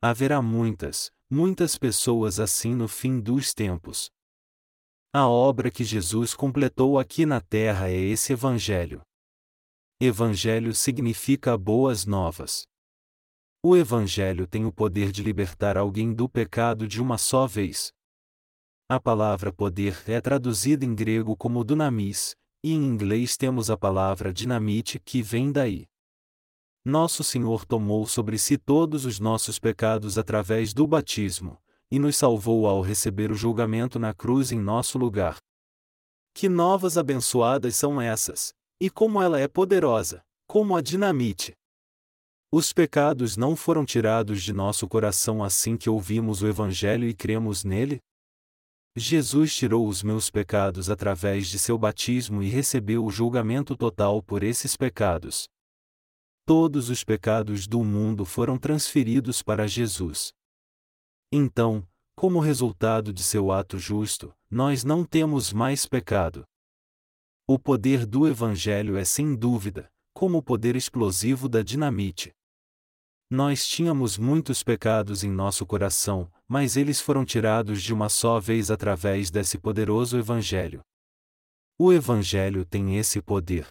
Haverá 0.00 0.40
muitas, 0.40 1.12
muitas 1.30 1.76
pessoas 1.76 2.40
assim 2.40 2.74
no 2.74 2.88
fim 2.88 3.20
dos 3.20 3.52
tempos. 3.52 4.10
A 5.12 5.26
obra 5.26 5.70
que 5.70 5.84
Jesus 5.84 6.34
completou 6.34 6.98
aqui 6.98 7.26
na 7.26 7.40
terra 7.40 7.90
é 7.90 7.96
esse 7.96 8.32
Evangelho. 8.32 9.02
Evangelho 10.00 10.74
significa 10.74 11.56
boas 11.58 12.06
novas. 12.06 12.64
O 13.62 13.76
Evangelho 13.76 14.46
tem 14.46 14.64
o 14.64 14.72
poder 14.72 15.10
de 15.10 15.22
libertar 15.22 15.76
alguém 15.76 16.14
do 16.14 16.28
pecado 16.28 16.86
de 16.86 17.02
uma 17.02 17.18
só 17.18 17.46
vez. 17.46 17.90
A 18.88 19.00
palavra 19.00 19.52
poder 19.52 20.02
é 20.08 20.20
traduzida 20.20 20.84
em 20.84 20.94
grego 20.94 21.36
como 21.36 21.64
dunamis, 21.64 22.34
e 22.62 22.72
em 22.72 22.84
inglês 22.84 23.36
temos 23.36 23.70
a 23.70 23.76
palavra 23.76 24.32
dinamite 24.32 24.98
que 24.98 25.20
vem 25.20 25.52
daí. 25.52 25.86
Nosso 26.88 27.22
Senhor 27.22 27.66
tomou 27.66 28.06
sobre 28.06 28.38
si 28.38 28.56
todos 28.56 29.04
os 29.04 29.20
nossos 29.20 29.58
pecados 29.58 30.16
através 30.16 30.72
do 30.72 30.86
batismo, 30.86 31.58
e 31.90 31.98
nos 31.98 32.16
salvou 32.16 32.66
ao 32.66 32.80
receber 32.80 33.30
o 33.30 33.34
julgamento 33.34 33.98
na 33.98 34.14
cruz 34.14 34.52
em 34.52 34.58
nosso 34.58 34.96
lugar. 34.96 35.36
Que 36.32 36.48
novas 36.48 36.96
abençoadas 36.96 37.76
são 37.76 38.00
essas! 38.00 38.54
E 38.80 38.88
como 38.88 39.20
ela 39.20 39.38
é 39.38 39.46
poderosa, 39.46 40.22
como 40.46 40.74
a 40.74 40.80
dinamite. 40.80 41.52
Os 42.50 42.72
pecados 42.72 43.36
não 43.36 43.54
foram 43.54 43.84
tirados 43.84 44.42
de 44.42 44.54
nosso 44.54 44.88
coração 44.88 45.44
assim 45.44 45.76
que 45.76 45.90
ouvimos 45.90 46.40
o 46.40 46.46
Evangelho 46.46 47.06
e 47.06 47.12
cremos 47.12 47.64
nele? 47.64 48.00
Jesus 48.96 49.54
tirou 49.54 49.86
os 49.86 50.02
meus 50.02 50.30
pecados 50.30 50.88
através 50.88 51.48
de 51.48 51.58
seu 51.58 51.76
batismo 51.76 52.42
e 52.42 52.48
recebeu 52.48 53.04
o 53.04 53.10
julgamento 53.10 53.76
total 53.76 54.22
por 54.22 54.42
esses 54.42 54.74
pecados. 54.74 55.50
Todos 56.48 56.88
os 56.88 57.04
pecados 57.04 57.66
do 57.66 57.84
mundo 57.84 58.24
foram 58.24 58.56
transferidos 58.56 59.42
para 59.42 59.68
Jesus. 59.68 60.32
Então, 61.30 61.86
como 62.16 62.40
resultado 62.40 63.12
de 63.12 63.22
seu 63.22 63.52
ato 63.52 63.78
justo, 63.78 64.34
nós 64.50 64.82
não 64.82 65.04
temos 65.04 65.52
mais 65.52 65.84
pecado. 65.84 66.46
O 67.46 67.58
poder 67.58 68.06
do 68.06 68.26
Evangelho 68.26 68.96
é 68.96 69.04
sem 69.04 69.36
dúvida, 69.36 69.92
como 70.14 70.38
o 70.38 70.42
poder 70.42 70.74
explosivo 70.74 71.50
da 71.50 71.60
dinamite. 71.60 72.32
Nós 73.28 73.68
tínhamos 73.68 74.16
muitos 74.16 74.62
pecados 74.62 75.22
em 75.22 75.30
nosso 75.30 75.66
coração, 75.66 76.32
mas 76.48 76.78
eles 76.78 76.98
foram 76.98 77.26
tirados 77.26 77.82
de 77.82 77.92
uma 77.92 78.08
só 78.08 78.40
vez 78.40 78.70
através 78.70 79.30
desse 79.30 79.58
poderoso 79.58 80.16
Evangelho. 80.16 80.80
O 81.78 81.92
Evangelho 81.92 82.64
tem 82.64 82.96
esse 82.96 83.20
poder. 83.20 83.68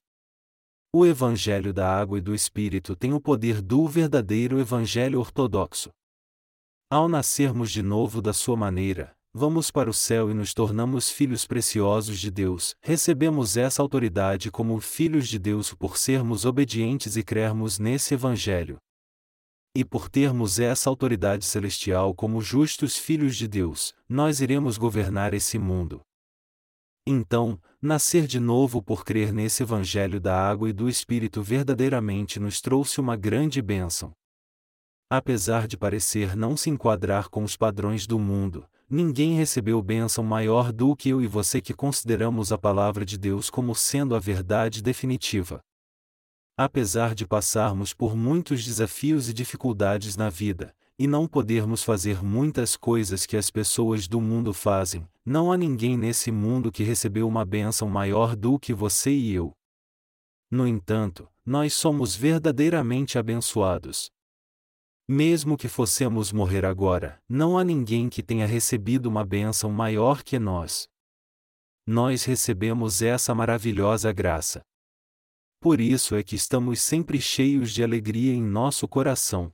O 1.00 1.06
Evangelho 1.06 1.72
da 1.72 1.88
água 1.88 2.18
e 2.18 2.22
do 2.22 2.34
Espírito 2.34 2.96
tem 2.96 3.14
o 3.14 3.22
poder 3.22 3.62
do 3.62 3.88
verdadeiro 3.88 4.60
Evangelho 4.60 5.20
ortodoxo. 5.20 5.92
Ao 6.90 7.08
nascermos 7.08 7.70
de 7.70 7.84
novo 7.84 8.20
da 8.20 8.34
sua 8.34 8.58
maneira, 8.58 9.16
vamos 9.32 9.70
para 9.70 9.92
o 9.92 9.94
céu 9.94 10.32
e 10.32 10.34
nos 10.34 10.56
tornamos 10.56 11.12
filhos 11.12 11.46
preciosos 11.46 12.20
de 12.20 12.32
Deus, 12.32 12.76
recebemos 12.82 13.58
essa 13.58 13.80
autoridade 13.84 14.50
como 14.50 14.80
filhos 14.80 15.28
de 15.28 15.38
Deus 15.38 15.72
por 15.72 16.00
sermos 16.00 16.46
obedientes 16.46 17.16
e 17.16 17.22
crermos 17.22 17.78
nesse 17.78 18.16
Evangelho. 18.16 18.80
E 19.76 19.86
por 19.86 20.10
termos 20.10 20.58
essa 20.58 20.90
autoridade 20.90 21.46
celestial 21.46 22.16
como 22.16 22.42
justos 22.42 22.98
filhos 22.98 23.36
de 23.36 23.48
Deus, 23.48 23.94
nós 24.10 24.42
iremos 24.42 24.80
governar 24.80 25.36
esse 25.36 25.60
mundo. 25.60 26.02
Então, 27.10 27.58
nascer 27.82 28.28
de 28.28 28.38
novo 28.38 28.84
por 28.84 29.06
crer 29.06 29.32
nesse 29.32 29.64
Evangelho 29.64 30.20
da 30.20 30.38
água 30.38 30.70
e 30.70 30.74
do 30.74 30.90
Espírito 30.90 31.42
verdadeiramente 31.42 32.38
nos 32.38 32.60
trouxe 32.60 33.00
uma 33.00 33.16
grande 33.16 33.62
bênção. 33.62 34.12
Apesar 35.10 35.70
de 35.70 35.78
parecer 35.78 36.36
não 36.36 36.58
se 36.58 36.70
enquadrar 36.70 37.30
com 37.30 37.46
os 37.46 37.56
padrões 37.56 38.06
do 38.06 38.20
mundo, 38.20 38.68
ninguém 38.90 39.36
recebeu 39.36 39.82
bênção 39.82 40.22
maior 40.22 40.74
do 40.74 40.94
que 40.98 41.08
eu 41.08 41.22
e 41.22 41.28
você 41.28 41.62
que 41.62 41.74
consideramos 41.74 42.52
a 42.52 42.58
palavra 42.58 43.06
de 43.06 43.18
Deus 43.18 43.50
como 43.50 43.74
sendo 43.74 44.14
a 44.14 44.20
verdade 44.20 44.84
definitiva. 44.84 45.62
Apesar 46.58 47.16
de 47.16 47.26
passarmos 47.26 47.94
por 47.94 48.18
muitos 48.18 48.66
desafios 48.66 49.30
e 49.30 49.34
dificuldades 49.34 50.18
na 50.18 50.30
vida, 50.30 50.76
e 51.00 51.06
não 51.06 51.28
podermos 51.28 51.84
fazer 51.84 52.24
muitas 52.24 52.76
coisas 52.76 53.26
que 53.26 53.38
as 53.38 53.52
pessoas 53.52 54.08
do 54.08 54.20
mundo 54.20 54.54
fazem, 54.54 55.08
não 55.24 55.52
há 55.52 55.58
ninguém 55.58 55.96
nesse 55.96 56.32
mundo 56.32 56.72
que 56.72 56.84
recebeu 56.84 57.28
uma 57.28 57.46
bênção 57.46 57.88
maior 57.88 58.36
do 58.36 58.58
que 58.58 58.74
você 58.74 59.12
e 59.12 59.34
eu. 59.34 59.54
No 60.50 60.66
entanto, 60.66 61.30
nós 61.46 61.74
somos 61.74 62.16
verdadeiramente 62.16 63.18
abençoados. 63.18 64.10
Mesmo 65.08 65.56
que 65.56 65.68
fossemos 65.68 66.32
morrer 66.32 66.66
agora, 66.66 67.22
não 67.30 67.58
há 67.58 67.64
ninguém 67.64 68.10
que 68.10 68.24
tenha 68.24 68.46
recebido 68.46 69.06
uma 69.08 69.24
bênção 69.24 69.72
maior 69.72 70.24
que 70.24 70.40
nós. 70.40 70.88
Nós 71.86 72.26
recebemos 72.26 73.02
essa 73.02 73.34
maravilhosa 73.34 74.12
graça. 74.12 74.62
Por 75.62 75.80
isso 75.80 76.16
é 76.16 76.24
que 76.24 76.36
estamos 76.36 76.82
sempre 76.82 77.22
cheios 77.22 77.72
de 77.72 77.84
alegria 77.84 78.34
em 78.34 78.42
nosso 78.42 78.88
coração. 78.88 79.52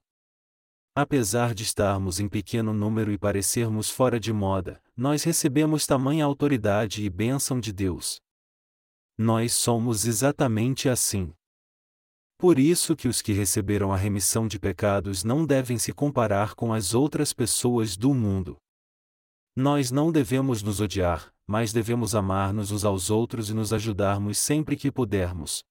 Apesar 0.95 1.55
de 1.55 1.63
estarmos 1.63 2.19
em 2.19 2.29
pequeno 2.29 2.71
número 2.71 3.11
e 3.11 3.17
parecermos 3.17 3.89
fora 3.89 4.19
de 4.19 4.31
moda, 4.31 4.79
nós 4.95 5.23
recebemos 5.23 5.87
tamanha 5.87 6.23
autoridade 6.23 7.03
e 7.03 7.09
bênção 7.09 7.59
de 7.59 7.73
Deus. 7.73 8.21
Nós 9.17 9.53
somos 9.53 10.05
exatamente 10.05 10.87
assim. 10.87 11.33
Por 12.37 12.59
isso 12.59 12.95
que 12.95 13.07
os 13.07 13.23
que 13.23 13.33
receberam 13.33 13.91
a 13.91 13.97
remissão 13.97 14.47
de 14.47 14.59
pecados 14.59 15.23
não 15.23 15.47
devem 15.47 15.79
se 15.79 15.91
comparar 15.91 16.53
com 16.53 16.71
as 16.71 16.93
outras 16.93 17.33
pessoas 17.33 17.97
do 17.97 18.13
mundo. 18.13 18.57
Nós 19.55 19.89
não 19.89 20.11
devemos 20.11 20.61
nos 20.61 20.79
odiar, 20.79 21.33
mas 21.47 21.73
devemos 21.73 22.13
amar-nos 22.13 22.69
uns 22.69 22.85
aos 22.85 23.09
outros 23.09 23.49
e 23.49 23.53
nos 23.55 23.73
ajudarmos 23.73 24.37
sempre 24.37 24.75
que 24.75 24.91
pudermos. 24.91 25.63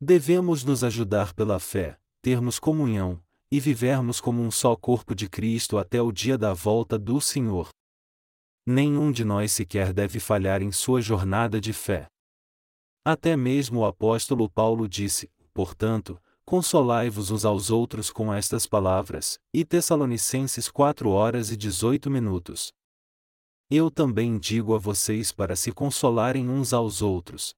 Devemos 0.00 0.64
nos 0.64 0.82
ajudar 0.82 1.34
pela 1.34 1.60
fé, 1.60 1.98
termos 2.22 2.58
comunhão, 2.58 3.22
e 3.52 3.60
vivermos 3.60 4.18
como 4.18 4.40
um 4.40 4.50
só 4.50 4.74
corpo 4.74 5.14
de 5.14 5.28
Cristo 5.28 5.76
até 5.76 6.00
o 6.00 6.10
dia 6.10 6.38
da 6.38 6.54
volta 6.54 6.98
do 6.98 7.20
Senhor. 7.20 7.68
Nenhum 8.66 9.12
de 9.12 9.26
nós 9.26 9.52
sequer 9.52 9.92
deve 9.92 10.18
falhar 10.18 10.62
em 10.62 10.72
sua 10.72 11.02
jornada 11.02 11.60
de 11.60 11.70
fé. 11.70 12.06
Até 13.04 13.36
mesmo 13.36 13.80
o 13.80 13.84
apóstolo 13.84 14.48
Paulo 14.48 14.88
disse: 14.88 15.30
portanto, 15.52 16.18
consolai-vos 16.46 17.30
uns 17.30 17.44
aos 17.44 17.68
outros 17.68 18.10
com 18.10 18.32
estas 18.32 18.66
palavras, 18.66 19.38
e 19.52 19.66
Tessalonicenses 19.66 20.70
4 20.70 21.10
horas 21.10 21.50
e 21.50 21.56
18 21.56 22.10
minutos. 22.10 22.72
Eu 23.70 23.90
também 23.90 24.38
digo 24.38 24.74
a 24.74 24.78
vocês 24.78 25.30
para 25.30 25.56
se 25.56 25.72
consolarem 25.72 26.48
uns 26.48 26.72
aos 26.72 27.02
outros. 27.02 27.54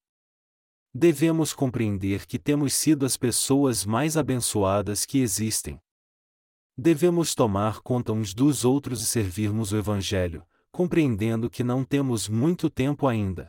Devemos 0.92 1.53
compreender 1.53 2.26
que 2.26 2.38
temos 2.38 2.74
sido 2.74 3.07
as 3.07 3.16
pessoas 3.16 3.84
mais 3.84 4.16
abençoadas 4.16 5.07
que 5.07 5.18
existem. 5.18 5.84
Devemos 6.77 7.35
tomar 7.35 7.81
conta 7.81 8.12
uns 8.12 8.35
dos 8.35 8.64
outros 8.64 9.01
e 9.01 9.07
servirmos 9.07 9.72
o 9.72 9.77
Evangelho, 9.77 10.45
compreendendo 10.72 11.49
que 11.49 11.62
não 11.62 11.85
temos 11.85 12.29
muito 12.29 12.68
tempo 12.68 13.07
ainda. 13.07 13.49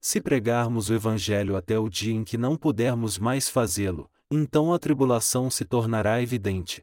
Se 0.00 0.20
pregarmos 0.20 0.88
o 0.88 0.94
Evangelho 0.94 1.54
até 1.54 1.78
o 1.78 1.88
dia 1.88 2.14
em 2.14 2.24
que 2.24 2.38
não 2.38 2.56
pudermos 2.56 3.18
mais 3.18 3.50
fazê-lo, 3.50 4.10
então 4.30 4.72
a 4.72 4.78
tribulação 4.78 5.50
se 5.50 5.66
tornará 5.66 6.22
evidente. 6.22 6.82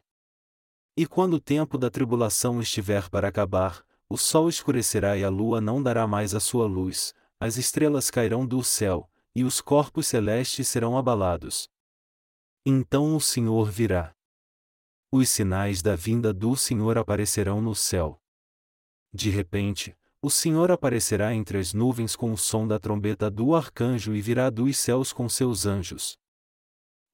E 0.96 1.06
quando 1.06 1.34
o 1.34 1.40
tempo 1.40 1.76
da 1.76 1.90
tribulação 1.90 2.60
estiver 2.60 3.08
para 3.10 3.26
acabar, 3.26 3.84
o 4.08 4.16
sol 4.16 4.48
escurecerá 4.48 5.16
e 5.16 5.24
a 5.24 5.28
lua 5.28 5.60
não 5.60 5.82
dará 5.82 6.06
mais 6.06 6.34
a 6.34 6.40
sua 6.40 6.66
luz, 6.66 7.14
as 7.40 7.56
estrelas 7.56 8.10
cairão 8.10 8.46
do 8.46 8.62
céu, 8.62 9.10
e 9.34 9.42
os 9.42 9.60
corpos 9.60 10.06
celestes 10.06 10.68
serão 10.68 10.96
abalados. 10.96 11.68
Então 12.64 13.16
o 13.16 13.20
Senhor 13.20 13.68
virá. 13.68 14.14
Os 15.14 15.28
sinais 15.28 15.82
da 15.82 15.94
vinda 15.94 16.32
do 16.32 16.56
Senhor 16.56 16.96
aparecerão 16.96 17.60
no 17.60 17.74
céu. 17.74 18.18
De 19.12 19.28
repente, 19.28 19.94
o 20.22 20.30
Senhor 20.30 20.70
aparecerá 20.70 21.34
entre 21.34 21.58
as 21.58 21.74
nuvens 21.74 22.16
com 22.16 22.32
o 22.32 22.38
som 22.38 22.66
da 22.66 22.78
trombeta 22.78 23.30
do 23.30 23.54
arcanjo 23.54 24.14
e 24.14 24.22
virá 24.22 24.48
dos 24.48 24.78
céus 24.78 25.12
com 25.12 25.28
seus 25.28 25.66
anjos. 25.66 26.16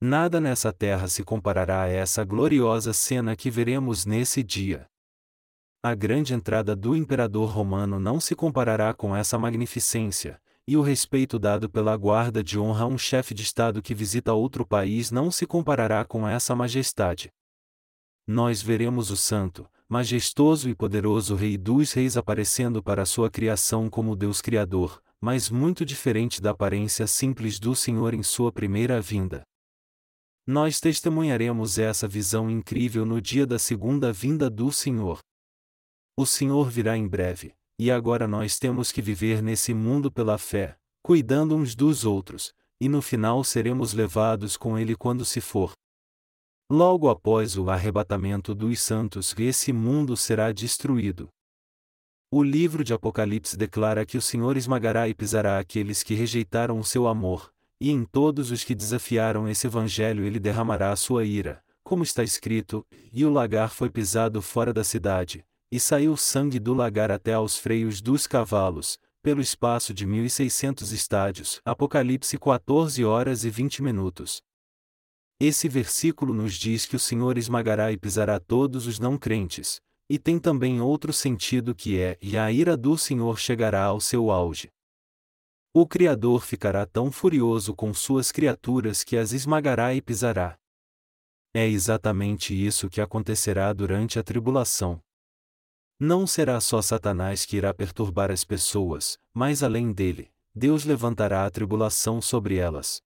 Nada 0.01 0.41
nessa 0.41 0.73
terra 0.73 1.09
se 1.09 1.25
comparará 1.25 1.83
a 1.83 1.89
essa 1.89 2.23
gloriosa 2.23 2.93
cena 2.93 3.35
que 3.35 3.51
veremos 3.51 4.07
nesse 4.07 4.45
dia. 4.45 4.87
A 5.83 5.93
grande 5.93 6.35
entrada 6.35 6.77
do 6.77 6.95
imperador 6.95 7.51
romano 7.51 7.99
não 7.99 8.21
se 8.21 8.37
comparará 8.37 8.95
com 8.95 9.17
essa 9.17 9.37
magnificência, 9.37 10.41
e 10.69 10.77
o 10.77 10.83
respeito 10.83 11.37
dado 11.37 11.69
pela 11.69 11.97
guarda 11.97 12.45
de 12.45 12.61
honra 12.61 12.85
a 12.85 12.87
um 12.87 12.97
chefe 12.97 13.35
de 13.35 13.43
Estado 13.43 13.83
que 13.83 13.93
visita 13.93 14.33
outro 14.35 14.65
país 14.65 15.11
não 15.11 15.33
se 15.33 15.49
comparará 15.49 16.05
com 16.05 16.29
essa 16.29 16.55
majestade. 16.55 17.33
Nós 18.31 18.61
veremos 18.61 19.11
o 19.11 19.17
santo, 19.17 19.67
majestoso 19.89 20.69
e 20.69 20.75
poderoso 20.75 21.35
Rei 21.35 21.57
dos 21.57 21.95
Reis 21.95 22.15
aparecendo 22.15 22.83
para 22.83 23.07
sua 23.07 23.31
criação 23.31 23.89
como 23.89 24.15
Deus 24.15 24.43
Criador, 24.43 25.03
mas 25.19 25.49
muito 25.49 25.83
diferente 25.83 26.39
da 26.39 26.51
aparência 26.51 27.07
simples 27.07 27.59
do 27.59 27.75
Senhor 27.75 28.13
em 28.13 28.23
sua 28.23 28.53
primeira 28.53 29.01
vinda. 29.01 29.45
Nós 30.47 30.79
testemunharemos 30.79 31.79
essa 31.79 32.07
visão 32.07 32.51
incrível 32.51 33.07
no 33.07 33.19
dia 33.19 33.47
da 33.47 33.59
segunda 33.59 34.13
vinda 34.13 34.51
do 34.51 34.71
Senhor. 34.71 35.21
O 36.15 36.27
Senhor 36.27 36.69
virá 36.69 36.99
em 36.99 37.09
breve, 37.09 37.55
e 37.79 37.91
agora 37.91 38.29
nós 38.29 38.59
temos 38.59 38.93
que 38.93 39.01
viver 39.01 39.43
nesse 39.43 39.73
mundo 39.73 40.13
pela 40.13 40.37
fé, 40.37 40.77
cuidando 41.03 41.57
uns 41.57 41.75
dos 41.75 42.05
outros, 42.05 42.53
e 42.79 42.91
no 42.91 43.01
final 43.01 43.43
seremos 43.43 43.95
levados 43.95 44.55
com 44.55 44.79
Ele 44.79 44.95
quando 44.95 45.25
se 45.25 45.41
for. 45.41 45.73
Logo 46.71 47.09
após 47.09 47.57
o 47.57 47.71
arrebatamento 47.71 48.55
dos 48.55 48.83
santos, 48.83 49.35
esse 49.39 49.73
mundo 49.73 50.15
será 50.19 50.53
destruído. 50.53 51.31
O 52.31 52.43
livro 52.43 52.85
de 52.85 52.93
Apocalipse 52.93 53.57
declara 53.57 54.05
que 54.05 54.19
o 54.19 54.23
Senhor 54.23 54.55
esmagará 54.55 55.09
e 55.09 55.15
pisará 55.15 55.59
aqueles 55.59 56.03
que 56.03 56.13
rejeitaram 56.13 56.79
o 56.79 56.85
seu 56.85 57.07
amor, 57.07 57.51
e 57.81 57.91
em 57.91 58.05
todos 58.05 58.51
os 58.51 58.65
que 58.65 58.75
desafiaram 58.75 59.49
esse 59.49 59.67
evangelho 59.67 60.25
ele 60.25 60.39
derramará 60.39 60.93
a 60.93 60.97
sua 60.97 61.25
ira, 61.25 61.65
como 61.83 62.03
está 62.03 62.23
escrito: 62.23 62.87
E 63.11 63.25
o 63.25 63.31
lagar 63.31 63.71
foi 63.71 63.89
pisado 63.89 64.43
fora 64.43 64.71
da 64.71 64.85
cidade, 64.85 65.43
e 65.73 65.81
saiu 65.81 66.19
sangue 66.19 66.59
do 66.59 66.75
lagar 66.75 67.11
até 67.11 67.33
aos 67.33 67.57
freios 67.57 68.03
dos 68.03 68.27
cavalos, 68.27 68.99
pelo 69.23 69.41
espaço 69.41 69.95
de 69.95 70.05
mil 70.05 70.23
e 70.23 70.29
seiscentos 70.29 70.93
estádios. 70.93 71.63
Apocalipse 71.65 72.37
14 72.37 73.03
horas 73.07 73.43
e 73.43 73.49
20 73.49 73.83
minutos. 73.83 74.43
Esse 75.41 75.69
versículo 75.69 76.35
nos 76.35 76.55
diz 76.55 76.85
que 76.85 76.97
o 76.97 76.99
Senhor 76.99 77.39
esmagará 77.39 77.93
e 77.93 77.97
pisará 77.97 78.41
todos 78.41 78.87
os 78.89 78.99
não 78.99 79.17
crentes, 79.17 79.81
e 80.11 80.19
tem 80.19 80.39
também 80.39 80.81
outro 80.81 81.13
sentido 81.13 81.75
que 81.75 81.99
é: 82.01 82.19
e 82.21 82.37
a 82.37 82.51
ira 82.51 82.77
do 82.77 82.99
Senhor 82.99 83.39
chegará 83.39 83.85
ao 83.85 84.01
seu 84.01 84.31
auge. 84.33 84.69
O 85.73 85.87
Criador 85.87 86.43
ficará 86.43 86.85
tão 86.87 87.13
furioso 87.13 87.73
com 87.73 87.95
suas 87.95 88.33
criaturas 88.33 89.05
que 89.05 89.17
as 89.17 89.33
esmagará 89.33 89.95
e 89.95 90.03
pisará. 90.03 90.59
É 91.55 91.67
exatamente 91.69 92.53
isso 92.53 92.89
que 92.91 93.01
acontecerá 93.01 93.73
durante 93.73 94.19
a 94.19 94.25
tribulação. 94.25 95.01
Não 96.01 96.27
será 96.27 96.61
só 96.61 96.83
Satanás 96.83 97.45
que 97.45 97.57
irá 97.57 97.73
perturbar 97.73 98.31
as 98.31 98.45
pessoas, 98.45 99.19
mas 99.33 99.63
além 99.63 99.93
dele, 99.93 100.33
Deus 100.55 100.85
levantará 100.85 101.47
a 101.47 101.51
tribulação 101.51 102.21
sobre 102.21 102.57
elas. 102.57 103.03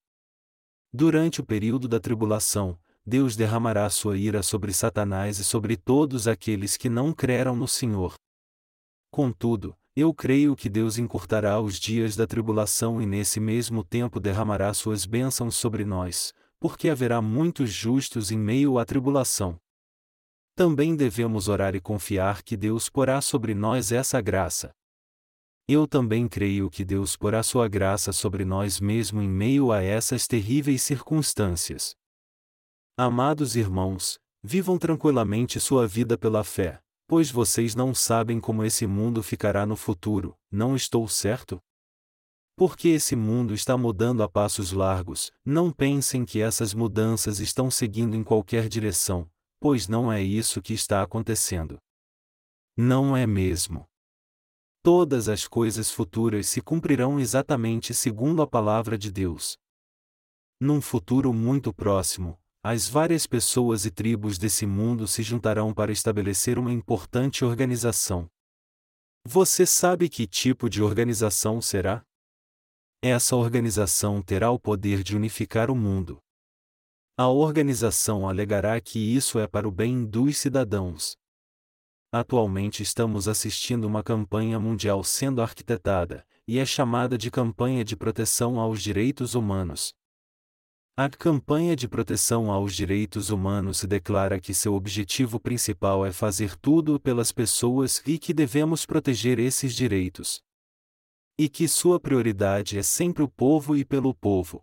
Durante 0.92 1.40
o 1.40 1.44
período 1.44 1.88
da 1.88 1.98
tribulação, 1.98 2.78
Deus 3.04 3.34
derramará 3.34 3.88
sua 3.88 4.18
ira 4.18 4.42
sobre 4.42 4.74
Satanás 4.74 5.38
e 5.38 5.44
sobre 5.44 5.76
todos 5.76 6.28
aqueles 6.28 6.76
que 6.76 6.90
não 6.90 7.12
creram 7.12 7.56
no 7.56 7.66
Senhor. 7.66 8.14
Contudo, 9.10 9.74
eu 9.96 10.12
creio 10.12 10.54
que 10.54 10.68
Deus 10.68 10.98
encurtará 10.98 11.60
os 11.60 11.78
dias 11.78 12.14
da 12.14 12.26
tribulação 12.26 13.00
e 13.00 13.06
nesse 13.06 13.40
mesmo 13.40 13.82
tempo 13.82 14.20
derramará 14.20 14.72
suas 14.74 15.06
bênçãos 15.06 15.56
sobre 15.56 15.84
nós, 15.84 16.32
porque 16.60 16.88
haverá 16.88 17.20
muitos 17.20 17.70
justos 17.70 18.30
em 18.30 18.38
meio 18.38 18.78
à 18.78 18.84
tribulação. 18.84 19.58
Também 20.54 20.94
devemos 20.94 21.48
orar 21.48 21.74
e 21.74 21.80
confiar 21.80 22.42
que 22.42 22.56
Deus 22.56 22.90
porá 22.90 23.20
sobre 23.20 23.54
nós 23.54 23.92
essa 23.92 24.20
graça. 24.20 24.72
Eu 25.68 25.86
também 25.86 26.26
creio 26.26 26.68
que 26.68 26.84
Deus 26.84 27.16
porá 27.16 27.42
sua 27.42 27.68
graça 27.68 28.12
sobre 28.12 28.44
nós 28.44 28.80
mesmo 28.80 29.22
em 29.22 29.28
meio 29.28 29.70
a 29.70 29.80
essas 29.80 30.26
terríveis 30.26 30.82
circunstâncias. 30.82 31.94
Amados 32.96 33.54
irmãos, 33.54 34.18
vivam 34.42 34.76
tranquilamente 34.76 35.60
sua 35.60 35.86
vida 35.86 36.18
pela 36.18 36.42
fé, 36.42 36.80
pois 37.06 37.30
vocês 37.30 37.76
não 37.76 37.94
sabem 37.94 38.40
como 38.40 38.64
esse 38.64 38.86
mundo 38.88 39.22
ficará 39.22 39.64
no 39.64 39.76
futuro, 39.76 40.36
não 40.50 40.74
estou 40.74 41.06
certo? 41.06 41.60
Porque 42.56 42.88
esse 42.88 43.14
mundo 43.14 43.54
está 43.54 43.76
mudando 43.78 44.22
a 44.22 44.28
passos 44.28 44.72
largos, 44.72 45.30
não 45.44 45.70
pensem 45.70 46.24
que 46.24 46.40
essas 46.40 46.74
mudanças 46.74 47.38
estão 47.38 47.70
seguindo 47.70 48.16
em 48.16 48.24
qualquer 48.24 48.68
direção, 48.68 49.30
pois 49.60 49.86
não 49.86 50.12
é 50.12 50.20
isso 50.20 50.60
que 50.60 50.74
está 50.74 51.02
acontecendo. 51.02 51.78
Não 52.76 53.16
é 53.16 53.26
mesmo 53.26 53.86
todas 54.82 55.28
as 55.28 55.46
coisas 55.46 55.90
futuras 55.90 56.48
se 56.48 56.60
cumprirão 56.60 57.20
exatamente 57.20 57.94
segundo 57.94 58.42
a 58.42 58.46
palavra 58.46 58.98
de 58.98 59.12
Deus. 59.12 59.56
Num 60.60 60.80
futuro 60.80 61.32
muito 61.32 61.72
próximo, 61.72 62.38
as 62.64 62.88
várias 62.88 63.26
pessoas 63.26 63.84
e 63.84 63.90
tribos 63.90 64.38
desse 64.38 64.66
mundo 64.66 65.06
se 65.08 65.22
juntarão 65.22 65.72
para 65.72 65.90
estabelecer 65.90 66.58
uma 66.58 66.72
importante 66.72 67.44
organização. 67.44 68.28
Você 69.24 69.64
sabe 69.64 70.08
que 70.08 70.26
tipo 70.26 70.68
de 70.68 70.82
organização 70.82 71.60
será? 71.60 72.04
Essa 73.00 73.36
organização 73.36 74.22
terá 74.22 74.50
o 74.50 74.58
poder 74.58 75.02
de 75.02 75.16
unificar 75.16 75.70
o 75.70 75.76
mundo. 75.76 76.20
A 77.16 77.28
organização 77.28 78.28
alegará 78.28 78.80
que 78.80 78.98
isso 78.98 79.38
é 79.38 79.46
para 79.46 79.66
o 79.66 79.72
bem 79.72 80.04
dos 80.04 80.38
cidadãos. 80.38 81.16
Atualmente 82.14 82.82
estamos 82.82 83.26
assistindo 83.26 83.86
uma 83.86 84.02
campanha 84.02 84.60
mundial 84.60 85.02
sendo 85.02 85.40
arquitetada, 85.40 86.26
e 86.46 86.58
é 86.58 86.66
chamada 86.66 87.16
de 87.16 87.30
Campanha 87.30 87.82
de 87.82 87.96
Proteção 87.96 88.60
aos 88.60 88.82
Direitos 88.82 89.34
Humanos. 89.34 89.94
A 90.94 91.08
campanha 91.08 91.74
de 91.74 91.88
proteção 91.88 92.50
aos 92.50 92.76
direitos 92.76 93.30
humanos 93.30 93.82
declara 93.84 94.38
que 94.38 94.52
seu 94.52 94.74
objetivo 94.74 95.40
principal 95.40 96.04
é 96.04 96.12
fazer 96.12 96.54
tudo 96.54 97.00
pelas 97.00 97.32
pessoas 97.32 98.02
e 98.06 98.18
que 98.18 98.34
devemos 98.34 98.84
proteger 98.84 99.38
esses 99.38 99.74
direitos. 99.74 100.42
E 101.38 101.48
que 101.48 101.66
sua 101.66 101.98
prioridade 101.98 102.76
é 102.76 102.82
sempre 102.82 103.22
o 103.22 103.28
povo 103.28 103.74
e 103.74 103.86
pelo 103.86 104.14
povo. 104.14 104.62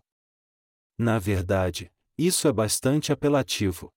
Na 0.96 1.18
verdade, 1.18 1.90
isso 2.16 2.46
é 2.46 2.52
bastante 2.52 3.10
apelativo. 3.10 3.92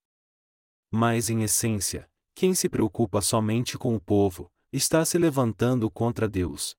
Mas, 0.90 1.30
em 1.30 1.44
essência, 1.44 2.10
quem 2.34 2.52
se 2.52 2.68
preocupa 2.68 3.20
somente 3.20 3.78
com 3.78 3.94
o 3.94 4.00
povo, 4.00 4.50
está 4.72 5.04
se 5.04 5.16
levantando 5.16 5.88
contra 5.88 6.28
Deus. 6.28 6.74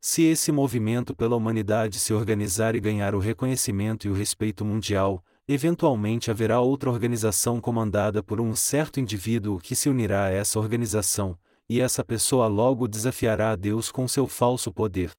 Se 0.00 0.22
esse 0.22 0.52
movimento 0.52 1.14
pela 1.16 1.36
humanidade 1.36 1.98
se 1.98 2.12
organizar 2.12 2.76
e 2.76 2.80
ganhar 2.80 3.14
o 3.14 3.18
reconhecimento 3.18 4.06
e 4.06 4.10
o 4.10 4.14
respeito 4.14 4.64
mundial, 4.64 5.24
eventualmente 5.48 6.30
haverá 6.30 6.60
outra 6.60 6.90
organização 6.90 7.60
comandada 7.60 8.22
por 8.22 8.40
um 8.40 8.54
certo 8.54 9.00
indivíduo 9.00 9.58
que 9.58 9.74
se 9.74 9.88
unirá 9.88 10.26
a 10.26 10.30
essa 10.30 10.60
organização, 10.60 11.36
e 11.68 11.80
essa 11.80 12.04
pessoa 12.04 12.46
logo 12.46 12.86
desafiará 12.86 13.50
a 13.50 13.56
Deus 13.56 13.90
com 13.90 14.06
seu 14.06 14.28
falso 14.28 14.72
poder. 14.72 15.10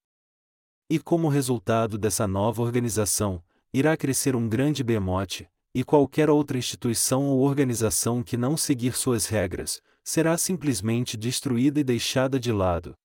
E 0.89 0.99
como 0.99 1.27
resultado 1.27 1.97
dessa 1.97 2.27
nova 2.27 2.61
organização, 2.61 3.43
irá 3.73 3.97
crescer 3.97 4.35
um 4.35 4.47
grande 4.47 4.83
bemote, 4.83 5.49
e 5.73 5.83
qualquer 5.83 6.29
outra 6.29 6.57
instituição 6.57 7.25
ou 7.25 7.41
organização 7.41 8.21
que 8.21 8.37
não 8.37 8.55
seguir 8.55 8.93
suas 8.93 9.25
regras, 9.25 9.81
será 10.03 10.37
simplesmente 10.37 11.17
destruída 11.17 11.79
e 11.79 11.83
deixada 11.83 12.39
de 12.39 12.51
lado. 12.51 12.95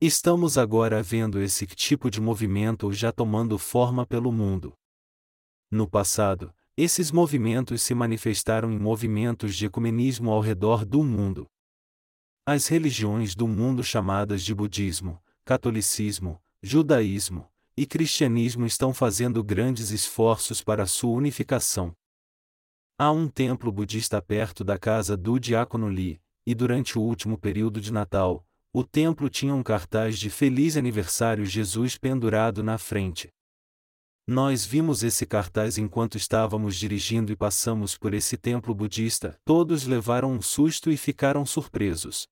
Estamos 0.00 0.56
agora 0.56 1.02
vendo 1.02 1.40
esse 1.40 1.66
tipo 1.66 2.10
de 2.10 2.20
movimento 2.20 2.92
já 2.92 3.12
tomando 3.12 3.58
forma 3.58 4.06
pelo 4.06 4.32
mundo. 4.32 4.72
No 5.70 5.88
passado, 5.88 6.54
esses 6.76 7.10
movimentos 7.10 7.82
se 7.82 7.94
manifestaram 7.94 8.70
em 8.70 8.78
movimentos 8.78 9.56
de 9.56 9.66
ecumenismo 9.66 10.30
ao 10.30 10.40
redor 10.40 10.84
do 10.84 11.02
mundo. 11.02 11.46
As 12.46 12.68
religiões 12.68 13.34
do 13.34 13.48
mundo 13.48 13.82
chamadas 13.82 14.42
de 14.42 14.54
budismo, 14.54 15.20
catolicismo, 15.44 16.40
judaísmo 16.62 17.50
e 17.76 17.84
cristianismo 17.84 18.64
estão 18.64 18.94
fazendo 18.94 19.44
grandes 19.44 19.90
esforços 19.90 20.62
para 20.62 20.86
sua 20.86 21.12
unificação. 21.12 21.94
Há 22.98 23.10
um 23.10 23.28
templo 23.28 23.70
budista 23.70 24.22
perto 24.22 24.64
da 24.64 24.78
casa 24.78 25.16
do 25.16 25.38
diácono 25.38 25.88
Li, 25.88 26.18
e 26.46 26.54
durante 26.54 26.98
o 26.98 27.02
último 27.02 27.36
período 27.36 27.80
de 27.80 27.92
Natal, 27.92 28.46
o 28.72 28.82
templo 28.82 29.28
tinha 29.28 29.54
um 29.54 29.62
cartaz 29.62 30.18
de 30.18 30.30
Feliz 30.30 30.76
Aniversário 30.76 31.44
Jesus 31.44 31.98
pendurado 31.98 32.62
na 32.62 32.78
frente. 32.78 33.28
Nós 34.28 34.64
vimos 34.64 35.02
esse 35.02 35.24
cartaz 35.24 35.78
enquanto 35.78 36.16
estávamos 36.16 36.76
dirigindo 36.76 37.30
e 37.30 37.36
passamos 37.36 37.96
por 37.96 38.12
esse 38.12 38.36
templo 38.36 38.74
budista. 38.74 39.38
Todos 39.44 39.86
levaram 39.86 40.32
um 40.32 40.42
susto 40.42 40.90
e 40.90 40.96
ficaram 40.96 41.46
surpresos. 41.46 42.26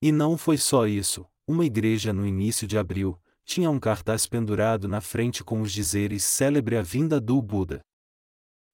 E 0.00 0.12
não 0.12 0.36
foi 0.36 0.56
só 0.56 0.86
isso, 0.86 1.26
uma 1.46 1.64
igreja 1.64 2.12
no 2.12 2.26
início 2.26 2.66
de 2.66 2.78
abril, 2.78 3.20
tinha 3.44 3.70
um 3.70 3.78
cartaz 3.78 4.26
pendurado 4.26 4.88
na 4.88 5.00
frente 5.00 5.42
com 5.42 5.60
os 5.60 5.72
dizeres 5.72 6.24
Célebre 6.24 6.76
a 6.76 6.82
vinda 6.82 7.20
do 7.20 7.40
Buda. 7.40 7.80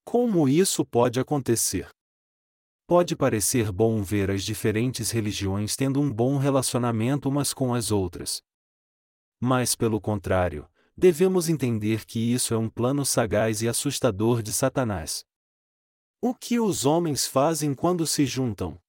Como 0.04 0.48
isso 0.48 0.84
pode 0.84 1.20
acontecer? 1.20 1.88
Pode 2.86 3.14
parecer 3.14 3.70
bom 3.70 4.02
ver 4.02 4.30
as 4.30 4.42
diferentes 4.42 5.10
religiões 5.10 5.76
tendo 5.76 6.00
um 6.00 6.10
bom 6.10 6.38
relacionamento 6.38 7.28
umas 7.28 7.52
com 7.52 7.74
as 7.74 7.90
outras. 7.90 8.40
Mas, 9.40 9.76
pelo 9.76 10.00
contrário, 10.00 10.66
devemos 10.96 11.48
entender 11.48 12.06
que 12.06 12.18
isso 12.18 12.54
é 12.54 12.58
um 12.58 12.68
plano 12.68 13.04
sagaz 13.04 13.62
e 13.62 13.68
assustador 13.68 14.42
de 14.42 14.52
Satanás. 14.52 15.22
O 16.20 16.34
que 16.34 16.58
os 16.58 16.84
homens 16.84 17.26
fazem 17.26 17.74
quando 17.74 18.06
se 18.06 18.26
juntam? 18.26 18.80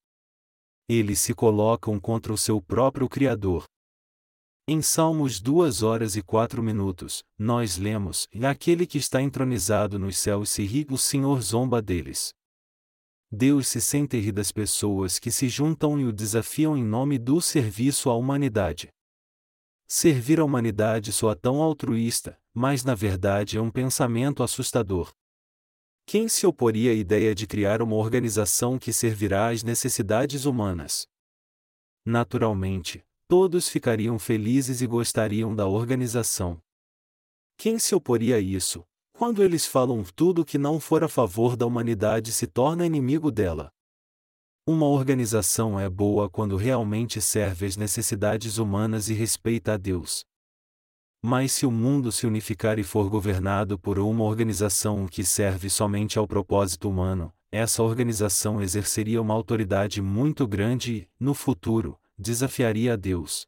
Eles 0.87 1.19
se 1.19 1.35
colocam 1.35 1.99
contra 1.99 2.33
o 2.33 2.37
seu 2.37 2.59
próprio 2.59 3.07
Criador. 3.07 3.65
Em 4.71 4.83
Salmos 4.83 5.41
2 5.41 5.81
horas 5.81 6.15
e 6.15 6.21
4 6.21 6.61
minutos, 6.61 7.23
nós 7.39 7.79
lemos: 7.79 8.27
aquele 8.43 8.85
que 8.85 8.99
está 8.99 9.19
entronizado 9.19 9.97
nos 9.97 10.15
céus 10.15 10.51
se 10.51 10.63
ri, 10.63 10.85
o 10.91 10.95
Senhor 10.95 11.41
zomba 11.41 11.81
deles. 11.81 12.35
Deus 13.31 13.67
se 13.67 13.81
sente 13.81 14.19
rir 14.19 14.31
das 14.31 14.51
pessoas 14.51 15.17
que 15.17 15.31
se 15.31 15.49
juntam 15.49 15.99
e 15.99 16.05
o 16.05 16.13
desafiam 16.13 16.77
em 16.77 16.83
nome 16.83 17.17
do 17.17 17.41
serviço 17.41 18.11
à 18.11 18.15
humanidade. 18.15 18.89
Servir 19.87 20.39
a 20.39 20.45
humanidade 20.45 21.11
soa 21.11 21.35
tão 21.35 21.63
altruísta, 21.63 22.39
mas 22.53 22.83
na 22.83 22.93
verdade 22.93 23.57
é 23.57 23.61
um 23.61 23.71
pensamento 23.71 24.43
assustador. 24.43 25.11
Quem 26.05 26.29
se 26.29 26.45
oporia 26.45 26.91
à 26.91 26.93
ideia 26.93 27.33
de 27.33 27.47
criar 27.47 27.81
uma 27.81 27.95
organização 27.95 28.77
que 28.77 28.93
servirá 28.93 29.49
às 29.49 29.63
necessidades 29.63 30.45
humanas? 30.45 31.07
Naturalmente, 32.05 33.03
todos 33.29 33.69
ficariam 33.69 34.17
felizes 34.17 34.81
e 34.81 34.87
gostariam 34.87 35.55
da 35.55 35.67
organização. 35.67 36.59
Quem 37.55 37.77
se 37.77 37.93
oporia 37.93 38.37
a 38.37 38.39
isso, 38.39 38.83
quando 39.13 39.43
eles 39.43 39.67
falam 39.67 40.03
tudo 40.15 40.43
que 40.43 40.57
não 40.57 40.79
for 40.79 41.03
a 41.03 41.07
favor 41.07 41.55
da 41.55 41.63
humanidade 41.67 42.31
se 42.31 42.47
torna 42.47 42.87
inimigo 42.87 43.29
dela. 43.29 43.69
Uma 44.65 44.87
organização 44.87 45.79
é 45.79 45.87
boa 45.87 46.27
quando 46.27 46.55
realmente 46.55 47.21
serve 47.21 47.67
às 47.67 47.77
necessidades 47.77 48.57
humanas 48.57 49.09
e 49.09 49.13
respeita 49.13 49.73
a 49.73 49.77
Deus. 49.77 50.25
Mas 51.21 51.51
se 51.51 51.67
o 51.67 51.71
mundo 51.71 52.11
se 52.11 52.25
unificar 52.25 52.79
e 52.79 52.83
for 52.83 53.11
governado 53.11 53.77
por 53.77 53.99
uma 53.99 54.23
organização 54.23 55.05
que 55.05 55.23
serve 55.23 55.69
somente 55.69 56.17
ao 56.17 56.27
propósito 56.27 56.89
humano, 56.89 57.31
essa 57.51 57.83
organização 57.83 58.59
exerceria 58.59 59.21
uma 59.21 59.35
autoridade 59.35 60.01
muito 60.01 60.47
grande 60.47 60.93
e, 60.93 61.07
no 61.19 61.35
futuro, 61.35 61.98
desafiaria 62.19 62.93
a 62.93 62.95
Deus. 62.97 63.47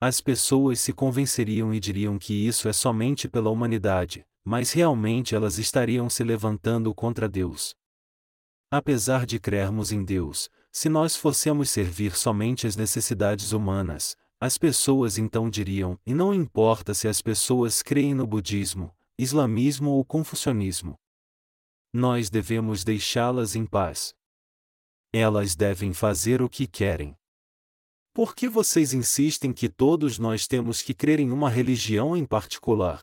As 0.00 0.20
pessoas 0.20 0.80
se 0.80 0.92
convenceriam 0.92 1.72
e 1.72 1.78
diriam 1.78 2.18
que 2.18 2.34
isso 2.34 2.68
é 2.68 2.72
somente 2.72 3.28
pela 3.28 3.50
humanidade, 3.50 4.26
mas 4.44 4.72
realmente 4.72 5.34
elas 5.34 5.58
estariam 5.58 6.10
se 6.10 6.24
levantando 6.24 6.92
contra 6.94 7.28
Deus. 7.28 7.76
Apesar 8.70 9.24
de 9.24 9.38
crermos 9.38 9.92
em 9.92 10.04
Deus, 10.04 10.50
se 10.72 10.88
nós 10.88 11.16
fossemos 11.16 11.70
servir 11.70 12.16
somente 12.16 12.66
as 12.66 12.76
necessidades 12.76 13.52
humanas, 13.52 14.16
as 14.40 14.56
pessoas 14.56 15.18
então 15.18 15.50
diriam: 15.50 15.98
e 16.06 16.14
não 16.14 16.32
importa 16.32 16.94
se 16.94 17.06
as 17.06 17.20
pessoas 17.20 17.82
creem 17.82 18.14
no 18.14 18.26
budismo, 18.26 18.94
islamismo 19.18 19.90
ou 19.90 20.04
confucionismo. 20.04 20.98
Nós 21.92 22.30
devemos 22.30 22.84
deixá-las 22.84 23.54
em 23.54 23.66
paz. 23.66 24.14
Elas 25.12 25.54
devem 25.54 25.92
fazer 25.92 26.40
o 26.40 26.48
que 26.48 26.66
querem. 26.66 27.19
Por 28.12 28.34
que 28.34 28.48
vocês 28.48 28.92
insistem 28.92 29.52
que 29.52 29.68
todos 29.68 30.18
nós 30.18 30.48
temos 30.48 30.82
que 30.82 30.92
crer 30.92 31.20
em 31.20 31.30
uma 31.30 31.48
religião 31.48 32.16
em 32.16 32.24
particular? 32.24 33.00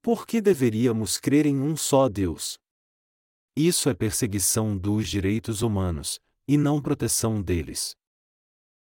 Por 0.00 0.24
que 0.24 0.40
deveríamos 0.40 1.18
crer 1.18 1.46
em 1.46 1.60
um 1.60 1.76
só 1.76 2.08
Deus? 2.08 2.56
Isso 3.56 3.88
é 3.88 3.94
perseguição 3.94 4.78
dos 4.78 5.08
direitos 5.08 5.62
humanos, 5.62 6.20
e 6.46 6.56
não 6.56 6.80
proteção 6.80 7.42
deles. 7.42 7.96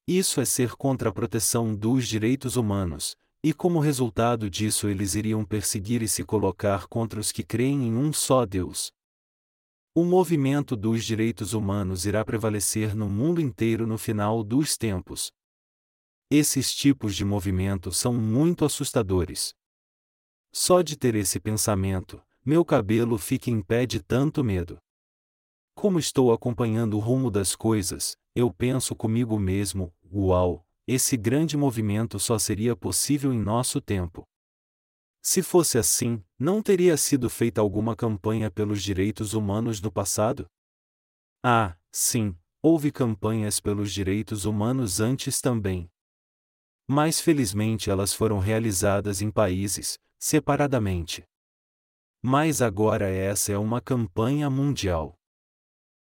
Isso 0.08 0.42
é 0.42 0.46
ser 0.46 0.76
contra 0.76 1.10
a 1.10 1.14
proteção 1.14 1.76
dos 1.76 2.08
direitos 2.08 2.56
humanos, 2.56 3.16
e 3.44 3.54
como 3.54 3.80
resultado 3.80 4.50
disso 4.50 4.88
eles 4.88 5.14
iriam 5.14 5.46
perseguir 5.46 6.02
e 6.02 6.08
se 6.08 6.24
colocar 6.24 6.88
contra 6.88 7.20
os 7.20 7.32
que 7.32 7.44
creem 7.44 7.88
em 7.88 7.96
um 7.96 8.12
só 8.12 8.48
Deus. 8.48 8.92
O 9.96 10.04
movimento 10.04 10.76
dos 10.76 11.04
direitos 11.04 11.54
humanos 11.54 12.06
irá 12.06 12.24
prevalecer 12.24 12.96
no 12.96 13.10
mundo 13.10 13.42
inteiro 13.42 13.88
no 13.88 13.98
final 13.98 14.44
dos 14.44 14.78
tempos. 14.78 15.32
Esses 16.30 16.74
tipos 16.76 17.16
de 17.16 17.26
movimento 17.26 17.92
são 17.92 18.14
muito 18.14 18.64
assustadores. 18.64 19.56
Só 20.54 20.84
de 20.84 20.96
ter 20.96 21.16
esse 21.16 21.40
pensamento, 21.40 22.22
meu 22.46 22.64
cabelo 22.64 23.18
fica 23.18 23.50
em 23.50 23.62
pé 23.62 23.88
de 23.88 24.00
tanto 24.00 24.44
medo. 24.44 24.78
Como 25.74 25.98
estou 25.98 26.32
acompanhando 26.32 26.96
o 26.96 27.00
rumo 27.00 27.32
das 27.32 27.56
coisas, 27.56 28.16
eu 28.36 28.54
penso 28.54 28.96
comigo 28.96 29.40
mesmo: 29.40 29.92
uau, 30.14 30.64
esse 30.86 31.18
grande 31.18 31.58
movimento 31.58 32.20
só 32.20 32.38
seria 32.38 32.76
possível 32.76 33.34
em 33.34 33.40
nosso 33.40 33.82
tempo. 33.82 34.24
Se 35.22 35.44
fosse 35.44 35.78
assim, 35.78 36.24
não 36.38 36.62
teria 36.62 36.96
sido 36.96 37.30
feita 37.30 37.60
alguma 37.60 37.96
campanha 37.96 38.50
pelos 38.50 38.82
direitos 38.82 39.34
humanos 39.34 39.82
no 39.82 39.92
passado? 39.92 40.48
Ah, 41.44 41.78
sim, 41.92 42.36
houve 42.62 42.92
campanhas 42.92 43.60
pelos 43.60 43.94
direitos 43.94 44.46
humanos 44.46 45.00
antes 45.00 45.42
também. 45.42 45.90
Mas 46.88 47.20
felizmente 47.20 47.90
elas 47.90 48.14
foram 48.14 48.40
realizadas 48.40 49.22
em 49.22 49.30
países, 49.30 50.00
separadamente. 50.20 51.24
Mas 52.22 52.62
agora 52.62 53.10
essa 53.10 53.52
é 53.52 53.58
uma 53.58 53.80
campanha 53.80 54.50
mundial. 54.50 55.14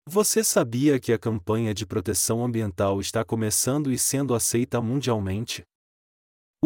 Você 0.07 0.45
sabia 0.45 1.01
que 1.01 1.13
a 1.13 1.19
campanha 1.19 1.73
de 1.73 1.87
proteção 1.87 2.45
ambiental 2.45 3.01
está 3.01 3.25
começando 3.25 3.91
e 3.91 3.99
sendo 3.99 4.35
aceita 4.35 4.81
mundialmente? 4.81 5.65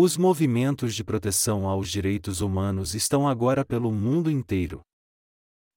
Os 0.01 0.17
movimentos 0.17 0.95
de 0.95 1.03
proteção 1.03 1.67
aos 1.67 1.91
direitos 1.91 2.41
humanos 2.41 2.95
estão 2.95 3.27
agora 3.27 3.65
pelo 3.65 3.91
mundo 3.91 4.31
inteiro. 4.31 4.81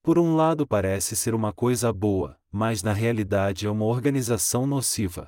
Por 0.00 0.16
um 0.16 0.36
lado 0.36 0.64
parece 0.64 1.16
ser 1.16 1.34
uma 1.34 1.52
coisa 1.52 1.92
boa, 1.92 2.38
mas 2.48 2.84
na 2.84 2.92
realidade 2.92 3.66
é 3.66 3.68
uma 3.68 3.84
organização 3.84 4.64
nociva. 4.64 5.26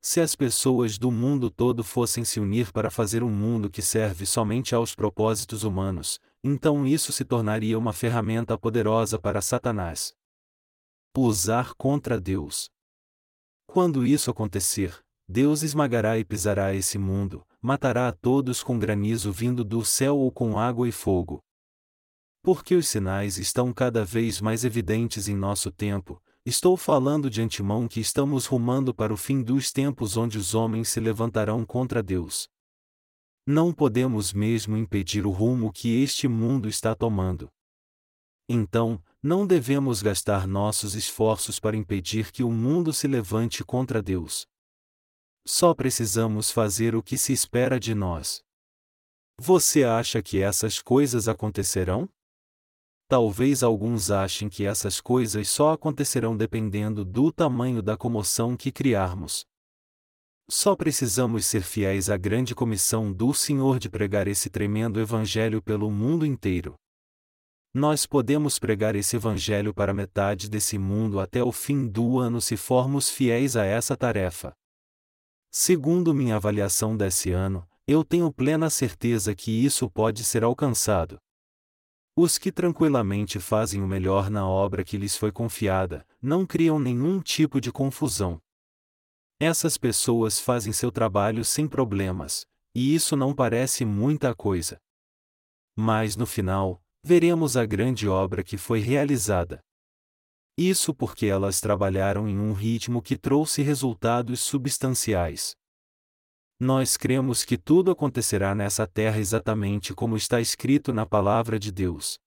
Se 0.00 0.20
as 0.20 0.36
pessoas 0.36 0.96
do 0.96 1.10
mundo 1.10 1.50
todo 1.50 1.82
fossem 1.82 2.24
se 2.24 2.38
unir 2.38 2.70
para 2.70 2.88
fazer 2.88 3.24
um 3.24 3.30
mundo 3.30 3.68
que 3.68 3.82
serve 3.82 4.26
somente 4.26 4.76
aos 4.76 4.94
propósitos 4.94 5.64
humanos, 5.64 6.20
então 6.44 6.86
isso 6.86 7.10
se 7.10 7.24
tornaria 7.24 7.76
uma 7.76 7.92
ferramenta 7.92 8.56
poderosa 8.56 9.18
para 9.18 9.42
Satanás 9.42 10.12
usar 11.16 11.74
contra 11.74 12.20
Deus. 12.20 12.70
Quando 13.66 14.06
isso 14.06 14.30
acontecer, 14.30 15.02
Deus 15.28 15.62
esmagará 15.62 16.16
e 16.16 16.24
pisará 16.24 16.72
esse 16.72 16.96
mundo, 16.96 17.44
matará 17.68 18.08
a 18.08 18.12
todos 18.12 18.62
com 18.62 18.78
granizo 18.78 19.30
vindo 19.30 19.62
do 19.62 19.84
céu 19.84 20.16
ou 20.16 20.32
com 20.32 20.58
água 20.58 20.88
e 20.88 20.92
fogo. 20.92 21.38
Porque 22.42 22.74
os 22.74 22.88
sinais 22.88 23.36
estão 23.36 23.74
cada 23.74 24.06
vez 24.06 24.40
mais 24.40 24.64
evidentes 24.64 25.28
em 25.28 25.36
nosso 25.36 25.70
tempo, 25.70 26.18
Estou 26.46 26.78
falando 26.78 27.28
de 27.28 27.42
antemão 27.42 27.86
que 27.86 28.00
estamos 28.00 28.46
rumando 28.46 28.94
para 28.94 29.12
o 29.12 29.18
fim 29.18 29.42
dos 29.42 29.70
tempos 29.70 30.16
onde 30.16 30.38
os 30.38 30.54
homens 30.54 30.88
se 30.88 30.98
levantarão 30.98 31.62
contra 31.62 32.02
Deus. 32.02 32.48
Não 33.46 33.70
podemos 33.70 34.32
mesmo 34.32 34.74
impedir 34.74 35.26
o 35.26 35.30
rumo 35.30 35.70
que 35.70 36.02
este 36.02 36.26
mundo 36.26 36.66
está 36.66 36.94
tomando. 36.94 37.50
Então, 38.48 38.98
não 39.22 39.46
devemos 39.46 40.00
gastar 40.00 40.46
nossos 40.46 40.94
esforços 40.94 41.60
para 41.60 41.76
impedir 41.76 42.32
que 42.32 42.42
o 42.42 42.50
mundo 42.50 42.94
se 42.94 43.06
levante 43.06 43.62
contra 43.62 44.02
Deus. 44.02 44.46
Só 45.50 45.72
precisamos 45.72 46.50
fazer 46.50 46.94
o 46.94 47.02
que 47.02 47.16
se 47.16 47.32
espera 47.32 47.80
de 47.80 47.94
nós. 47.94 48.42
Você 49.40 49.82
acha 49.82 50.22
que 50.22 50.42
essas 50.42 50.82
coisas 50.82 51.26
acontecerão? 51.26 52.06
Talvez 53.08 53.62
alguns 53.62 54.10
achem 54.10 54.50
que 54.50 54.66
essas 54.66 55.00
coisas 55.00 55.48
só 55.48 55.72
acontecerão 55.72 56.36
dependendo 56.36 57.02
do 57.02 57.32
tamanho 57.32 57.80
da 57.80 57.96
comoção 57.96 58.58
que 58.58 58.70
criarmos. 58.70 59.46
Só 60.50 60.76
precisamos 60.76 61.46
ser 61.46 61.62
fiéis 61.62 62.10
à 62.10 62.18
grande 62.18 62.54
comissão 62.54 63.10
do 63.10 63.32
Senhor 63.32 63.78
de 63.78 63.88
pregar 63.88 64.28
esse 64.28 64.50
tremendo 64.50 65.00
Evangelho 65.00 65.62
pelo 65.62 65.90
mundo 65.90 66.26
inteiro. 66.26 66.74
Nós 67.72 68.04
podemos 68.04 68.58
pregar 68.58 68.94
esse 68.94 69.16
Evangelho 69.16 69.72
para 69.72 69.94
metade 69.94 70.50
desse 70.50 70.76
mundo 70.76 71.18
até 71.18 71.42
o 71.42 71.50
fim 71.50 71.88
do 71.88 72.18
ano 72.18 72.38
se 72.38 72.54
formos 72.54 73.08
fiéis 73.08 73.56
a 73.56 73.64
essa 73.64 73.96
tarefa. 73.96 74.52
Segundo 75.50 76.12
minha 76.14 76.36
avaliação 76.36 76.96
desse 76.96 77.30
ano, 77.30 77.66
eu 77.86 78.04
tenho 78.04 78.30
plena 78.30 78.68
certeza 78.68 79.34
que 79.34 79.50
isso 79.50 79.88
pode 79.90 80.22
ser 80.22 80.44
alcançado. 80.44 81.18
Os 82.14 82.36
que 82.36 82.52
tranquilamente 82.52 83.38
fazem 83.38 83.82
o 83.82 83.86
melhor 83.86 84.28
na 84.28 84.46
obra 84.46 84.84
que 84.84 84.98
lhes 84.98 85.16
foi 85.16 85.32
confiada, 85.32 86.06
não 86.20 86.44
criam 86.44 86.78
nenhum 86.78 87.20
tipo 87.20 87.60
de 87.60 87.72
confusão. 87.72 88.38
Essas 89.40 89.78
pessoas 89.78 90.40
fazem 90.40 90.72
seu 90.72 90.90
trabalho 90.90 91.44
sem 91.44 91.66
problemas, 91.66 92.44
e 92.74 92.94
isso 92.94 93.16
não 93.16 93.34
parece 93.34 93.84
muita 93.84 94.34
coisa. 94.34 94.78
Mas 95.76 96.16
no 96.16 96.26
final, 96.26 96.82
veremos 97.04 97.56
a 97.56 97.64
grande 97.64 98.08
obra 98.08 98.42
que 98.42 98.58
foi 98.58 98.80
realizada. 98.80 99.60
Isso 100.60 100.92
porque 100.92 101.26
elas 101.26 101.60
trabalharam 101.60 102.28
em 102.28 102.36
um 102.36 102.52
ritmo 102.52 103.00
que 103.00 103.16
trouxe 103.16 103.62
resultados 103.62 104.40
substanciais. 104.40 105.54
Nós 106.58 106.96
cremos 106.96 107.44
que 107.44 107.56
tudo 107.56 107.92
acontecerá 107.92 108.56
nessa 108.56 108.84
terra 108.84 109.20
exatamente 109.20 109.94
como 109.94 110.16
está 110.16 110.40
escrito 110.40 110.92
na 110.92 111.06
palavra 111.06 111.60
de 111.60 111.70
Deus. 111.70 112.18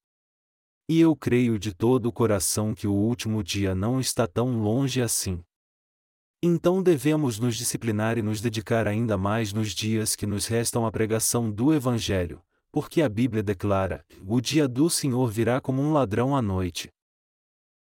E 0.87 1.01
eu 1.01 1.13
creio 1.13 1.59
de 1.59 1.73
todo 1.73 2.05
o 2.05 2.13
coração 2.13 2.73
que 2.73 2.87
o 2.87 2.93
último 2.93 3.43
dia 3.43 3.75
não 3.75 3.99
está 3.99 4.25
tão 4.25 4.61
longe 4.61 5.01
assim. 5.01 5.43
Então 6.41 6.81
devemos 6.81 7.37
nos 7.37 7.57
disciplinar 7.57 8.17
e 8.17 8.21
nos 8.21 8.39
dedicar 8.39 8.87
ainda 8.87 9.17
mais 9.17 9.51
nos 9.51 9.73
dias 9.73 10.15
que 10.15 10.25
nos 10.25 10.47
restam 10.47 10.85
à 10.85 10.91
pregação 10.91 11.51
do 11.51 11.73
Evangelho, 11.73 12.41
porque 12.71 13.01
a 13.01 13.09
Bíblia 13.09 13.43
declara: 13.43 14.05
o 14.25 14.39
dia 14.39 14.69
do 14.69 14.89
Senhor 14.89 15.29
virá 15.29 15.59
como 15.59 15.81
um 15.81 15.91
ladrão 15.91 16.33
à 16.33 16.41
noite. 16.41 16.89